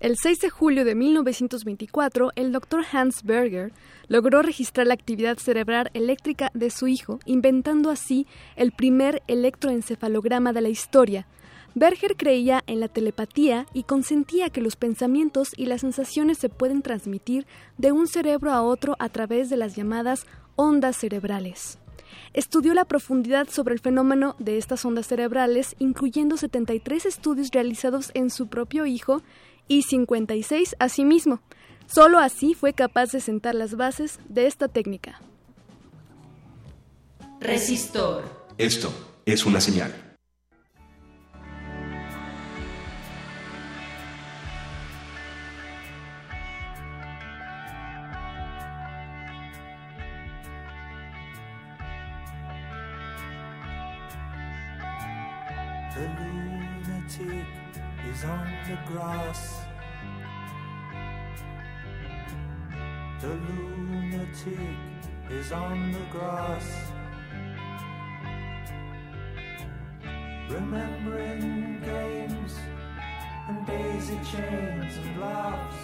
[0.00, 3.72] El 6 de julio de 1924, el doctor Hans Berger
[4.06, 10.60] logró registrar la actividad cerebral eléctrica de su hijo, inventando así el primer electroencefalograma de
[10.60, 11.26] la historia.
[11.74, 16.82] Berger creía en la telepatía y consentía que los pensamientos y las sensaciones se pueden
[16.82, 17.44] transmitir
[17.76, 21.80] de un cerebro a otro a través de las llamadas ondas cerebrales.
[22.34, 28.30] Estudió la profundidad sobre el fenómeno de estas ondas cerebrales, incluyendo 73 estudios realizados en
[28.30, 29.22] su propio hijo
[29.68, 31.40] y 56 a sí mismo.
[31.86, 35.20] Solo así fue capaz de sentar las bases de esta técnica.
[37.40, 38.24] Resistor.
[38.58, 38.92] Esto
[39.24, 40.07] es una señal.
[70.50, 72.54] Remembering games
[73.48, 75.76] and daisy chains and laughs.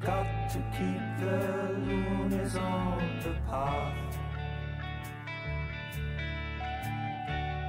[0.00, 4.16] Got to keep the loonies on the path.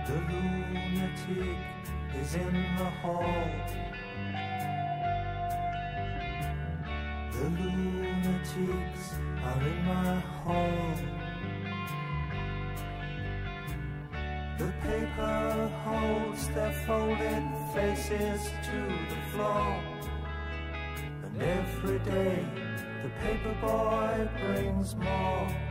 [0.07, 1.57] The lunatic
[2.15, 3.49] is in the hall.
[7.34, 11.20] The lunatics are in my hall.
[14.62, 17.44] The paper holds their folded
[17.74, 18.80] faces to
[19.10, 19.84] the floor.
[21.24, 22.46] And every day
[23.02, 25.70] the paper boy brings more.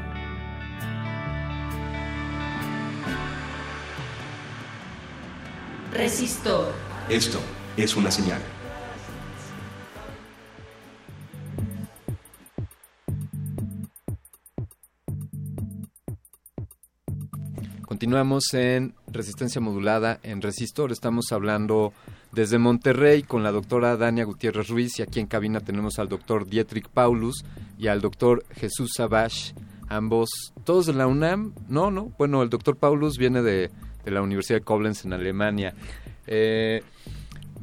[5.93, 6.71] Resistor.
[7.09, 7.37] Esto
[7.75, 8.41] es una señal.
[17.85, 20.93] Continuamos en Resistencia Modulada en Resistor.
[20.93, 21.91] Estamos hablando
[22.31, 26.47] desde Monterrey con la doctora Dania Gutiérrez Ruiz y aquí en cabina tenemos al doctor
[26.47, 27.43] Dietrich Paulus
[27.77, 29.51] y al doctor Jesús Sabash,
[29.89, 30.29] ambos,
[30.63, 31.53] todos de la UNAM.
[31.67, 33.69] No, no, bueno, el doctor Paulus viene de,
[34.05, 35.73] de la Universidad de Koblenz en Alemania.
[36.27, 36.83] Eh,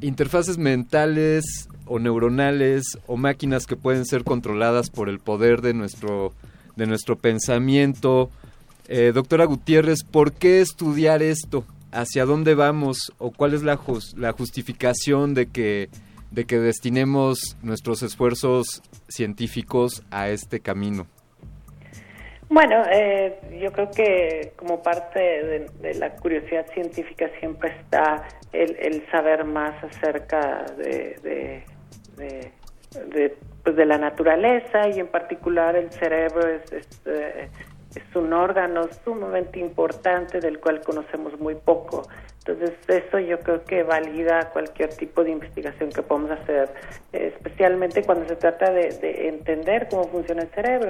[0.01, 6.33] interfaces mentales o neuronales o máquinas que pueden ser controladas por el poder de nuestro,
[6.75, 8.29] de nuestro pensamiento.
[8.87, 11.65] Eh, doctora Gutiérrez, ¿por qué estudiar esto?
[11.91, 13.13] ¿Hacia dónde vamos?
[13.17, 13.79] ¿O cuál es la,
[14.15, 15.89] la justificación de que,
[16.31, 21.07] de que destinemos nuestros esfuerzos científicos a este camino?
[22.49, 29.45] Bueno, eh, yo creo que como parte de, la curiosidad científica siempre está el, saber
[29.45, 31.63] más acerca de,
[32.17, 32.51] de,
[33.05, 37.49] de, pues, de la naturaleza y en particular el cerebro es, es, eh,
[37.95, 42.01] es un órgano sumamente importante del cual conocemos muy poco.
[42.39, 46.69] Entonces eso yo creo que valida cualquier tipo de investigación que podamos hacer,
[47.13, 50.89] eh, especialmente cuando se trata de entender cómo funciona el cerebro.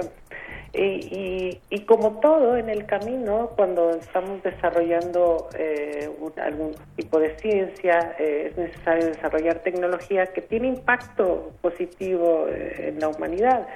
[0.72, 7.36] Y, y, y como todo en el camino, cuando estamos desarrollando eh, algún tipo de
[7.38, 13.66] ciencia, eh, es necesario desarrollar tecnología que tiene impacto positivo eh, en la humanidad.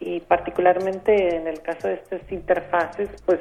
[0.00, 3.38] Y particularmente en el caso de estas interfaces, pues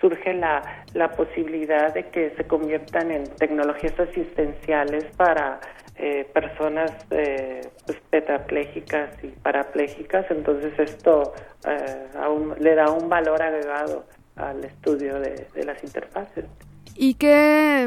[0.00, 5.60] surge la, la posibilidad de que se conviertan en tecnologías asistenciales para
[5.98, 11.32] eh, personas eh, pues, tetrapléjicas y parapléjicas, entonces esto
[11.66, 14.04] eh, aún le da un valor agregado
[14.36, 16.44] al estudio de, de las interfaces.
[16.96, 17.86] ¿Y qué,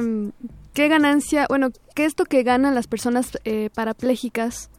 [0.73, 4.69] qué ganancia, bueno, qué es lo que ganan las personas eh, parapléjicas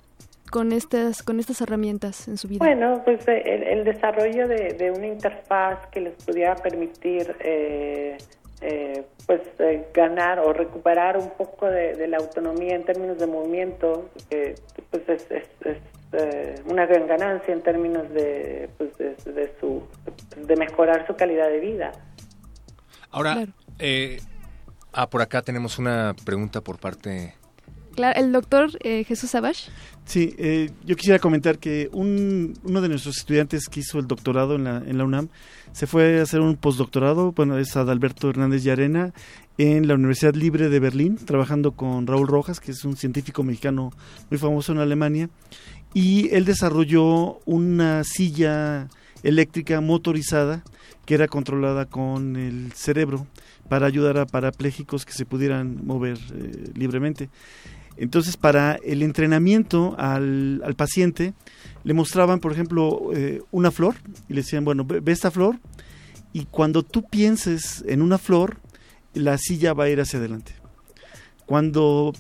[0.50, 2.59] con estas, con estas herramientas en su vida?
[2.59, 7.34] Bueno, pues eh, el, el desarrollo de, de una interfaz que les pudiera permitir
[8.62, 13.26] eh, pues eh, ganar o recuperar un poco de, de la autonomía en términos de
[13.26, 14.55] movimiento, que
[14.90, 15.78] pues es, es, es,
[16.12, 19.82] eh, una gran ganancia en términos de, pues, de, de su
[20.36, 21.93] de mejorar su calidad de vida.
[23.10, 23.47] Ahora,
[23.78, 24.20] eh,
[24.93, 27.34] ah, por acá tenemos una pregunta por parte...
[27.94, 29.69] Claro, el doctor eh, Jesús Sabash.
[30.05, 34.56] Sí, eh, yo quisiera comentar que un, uno de nuestros estudiantes que hizo el doctorado
[34.56, 35.28] en la, en la UNAM
[35.73, 39.12] se fue a hacer un postdoctorado, bueno, es Adalberto Hernández Llarena,
[39.59, 43.93] en la Universidad Libre de Berlín, trabajando con Raúl Rojas, que es un científico mexicano
[44.31, 45.31] muy famoso en Alemania,
[45.94, 48.89] y él desarrolló una silla
[49.23, 50.64] eléctrica motorizada
[51.05, 53.27] que era controlada con el cerebro
[53.69, 57.28] para ayudar a parapléjicos que se pudieran mover eh, libremente.
[58.03, 61.35] Entonces, para el entrenamiento al, paciente,
[61.85, 63.95] le mostraban, por ejemplo, eh, una flor
[64.29, 65.61] y le decían, bueno, ve, ve esta flor
[66.33, 68.59] y cuando tú pienses en una flor,
[69.15, 70.53] la silla va a ir hacia adelante.
[71.47, 72.12] Cuando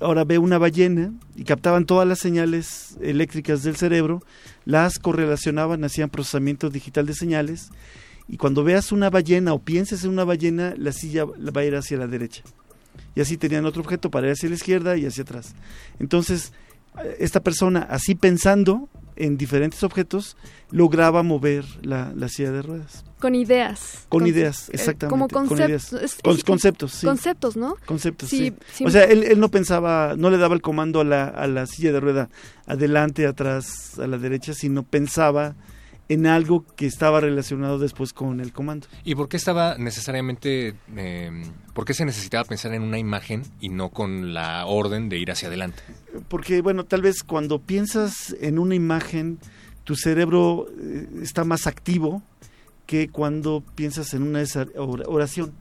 [0.00, 4.22] ahora ve una ballena y captaban todas las señales eléctricas del cerebro,
[4.64, 7.70] las correlacionaban, hacían procesamiento digital de señales
[8.28, 11.74] y cuando veas una ballena o pienses en una ballena, la silla va a ir
[11.74, 12.44] hacia la derecha.
[13.14, 15.54] Y así tenían otro objeto para ir hacia la izquierda y hacia atrás.
[16.00, 16.52] Entonces,
[17.18, 20.36] esta persona, así pensando en diferentes objetos,
[20.70, 23.04] lograba mover la, la silla de ruedas.
[23.20, 24.06] Con ideas.
[24.08, 25.10] Con ideas, eh, exactamente.
[25.10, 25.92] Como con conceptos.
[25.92, 26.02] ideas.
[26.04, 27.06] es- Con- es- conceptos, sí.
[27.06, 27.76] Conceptos, ¿no?
[27.86, 28.52] Conceptos, sí.
[28.84, 31.66] O sea, él, él no pensaba, no le daba el comando a la, a la
[31.66, 32.28] silla de rueda
[32.66, 35.54] adelante, atrás, a la derecha, sino pensaba
[36.08, 38.86] en algo que estaba relacionado después con el comando.
[39.04, 41.30] ¿Y por qué estaba necesariamente, eh,
[41.72, 45.30] por qué se necesitaba pensar en una imagen y no con la orden de ir
[45.30, 45.82] hacia adelante?
[46.28, 49.38] Porque, bueno, tal vez cuando piensas en una imagen,
[49.84, 52.22] tu cerebro eh, está más activo
[52.86, 54.44] que cuando piensas en una
[54.76, 55.52] oración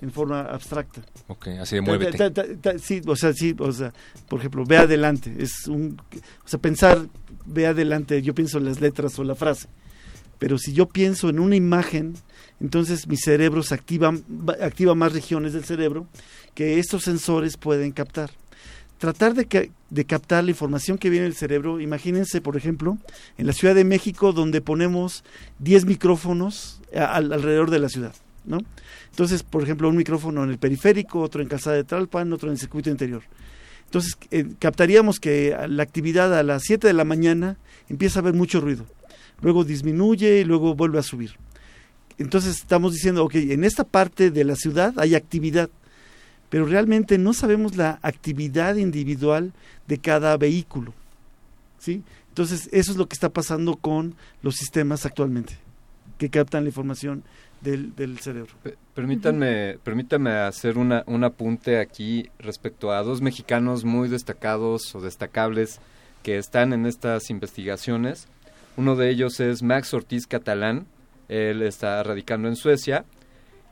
[0.00, 1.00] en forma abstracta.
[1.26, 2.16] Ok, así de muévete.
[2.18, 3.92] ta- ta- ta- sí, o sea, sí, o sea,
[4.28, 6.00] por ejemplo, ve adelante, es un,
[6.44, 7.06] o sea, pensar,
[7.46, 9.66] ve adelante, yo pienso en las letras o la frase,
[10.38, 12.14] pero si yo pienso en una imagen,
[12.60, 16.06] entonces mi cerebro se activa, va- activa más regiones del cerebro
[16.54, 18.30] que estos sensores pueden captar.
[18.98, 22.98] Tratar de, de captar la información que viene del cerebro, imagínense, por ejemplo,
[23.36, 25.22] en la Ciudad de México, donde ponemos
[25.60, 28.12] 10 micrófonos a- al- alrededor de la ciudad,
[28.44, 28.58] ¿no?
[29.18, 32.52] Entonces, por ejemplo, un micrófono en el periférico, otro en Calzada de Tralpan, otro en
[32.52, 33.24] el circuito interior.
[33.86, 37.56] Entonces, eh, captaríamos que la actividad a las 7 de la mañana
[37.88, 38.86] empieza a haber mucho ruido.
[39.40, 41.32] luego disminuye y luego vuelve a subir.
[42.16, 45.68] Entonces estamos diciendo, ok, en esta parte de la ciudad hay actividad,
[46.48, 49.52] pero realmente no sabemos la actividad individual
[49.88, 50.94] de cada vehículo.
[51.80, 52.04] ¿sí?
[52.28, 55.58] Entonces eso es lo que está pasando con los sistemas actualmente,
[56.18, 57.24] que captan la información
[57.60, 58.52] del, del cerebro.
[58.94, 65.80] Permítanme, permítame hacer una, un apunte aquí respecto a dos mexicanos muy destacados o destacables
[66.22, 68.28] que están en estas investigaciones.
[68.76, 70.86] Uno de ellos es Max Ortiz Catalán,
[71.28, 73.04] él está radicando en Suecia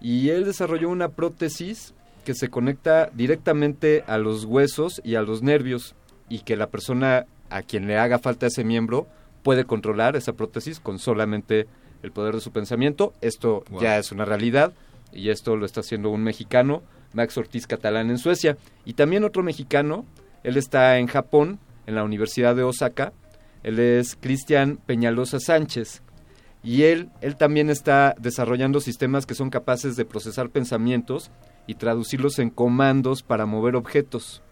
[0.01, 1.95] y él desarrolló una prótesis
[2.25, 5.95] que se conecta directamente a los huesos y a los nervios
[6.29, 9.07] y que la persona a quien le haga falta ese miembro
[9.43, 11.69] puede controlar esa prótesis con solamente
[12.07, 13.13] el poder de su pensamiento.
[13.21, 13.83] Esto Wow.
[13.83, 14.73] ya es una realidad
[15.13, 18.57] y esto lo está haciendo un mexicano, Max Ortiz Catalán en Suecia.
[18.85, 20.07] Y también otro mexicano,
[20.43, 23.13] él está en Japón, en la Universidad de Osaka,
[23.63, 26.03] él es Cristian Peñalosa Sánchez.
[26.63, 31.31] Y él, él también está desarrollando sistemas que son capaces de procesar pensamientos
[31.67, 34.43] y traducirlos en comandos para mover objetos.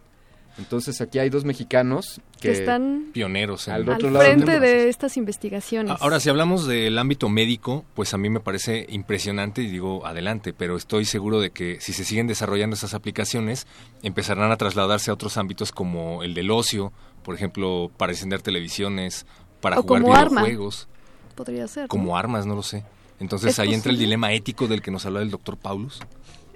[0.56, 3.66] Entonces aquí hay dos mexicanos que, Que están pioneros.
[3.66, 5.96] en- al Al otro lado frente de estas investigaciones.
[6.00, 10.52] Ahora, si hablamos del ámbito médico, pues a mí me parece impresionante y digo adelante,
[10.52, 13.66] pero estoy seguro de que si se siguen desarrollando esas aplicaciones,
[14.02, 16.92] empezarán a trasladarse a otros ámbitos como el del ocio,
[17.24, 19.26] por ejemplo, para encender televisiones,
[19.60, 20.42] para O jugar como arma.
[20.42, 20.88] videojuegos,
[21.34, 21.82] Podría ser.
[21.84, 21.88] ¿no?
[21.88, 22.84] como armas, no lo sé.
[23.18, 26.00] Entonces ¿Es ahí entra el dilema ético del que nos habla el doctor Paulus.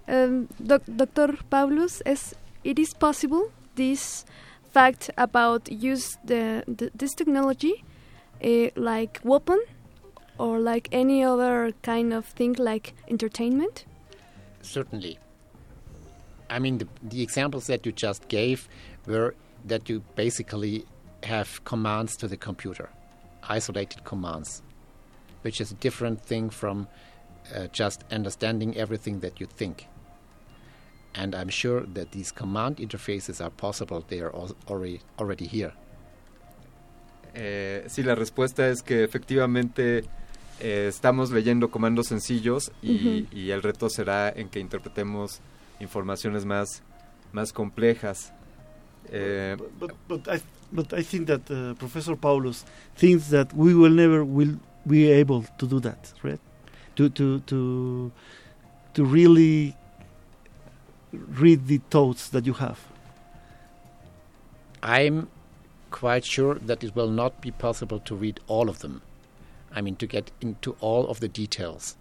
[0.07, 1.45] Um, doc- Dr.
[1.49, 3.41] Paulus, is it is possible
[3.79, 4.27] this
[4.71, 7.85] fact about use the, the this technology
[8.45, 9.61] uh, like weapon
[10.39, 13.85] or like any other kind of thing like entertainment?
[14.63, 15.19] Certainly.
[16.51, 18.69] I mean, the, the examples that you just gave
[19.07, 19.35] were
[19.65, 20.85] that you basically
[21.25, 22.89] have commands to the computer,
[23.43, 24.63] isolated commands,
[25.43, 26.89] which is a different thing from
[27.55, 29.89] uh, just understanding everything that you think.
[31.15, 34.05] And I'm sure that these command interfaces are possible.
[34.07, 35.73] They are al- already already here.
[37.35, 40.05] Eh, sí, la respuesta es que efectivamente
[40.61, 45.41] eh, estamos leyendo comandos sencillos y, el reto será en que interpretemos
[45.81, 46.83] informaciones más,
[47.33, 48.33] más complejas.
[49.11, 50.41] Eh, But, but, I,
[50.73, 52.65] but I think that uh, Professor Paulus
[52.97, 56.41] thinks that we will never will be able to do that, right?
[56.97, 58.11] To to to
[58.95, 59.77] to really
[61.13, 62.81] read the thoughts that you have.
[64.83, 65.29] I'm
[65.91, 69.03] quite sure that it will not be possible to read all of them.
[69.73, 71.97] I mean, to get into all of the details.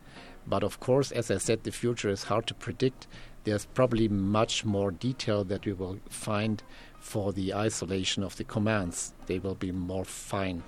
[0.45, 3.07] But of course, as I said, the future is hard to predict.
[3.43, 6.63] There's probably much more detail that we will find
[6.99, 9.13] for the isolation of the commands.
[9.25, 10.63] They will be more fine.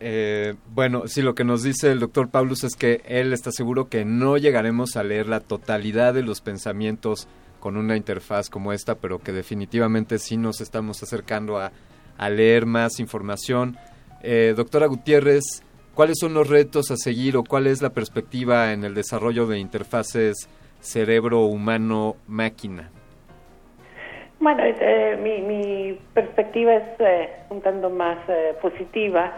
[0.00, 3.88] Eh, bueno, sí, lo que nos dice el doctor Paulus es que él está seguro
[3.88, 8.94] que no llegaremos a leer la totalidad de los pensamientos con una interfaz como esta,
[8.94, 11.72] pero que definitivamente sí nos estamos acercando a,
[12.30, 13.76] leer más información.
[14.22, 15.62] Eh, doctora Gutiérrez,
[15.94, 19.58] ¿cuáles son los retos a seguir o cuál es la perspectiva en el desarrollo de
[19.58, 20.48] interfaces
[20.80, 22.90] cerebro humano-máquina?
[24.40, 29.34] Bueno, eh, mi, mi perspectiva es eh, un tanto más eh, positiva.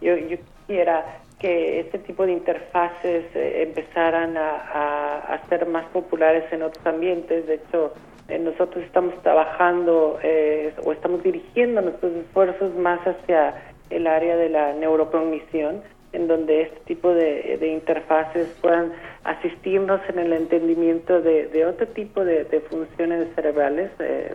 [0.00, 6.62] Yo, yo quisiera que este tipo de interfaces eh, empezaran a, ser más populares en
[6.62, 7.46] otros ambientes.
[7.46, 7.92] De hecho,
[8.28, 13.54] eh, nosotros estamos trabajando eh, o estamos dirigiendo nuestros esfuerzos más hacia
[13.88, 15.82] el área de la neurocognición,
[16.12, 18.92] en donde este tipo de, interfaces puedan
[19.24, 24.34] asistirnos en el entendimiento de, otro tipo de, de funciones cerebrales, eh,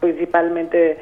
[0.00, 0.98] principalmente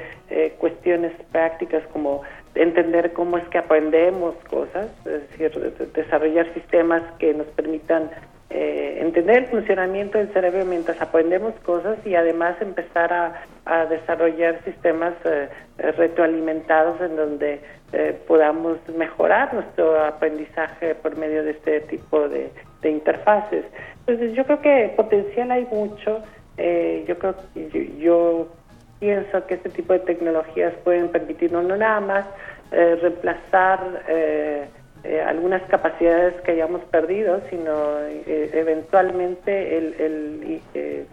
[0.58, 2.22] cuestiones prácticas como
[2.56, 8.10] entender cómo es que aprendemos cosas, es decir, de- de- desarrollar sistemas que nos permitan
[8.48, 15.14] eh, entender el funcionamiento del cerebro mientras aprendemos cosas y además empezar a, desarrollar sistemas
[15.24, 17.60] eh, eh, retroalimentados en donde
[17.92, 22.50] eh, podamos mejorar nuestro aprendizaje por medio de este tipo de,
[22.82, 23.64] de interfaces.
[24.06, 26.22] Entonces yo creo que potencial hay mucho.
[26.56, 28.48] Eh, yo creo que yo, yo
[28.98, 32.26] pienso que este tipo de tecnologías pueden permitirnos no nada más
[32.72, 34.66] eh, reemplazar eh,
[35.04, 40.60] eh, algunas capacidades que hayamos perdido, sino eh, eventualmente el,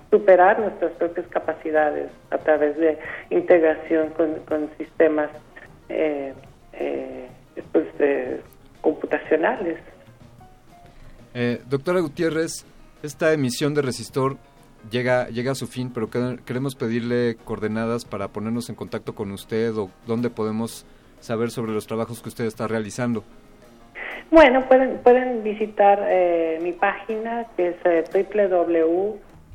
[0.10, 2.98] superar nuestras propias capacidades a través de
[3.30, 4.10] integración
[4.48, 5.30] con, sistemas
[7.72, 7.88] pues,
[8.82, 9.78] computacionales.
[11.68, 12.66] Doctora Gutiérrez,
[13.04, 14.38] esta emisión de Resistor
[14.92, 19.32] llega, llega a su fin, pero que- queremos pedirle coordenadas para ponernos en contacto con
[19.32, 20.86] usted o dónde podemos
[21.20, 23.24] saber sobre los trabajos que usted está realizando?
[24.32, 28.04] Bueno, pueden, pueden visitar eh, mi página que es eh,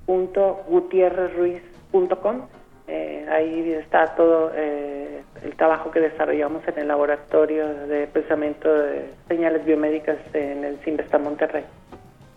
[0.06, 2.42] www.gutierrezruiz.com.
[2.90, 9.10] Eh, ahí está todo eh, el trabajo que desarrollamos en el laboratorio de procesamiento de
[9.28, 11.64] señales biomédicas en el Cinvesta Monterrey.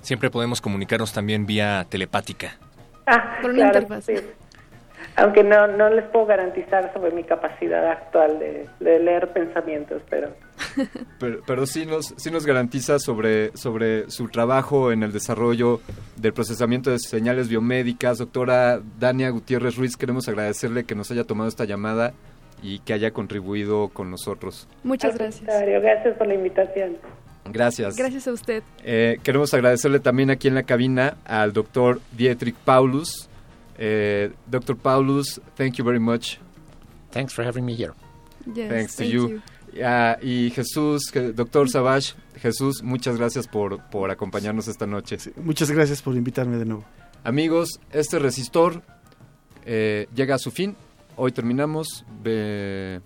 [0.01, 2.57] Siempre podemos comunicarnos también vía telepática.
[3.05, 4.05] Ah, Por una claro, interfaz.
[4.05, 4.13] sí.
[5.17, 10.29] Aunque no, no les puedo garantizar sobre mi capacidad actual de, de leer pensamientos, pero
[11.19, 15.81] Pero, pero sí, nos, sí nos garantiza sobre, sobre su trabajo en el desarrollo
[16.15, 18.19] del procesamiento de señales biomédicas.
[18.19, 22.13] Doctora Dania Gutiérrez Ruiz, queremos agradecerle que nos haya tomado esta llamada
[22.63, 24.67] y que haya contribuido con nosotros.
[24.83, 25.61] Muchas gracias.
[25.61, 26.97] gracias por la invitación.
[27.45, 27.95] Gracias.
[27.97, 28.63] Gracias a usted.
[28.83, 33.27] Eh, queremos agradecerle también aquí en la cabina al doctor Dietrich Paulus.
[33.77, 34.77] Eh, Dr.
[34.77, 36.37] Paulus, thank you very much.
[37.11, 37.93] Thanks for having me here.
[38.53, 39.41] Yes, Thanks to thank you.
[39.83, 45.17] Ah, y Jesús, doctor Savage, Jesús, muchas gracias por, por acompañarnos esta noche.
[45.37, 46.85] Muchas gracias por invitarme de nuevo.
[47.23, 48.81] Amigos, este resistor
[49.65, 50.75] eh, llega a su fin.
[51.15, 52.05] Hoy terminamos.
[52.23, 53.01] Ve-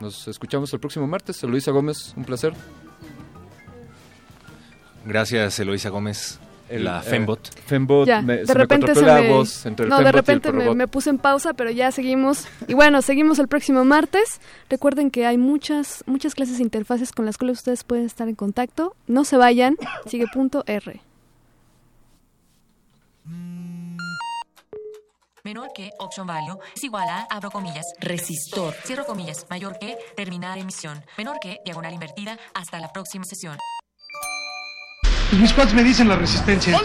[0.00, 1.42] nos escuchamos el próximo martes.
[1.42, 2.52] Eloisa Gómez, un placer.
[5.04, 7.50] Gracias, Eloisa Gómez, El, la eh, Fembot.
[7.66, 9.28] Fembot, Ya, me- de se me repente se me...
[9.28, 11.70] voz entre el no, de Fembot y el repente me, me puse en pausa, pero
[11.70, 12.46] ya seguimos.
[12.68, 14.40] Y bueno, seguimos el próximo martes.
[14.70, 18.34] Recuerden que hay muchas muchas clases de interfaces con las cuales ustedes pueden estar en
[18.34, 18.96] contacto.
[19.06, 19.76] No se vayan.
[20.06, 21.00] Sigue punto R.
[25.44, 30.56] Menor que option value es igual a, abro comillas, resistor, cierro comillas, mayor que, terminar
[30.56, 33.58] emisión, menor que, diagonal invertida, hasta la próxima sesión.
[35.34, 36.78] Pues mis cuates me dicen la resistencia.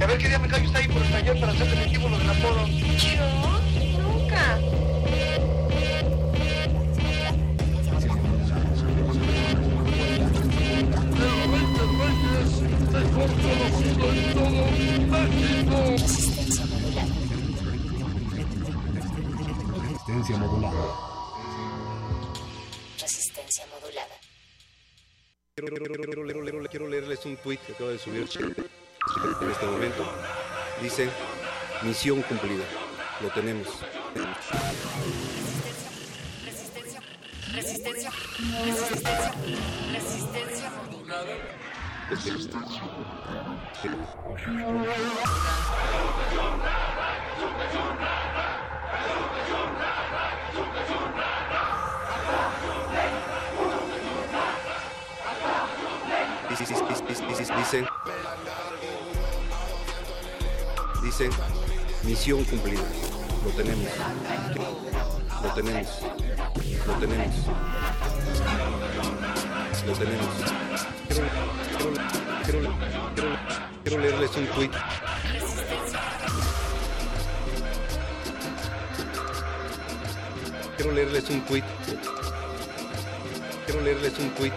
[0.00, 2.70] A ver qué día me callo está ahí por el taller para hacer los apodos.
[2.98, 3.22] Yo
[4.02, 4.58] nunca.
[20.08, 20.84] Resistencia modulada.
[22.98, 24.14] Resistencia modulada.
[25.54, 29.66] Quiero, quiero- quiero- quiero- quiero- quiero leerles un tweet que acaba de subir en este
[29.66, 30.10] momento.
[30.80, 31.10] Dice,
[31.82, 32.64] misión cumplida.
[33.20, 33.68] Lo tenemos.
[36.42, 37.00] Resistencia,
[37.52, 38.10] resistencia,
[38.72, 39.30] resistencia,
[39.92, 41.34] resistencia modulada.
[42.08, 42.30] Dice,
[57.56, 57.84] dice, dice,
[61.02, 61.30] dice, dice,
[62.04, 62.82] misión cumplida.
[63.44, 63.88] Lo tenemos.
[65.42, 65.88] Lo tenemos.
[66.86, 67.34] Lo tenemos.
[69.86, 70.26] Lo tenemos.
[71.08, 71.22] Quiero,
[72.44, 72.74] quiero,
[73.14, 73.38] quiero-
[73.84, 74.70] quiero leerles un tweet.
[80.76, 81.64] Quiero leerles un tweet.
[83.66, 84.52] Quiero leerles un tweet.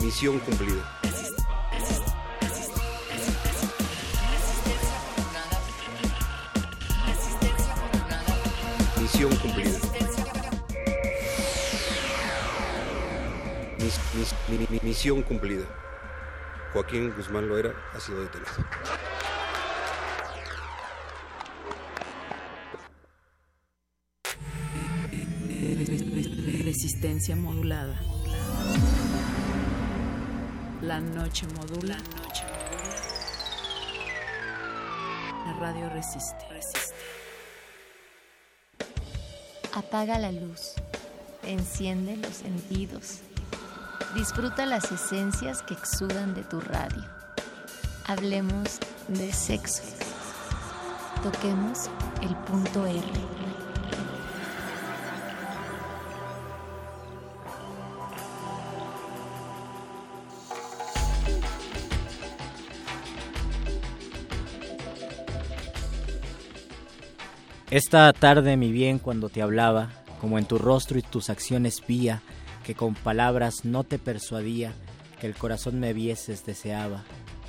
[0.00, 0.82] Misión cumplida.
[9.00, 9.78] Misión cumplida.
[13.78, 15.64] Mis- mis- mi- mi- misión cumplida.
[16.72, 18.50] Joaquín Guzmán Loera ha sido detenido.
[26.64, 27.98] Resistencia modulada.
[30.82, 31.94] La noche modula.
[35.44, 36.46] La radio resiste.
[39.74, 40.72] Apaga la luz.
[41.42, 43.18] Enciende los sentidos.
[44.14, 47.04] Disfruta las esencias que exudan de tu radio.
[48.06, 48.78] Hablemos
[49.08, 49.82] de sexo.
[51.22, 51.90] Toquemos
[52.22, 53.39] el punto R.
[67.70, 69.90] Esta tarde, mi bien, cuando te hablaba,
[70.20, 72.20] como en tu rostro y tus acciones vía,
[72.64, 74.72] que con palabras no te persuadía,
[75.20, 77.04] que el corazón me vieses deseaba,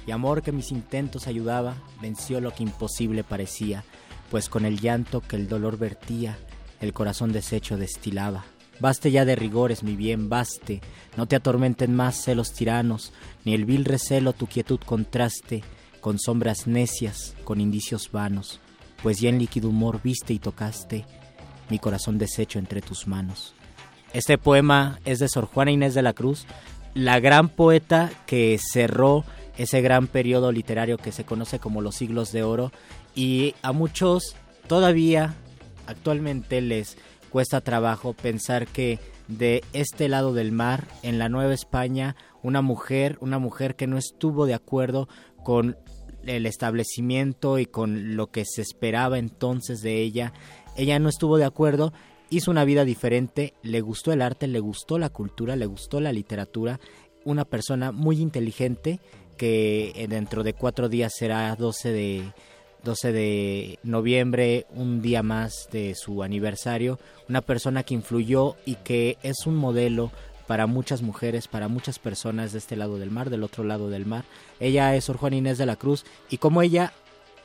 [0.06, 1.74] y amor que mis intentos ayudaba,
[2.04, 3.84] venció lo que imposible parecía,
[4.30, 6.38] pues con el llanto que el dolor vertía,
[6.82, 8.46] el corazón deshecho destilaba.
[8.80, 10.82] Baste ya de rigores, mi bien, baste,
[11.18, 13.12] no te atormenten más celos tiranos,
[13.44, 15.64] ni el vil recelo tu quietud contraste,
[16.00, 18.60] con sombras necias, con indicios vanos,
[19.02, 21.06] pues ya en líquido humor viste y tocaste
[21.70, 23.54] mi corazón deshecho entre tus manos.
[24.14, 26.46] Este poema es de Sor Juana Inés de la Cruz,
[26.94, 29.24] la gran poeta que cerró
[29.58, 32.72] ese gran periodo literario que se conoce como los siglos de oro
[33.16, 34.36] y a muchos
[34.68, 35.34] todavía
[35.88, 36.98] actualmente les
[37.30, 43.18] cuesta trabajo pensar que de este lado del mar, en la Nueva España, una mujer,
[43.22, 45.08] una mujer que no estuvo de acuerdo
[45.44, 45.78] con
[46.26, 50.34] el establecimiento y con lo que se esperaba entonces de ella,
[50.76, 51.94] ella no estuvo de acuerdo,
[52.30, 56.14] hizo una vida diferente, le gustó el arte, le gustó la cultura, le gustó la
[56.14, 56.80] literatura,
[57.26, 59.00] una persona muy inteligente
[59.38, 62.34] que dentro de cuatro días será 12 de
[62.84, 67.00] 12 de noviembre, un día más de su aniversario,
[67.30, 70.12] una persona que influyó y que es un modelo
[70.52, 74.06] para muchas mujeres, para muchas personas de este lado del mar, del otro lado del
[74.06, 74.26] mar.
[74.60, 76.92] Ella es Sor Juana Inés de la Cruz y como ella,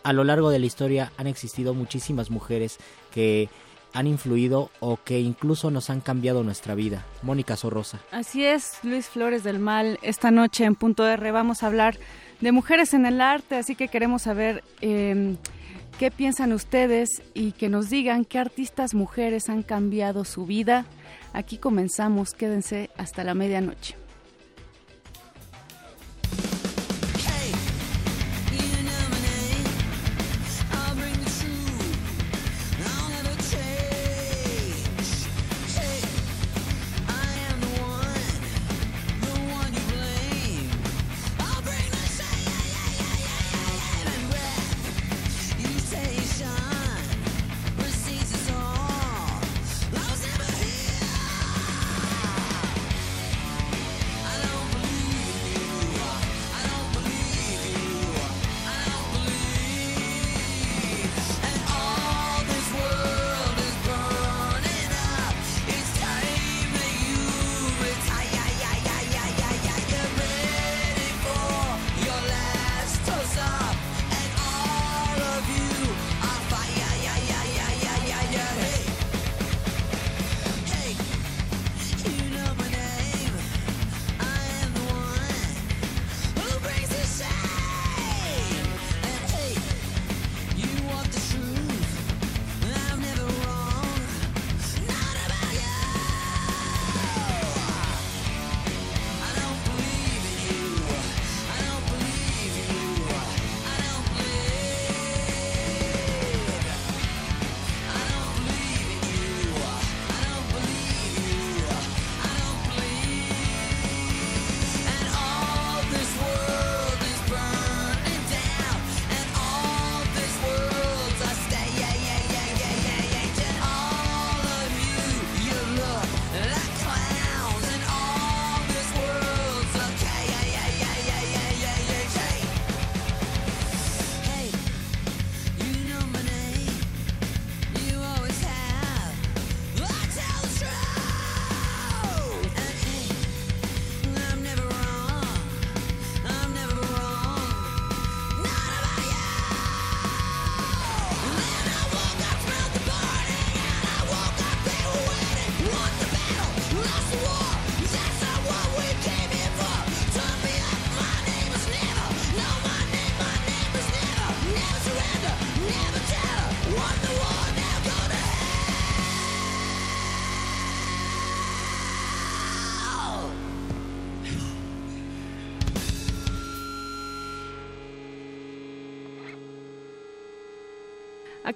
[0.03, 2.79] a lo largo de la historia han existido muchísimas mujeres
[3.13, 3.49] que
[3.93, 7.07] han influido o que incluso nos han cambiado nuestra vida.
[7.23, 8.01] Mónica Sorrosa.
[8.11, 10.01] Así es, Luis Flores del Mal.
[10.03, 11.97] Esta noche en Punto R vamos a hablar
[12.41, 15.37] de mujeres en el arte, así que queremos saber eh,
[16.01, 20.87] qué piensan ustedes y que nos digan qué artistas mujeres han cambiado su vida.
[21.37, 24.06] Aquí comenzamos, quédense hasta la medianoche.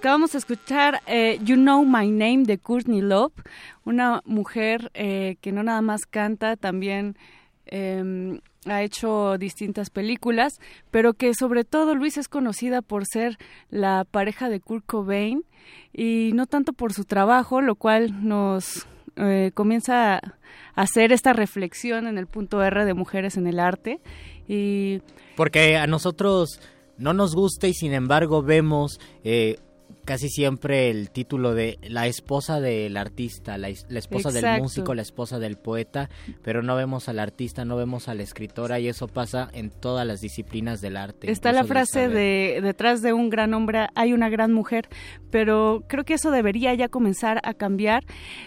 [0.01, 3.33] Acabamos de escuchar eh, You Know My Name de Courtney Love,
[3.85, 7.15] una mujer eh, que no nada más canta, también
[7.67, 10.59] eh, ha hecho distintas películas,
[10.89, 13.37] pero que sobre todo Luis es conocida por ser
[13.69, 15.43] la pareja de Kurt Cobain
[15.93, 18.87] y no tanto por su trabajo, lo cual nos
[19.17, 20.21] eh, comienza a
[20.73, 23.99] hacer esta reflexión en el punto R de mujeres en el arte.
[24.47, 25.03] Y
[25.35, 26.59] Porque a nosotros
[26.97, 29.57] no nos gusta y sin embargo vemos eh,
[30.11, 35.03] casi siempre el título de la esposa del artista, la, la esposa del músico, la
[35.03, 36.09] esposa del poeta,
[36.43, 40.05] pero no vemos al artista, no vemos a la escritora y eso pasa en todas
[40.05, 41.31] las disciplinas del arte.
[41.31, 44.89] Está la frase de detrás de un gran hombre hay una gran mujer,
[45.29, 48.03] pero creo que eso debería ya comenzar a cambiar.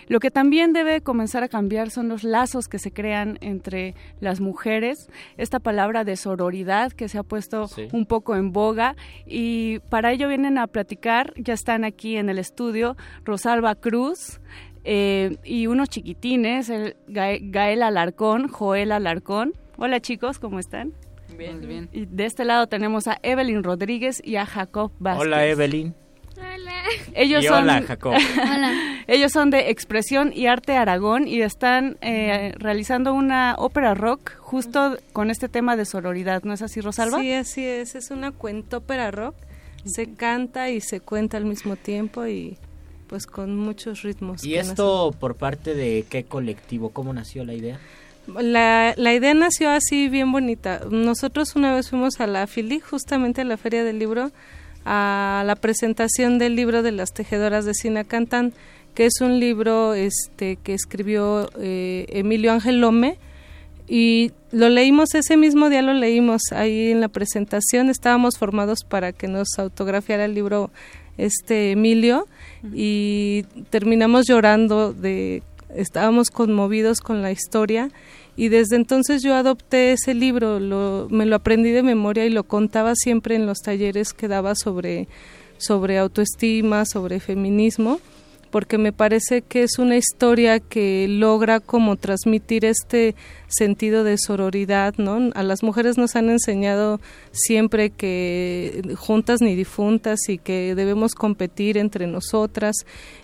[0.06, 4.38] Lo que también debe comenzar a cambiar son los lazos que se crean entre las
[4.38, 7.88] mujeres, esta palabra de sororidad que se ha puesto Sí.
[7.92, 12.38] un poco en boga y para ello vienen a platicar, ya están aquí en el
[12.38, 14.40] estudio Rosalba Cruz,
[14.84, 19.54] eh, y unos chiquitines, el Gae- Gael Alarcón, Joel Alarcón.
[19.78, 20.92] Hola chicos, ¿cómo están?
[21.38, 21.88] Bien, bien.
[21.92, 25.22] Y de este lado tenemos a Evelyn Rodríguez y a Jacob Vázquez.
[25.22, 25.94] Hola Evelyn.
[27.14, 28.12] Ellos Y son, hola, Jacob.
[29.06, 34.96] Ellos son de Expresión y Arte Aragón y están eh, realizando una ópera rock justo
[35.12, 37.20] con este tema de sororidad, ¿no es así, Rosalba?
[37.20, 37.94] Sí, así es.
[37.94, 39.34] Es una cuentópera rock.
[39.84, 42.56] Se canta y se cuenta al mismo tiempo y
[43.06, 44.44] pues con muchos ritmos.
[44.44, 46.90] ¿Y esto por parte de qué colectivo?
[46.90, 47.78] ¿Cómo nació la idea?
[48.26, 50.80] La, la idea nació así bien bonita.
[50.90, 54.32] Nosotros una vez fuimos a la FILI, justamente a la Feria del Libro,
[54.84, 58.52] a la presentación del libro de las tejedoras de Sinacantán,
[58.94, 63.18] que es un libro este que escribió eh, Emilio Ángel Lome
[63.88, 67.90] y lo leímos ese mismo día lo leímos ahí en la presentación.
[67.90, 70.70] Estábamos formados para que nos autografiara el libro
[71.18, 72.26] este Emilio
[72.72, 75.42] y terminamos llorando de
[75.74, 77.90] estábamos conmovidos con la historia
[78.36, 82.44] y desde entonces yo adopté ese libro, lo, me lo aprendí de memoria y lo
[82.44, 85.08] contaba siempre en los talleres que daba sobre,
[85.58, 88.00] sobre autoestima, sobre feminismo,
[88.54, 93.16] porque me parece que es una historia que logra como transmitir este
[93.48, 95.32] sentido de sororidad, ¿no?
[95.34, 97.00] A las mujeres nos han enseñado
[97.32, 102.76] siempre que juntas ni difuntas y que debemos competir entre nosotras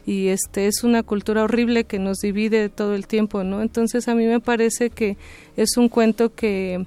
[0.05, 3.63] y este es una cultura horrible que nos divide todo el tiempo, ¿no?
[3.63, 5.17] Entonces a mí me parece que
[5.57, 6.85] es un cuento que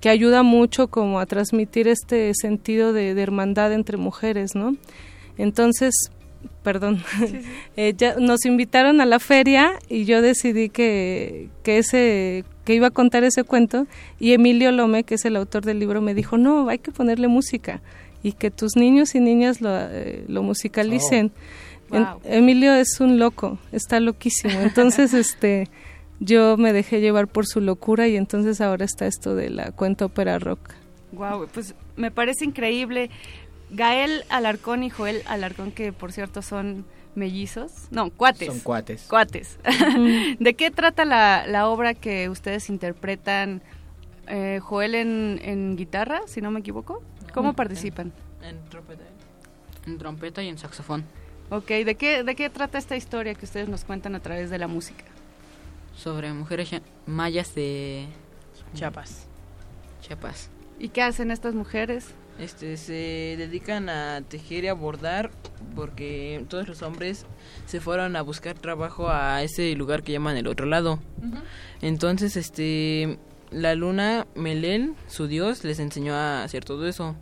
[0.00, 4.76] que ayuda mucho como a transmitir este sentido de, de hermandad entre mujeres, ¿no?
[5.36, 5.94] Entonces,
[6.62, 7.02] perdón,
[7.76, 12.88] eh, ya nos invitaron a la feria y yo decidí que, que ese que iba
[12.88, 13.86] a contar ese cuento
[14.20, 17.28] y Emilio Lome, que es el autor del libro, me dijo, no, hay que ponerle
[17.28, 17.80] música
[18.22, 21.32] y que tus niños y niñas lo, eh, lo musicalicen.
[21.90, 21.96] Oh.
[21.96, 22.06] En-.
[22.24, 24.60] Emilio es un loco, está loquísimo.
[24.60, 25.68] Entonces, este,
[26.20, 30.06] yo me dejé llevar por su locura y entonces ahora está esto de la cuenta
[30.06, 30.60] ópera rock.
[31.12, 33.10] Wow, pues me parece increíble.
[33.72, 36.84] Gael Alarcón y Joel Alarcón, que por cierto son
[37.14, 38.46] mellizos, no, cuates.
[38.48, 39.02] Son cuates.
[39.08, 39.58] Cuates.
[40.38, 43.62] ¿De qué trata la, la obra que ustedes interpretan?
[44.28, 47.02] Eh, Joel en, en guitarra, si no me equivoco.
[47.34, 48.12] ¿Cómo participan?
[48.42, 49.02] En trompeta.
[49.86, 51.04] En trompeta y en saxofón.
[51.50, 54.58] Ok, ¿de qué, ¿de qué trata esta historia que ustedes nos cuentan a través de
[54.58, 55.04] la música?
[55.96, 58.06] Sobre mujeres ya- mayas de
[58.74, 59.26] Chiapas.
[60.00, 60.48] Chiapas.
[60.78, 62.06] ¿Y qué hacen estas mujeres?
[62.38, 65.30] Este, se dedican a tejer y a bordar
[65.76, 67.26] porque todos los hombres
[67.66, 70.98] se fueron a buscar trabajo a ese lugar que llaman el otro lado.
[71.80, 73.18] Entonces, este,
[73.50, 77.14] la luna Melel, su dios, les enseñó a hacer todo eso.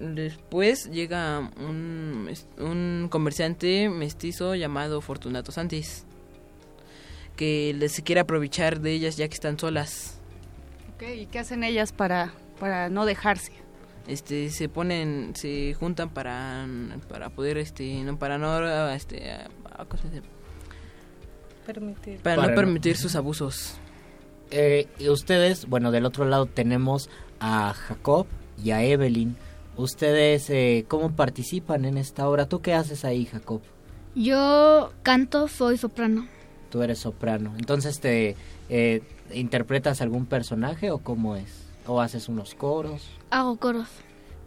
[0.00, 6.04] Después llega un, un comerciante mestizo llamado Fortunato Santis,
[7.36, 10.20] que les quiere aprovechar de ellas ya que están solas.
[10.94, 13.52] Ok, ¿y qué hacen ellas para, para no dejarse?
[14.08, 16.66] Este se ponen se juntan para
[17.08, 20.22] para poder este no para no este a- a- ¿cómo se dice?
[21.66, 22.18] Permitir.
[22.20, 23.74] para, Para no no- permitir sus abusos
[24.50, 28.26] Eh, y ustedes, bueno, del otro lado tenemos a Jacob
[28.64, 29.36] y a Evelyn.
[29.76, 32.48] Ustedes, eh, ¿cómo participan en esta obra?
[32.48, 33.60] ¿Tú qué haces ahí, Jacob?
[34.14, 36.26] Yo canto, soy soprano.
[36.70, 37.52] Tú eres soprano.
[37.58, 38.36] Entonces, ¿te
[38.70, 39.02] eh,
[39.34, 41.67] interpretas algún personaje o cómo es?
[41.88, 43.08] ¿O haces unos coros?
[43.30, 43.88] Hago coros.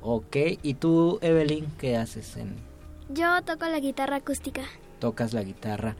[0.01, 0.37] Ok.
[0.63, 2.37] ¿Y tú, Evelyn, qué haces?
[2.37, 2.55] En,
[3.09, 4.61] Yo toco la guitarra acústica.
[4.99, 5.95] tocas la guitarra.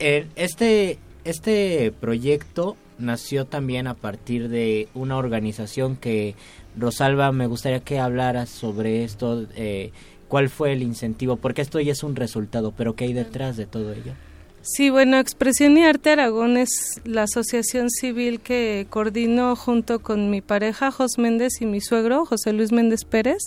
[0.00, 6.34] Eh, este, este proyecto nació también a partir de una organización que,
[6.76, 9.46] Rosalba, me gustaría que hablaras sobre esto.
[9.56, 9.92] eh,
[10.28, 11.36] ¿Cuál fue el incentivo?
[11.36, 14.14] Porque esto ya es un resultado, pero ¿qué hay detrás de todo ello?
[14.66, 20.40] Sí, bueno, Expresión y Arte Aragón es la asociación civil que coordino junto con mi
[20.40, 23.42] pareja Jos Méndez y mi suegro José Luis Méndez Pérez.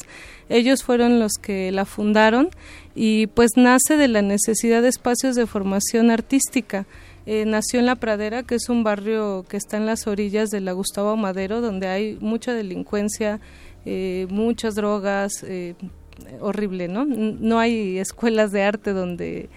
[0.47, 2.49] Ellos fueron los que la fundaron
[2.93, 6.85] y pues nace de la necesidad de espacios de formación artística.
[7.25, 10.61] Eh, nació en La Pradera, que es un barrio que está en las orillas de
[10.61, 13.39] la Gustavo Madero, donde hay mucha delincuencia,
[13.87, 15.73] eh, muchas drogas, eh,
[16.41, 17.05] horrible, ¿no?
[17.05, 19.49] No hay escuelas de arte donde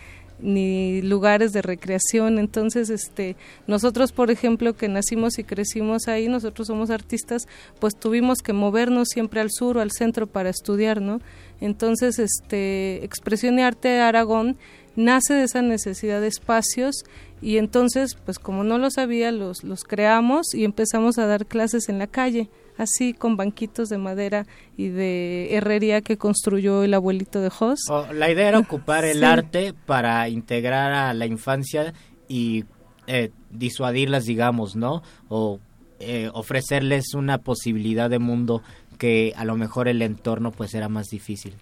[0.43, 3.37] ni lugares de recreación, entonces este
[3.67, 7.47] nosotros por ejemplo que nacimos y crecimos ahí, nosotros somos artistas,
[7.79, 11.21] pues tuvimos que movernos siempre al sur o al centro para estudiar, ¿no?
[11.61, 14.57] Entonces este Expresión y Arte de Aragón
[14.97, 17.05] nace de esa necesidad de espacios
[17.41, 21.89] y entonces pues como no lo sabía los los creamos y empezamos a dar clases
[21.89, 22.51] en la calle
[22.81, 27.81] así con banquitos de madera y de herrería que construyó el abuelito de Jos.
[27.91, 29.25] O la idea era ocupar el Sí.
[29.25, 31.93] arte para integrar a la infancia
[32.29, 32.65] y
[33.07, 35.03] eh, disuadirlas, digamos, ¿no?
[35.29, 35.59] O
[35.99, 38.63] eh, ofrecerles una posibilidad de mundo
[38.99, 41.55] que a lo mejor el entorno pues era más difícil.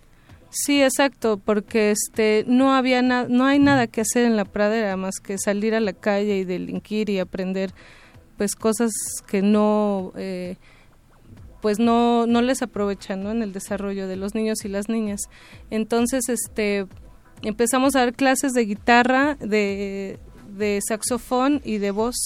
[0.51, 4.97] Sí, exacto, porque este no había na- no hay nada que hacer en la pradera
[4.97, 7.71] más que salir a la calle y delinquir y aprender
[8.39, 8.91] pues cosas
[9.27, 10.57] que no eh,
[11.61, 13.31] pues no no les aprovechan ¿no?
[13.31, 15.23] en el desarrollo de los niños y las niñas.
[15.70, 16.87] Entonces, este
[17.43, 20.19] empezamos a dar clases de guitarra, de
[20.57, 22.17] de saxofón y de voz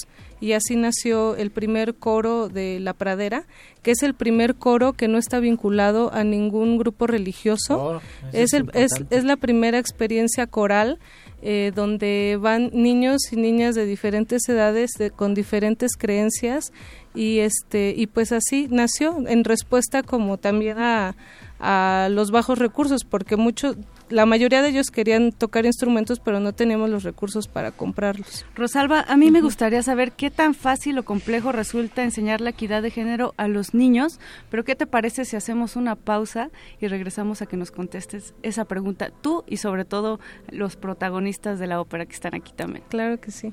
[0.40, 3.44] y así nació el primer coro de La Pradera,
[3.82, 7.78] que es el primer coro que no está vinculado a ningún grupo religioso.
[7.96, 8.00] Oh,
[8.32, 10.98] es, el- es, es la primera experiencia coral
[11.42, 16.72] eh, donde van niños y niñas de diferentes edades, de- con diferentes creencias
[17.14, 21.14] y este y pues así nació en respuesta como también a,
[21.60, 23.76] a los bajos recursos porque mucho
[24.08, 28.44] la mayoría de ellos querían tocar instrumentos pero no teníamos los recursos para comprarlos.
[28.54, 32.82] Rosalba, a mí me gustaría saber qué tan fácil o complejo resulta enseñar la equidad
[32.82, 34.18] de género a los niños,
[34.50, 36.50] pero ¿qué te parece si hacemos una pausa
[36.80, 41.66] y regresamos a que nos contestes esa pregunta tú y sobre todo los protagonistas de
[41.66, 42.84] la ópera que están aquí también?
[42.88, 43.52] Claro que sí.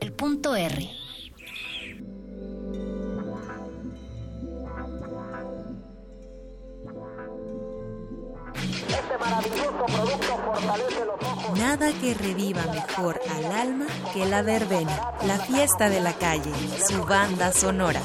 [0.00, 0.88] El punto R.
[11.56, 16.52] Nada que reviva mejor al alma que la verbena, la fiesta de la calle,
[16.86, 18.00] su banda sonora.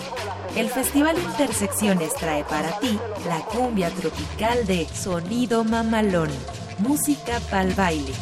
[0.55, 6.29] El Festival Intersecciones trae para ti la cumbia tropical de Sonido Mamalón,
[6.79, 8.13] música pa'l baile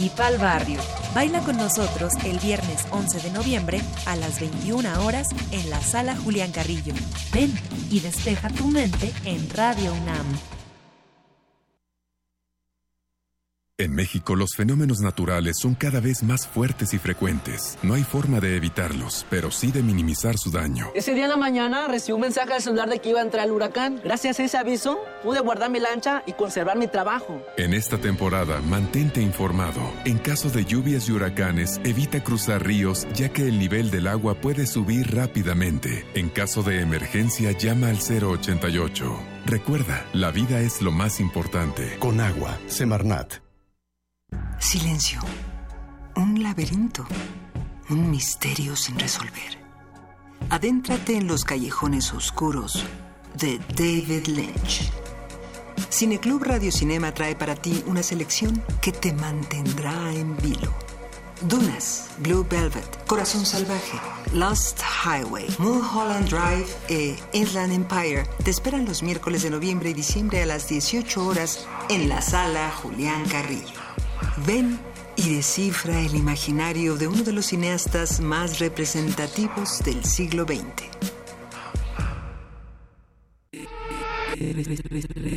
[0.00, 0.80] y pa'l barrio.
[1.14, 6.16] Baila con nosotros el viernes 11 de noviembre a las 21 horas en la sala
[6.16, 6.94] Julián Carrillo.
[7.32, 7.54] Ven
[7.90, 10.53] y despeja tu mente en Radio UNAM.
[13.76, 17.76] En México los fenómenos naturales son cada vez más fuertes y frecuentes.
[17.82, 20.92] No hay forma de evitarlos, pero sí de minimizar su daño.
[20.94, 23.46] Ese día en la mañana recibí un mensaje al celular de que iba a entrar
[23.46, 24.00] el huracán.
[24.04, 27.42] Gracias a ese aviso pude guardar mi lancha y conservar mi trabajo.
[27.56, 29.82] En esta temporada, mantente informado.
[30.04, 34.36] En caso de lluvias y huracanes, evita cruzar ríos ya que el nivel del agua
[34.36, 36.06] puede subir rápidamente.
[36.14, 39.18] En caso de emergencia, llama al 088.
[39.46, 41.96] Recuerda, la vida es lo más importante.
[41.98, 43.43] Con agua, Semarnat.
[44.58, 45.20] Silencio.
[46.16, 47.06] Un laberinto.
[47.90, 49.58] Un misterio sin resolver.
[50.50, 52.84] Adéntrate en los callejones oscuros
[53.38, 54.90] de David Lynch.
[55.90, 60.72] Cineclub Radio Cinema trae para ti una selección que te mantendrá en vilo.
[61.42, 64.00] Dunas, Blue Velvet, Corazón Salvaje,
[64.32, 70.42] Lost Highway, Mulholland Drive e Inland Empire te esperan los miércoles de noviembre y diciembre
[70.42, 73.83] a las 18 horas en la sala Julián Carrillo.
[74.46, 74.78] Ven
[75.16, 80.94] y descifra el imaginario de uno de los cineastas más representativos del siglo XX.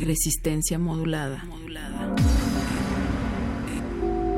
[0.04, 1.44] Resistencia modulada.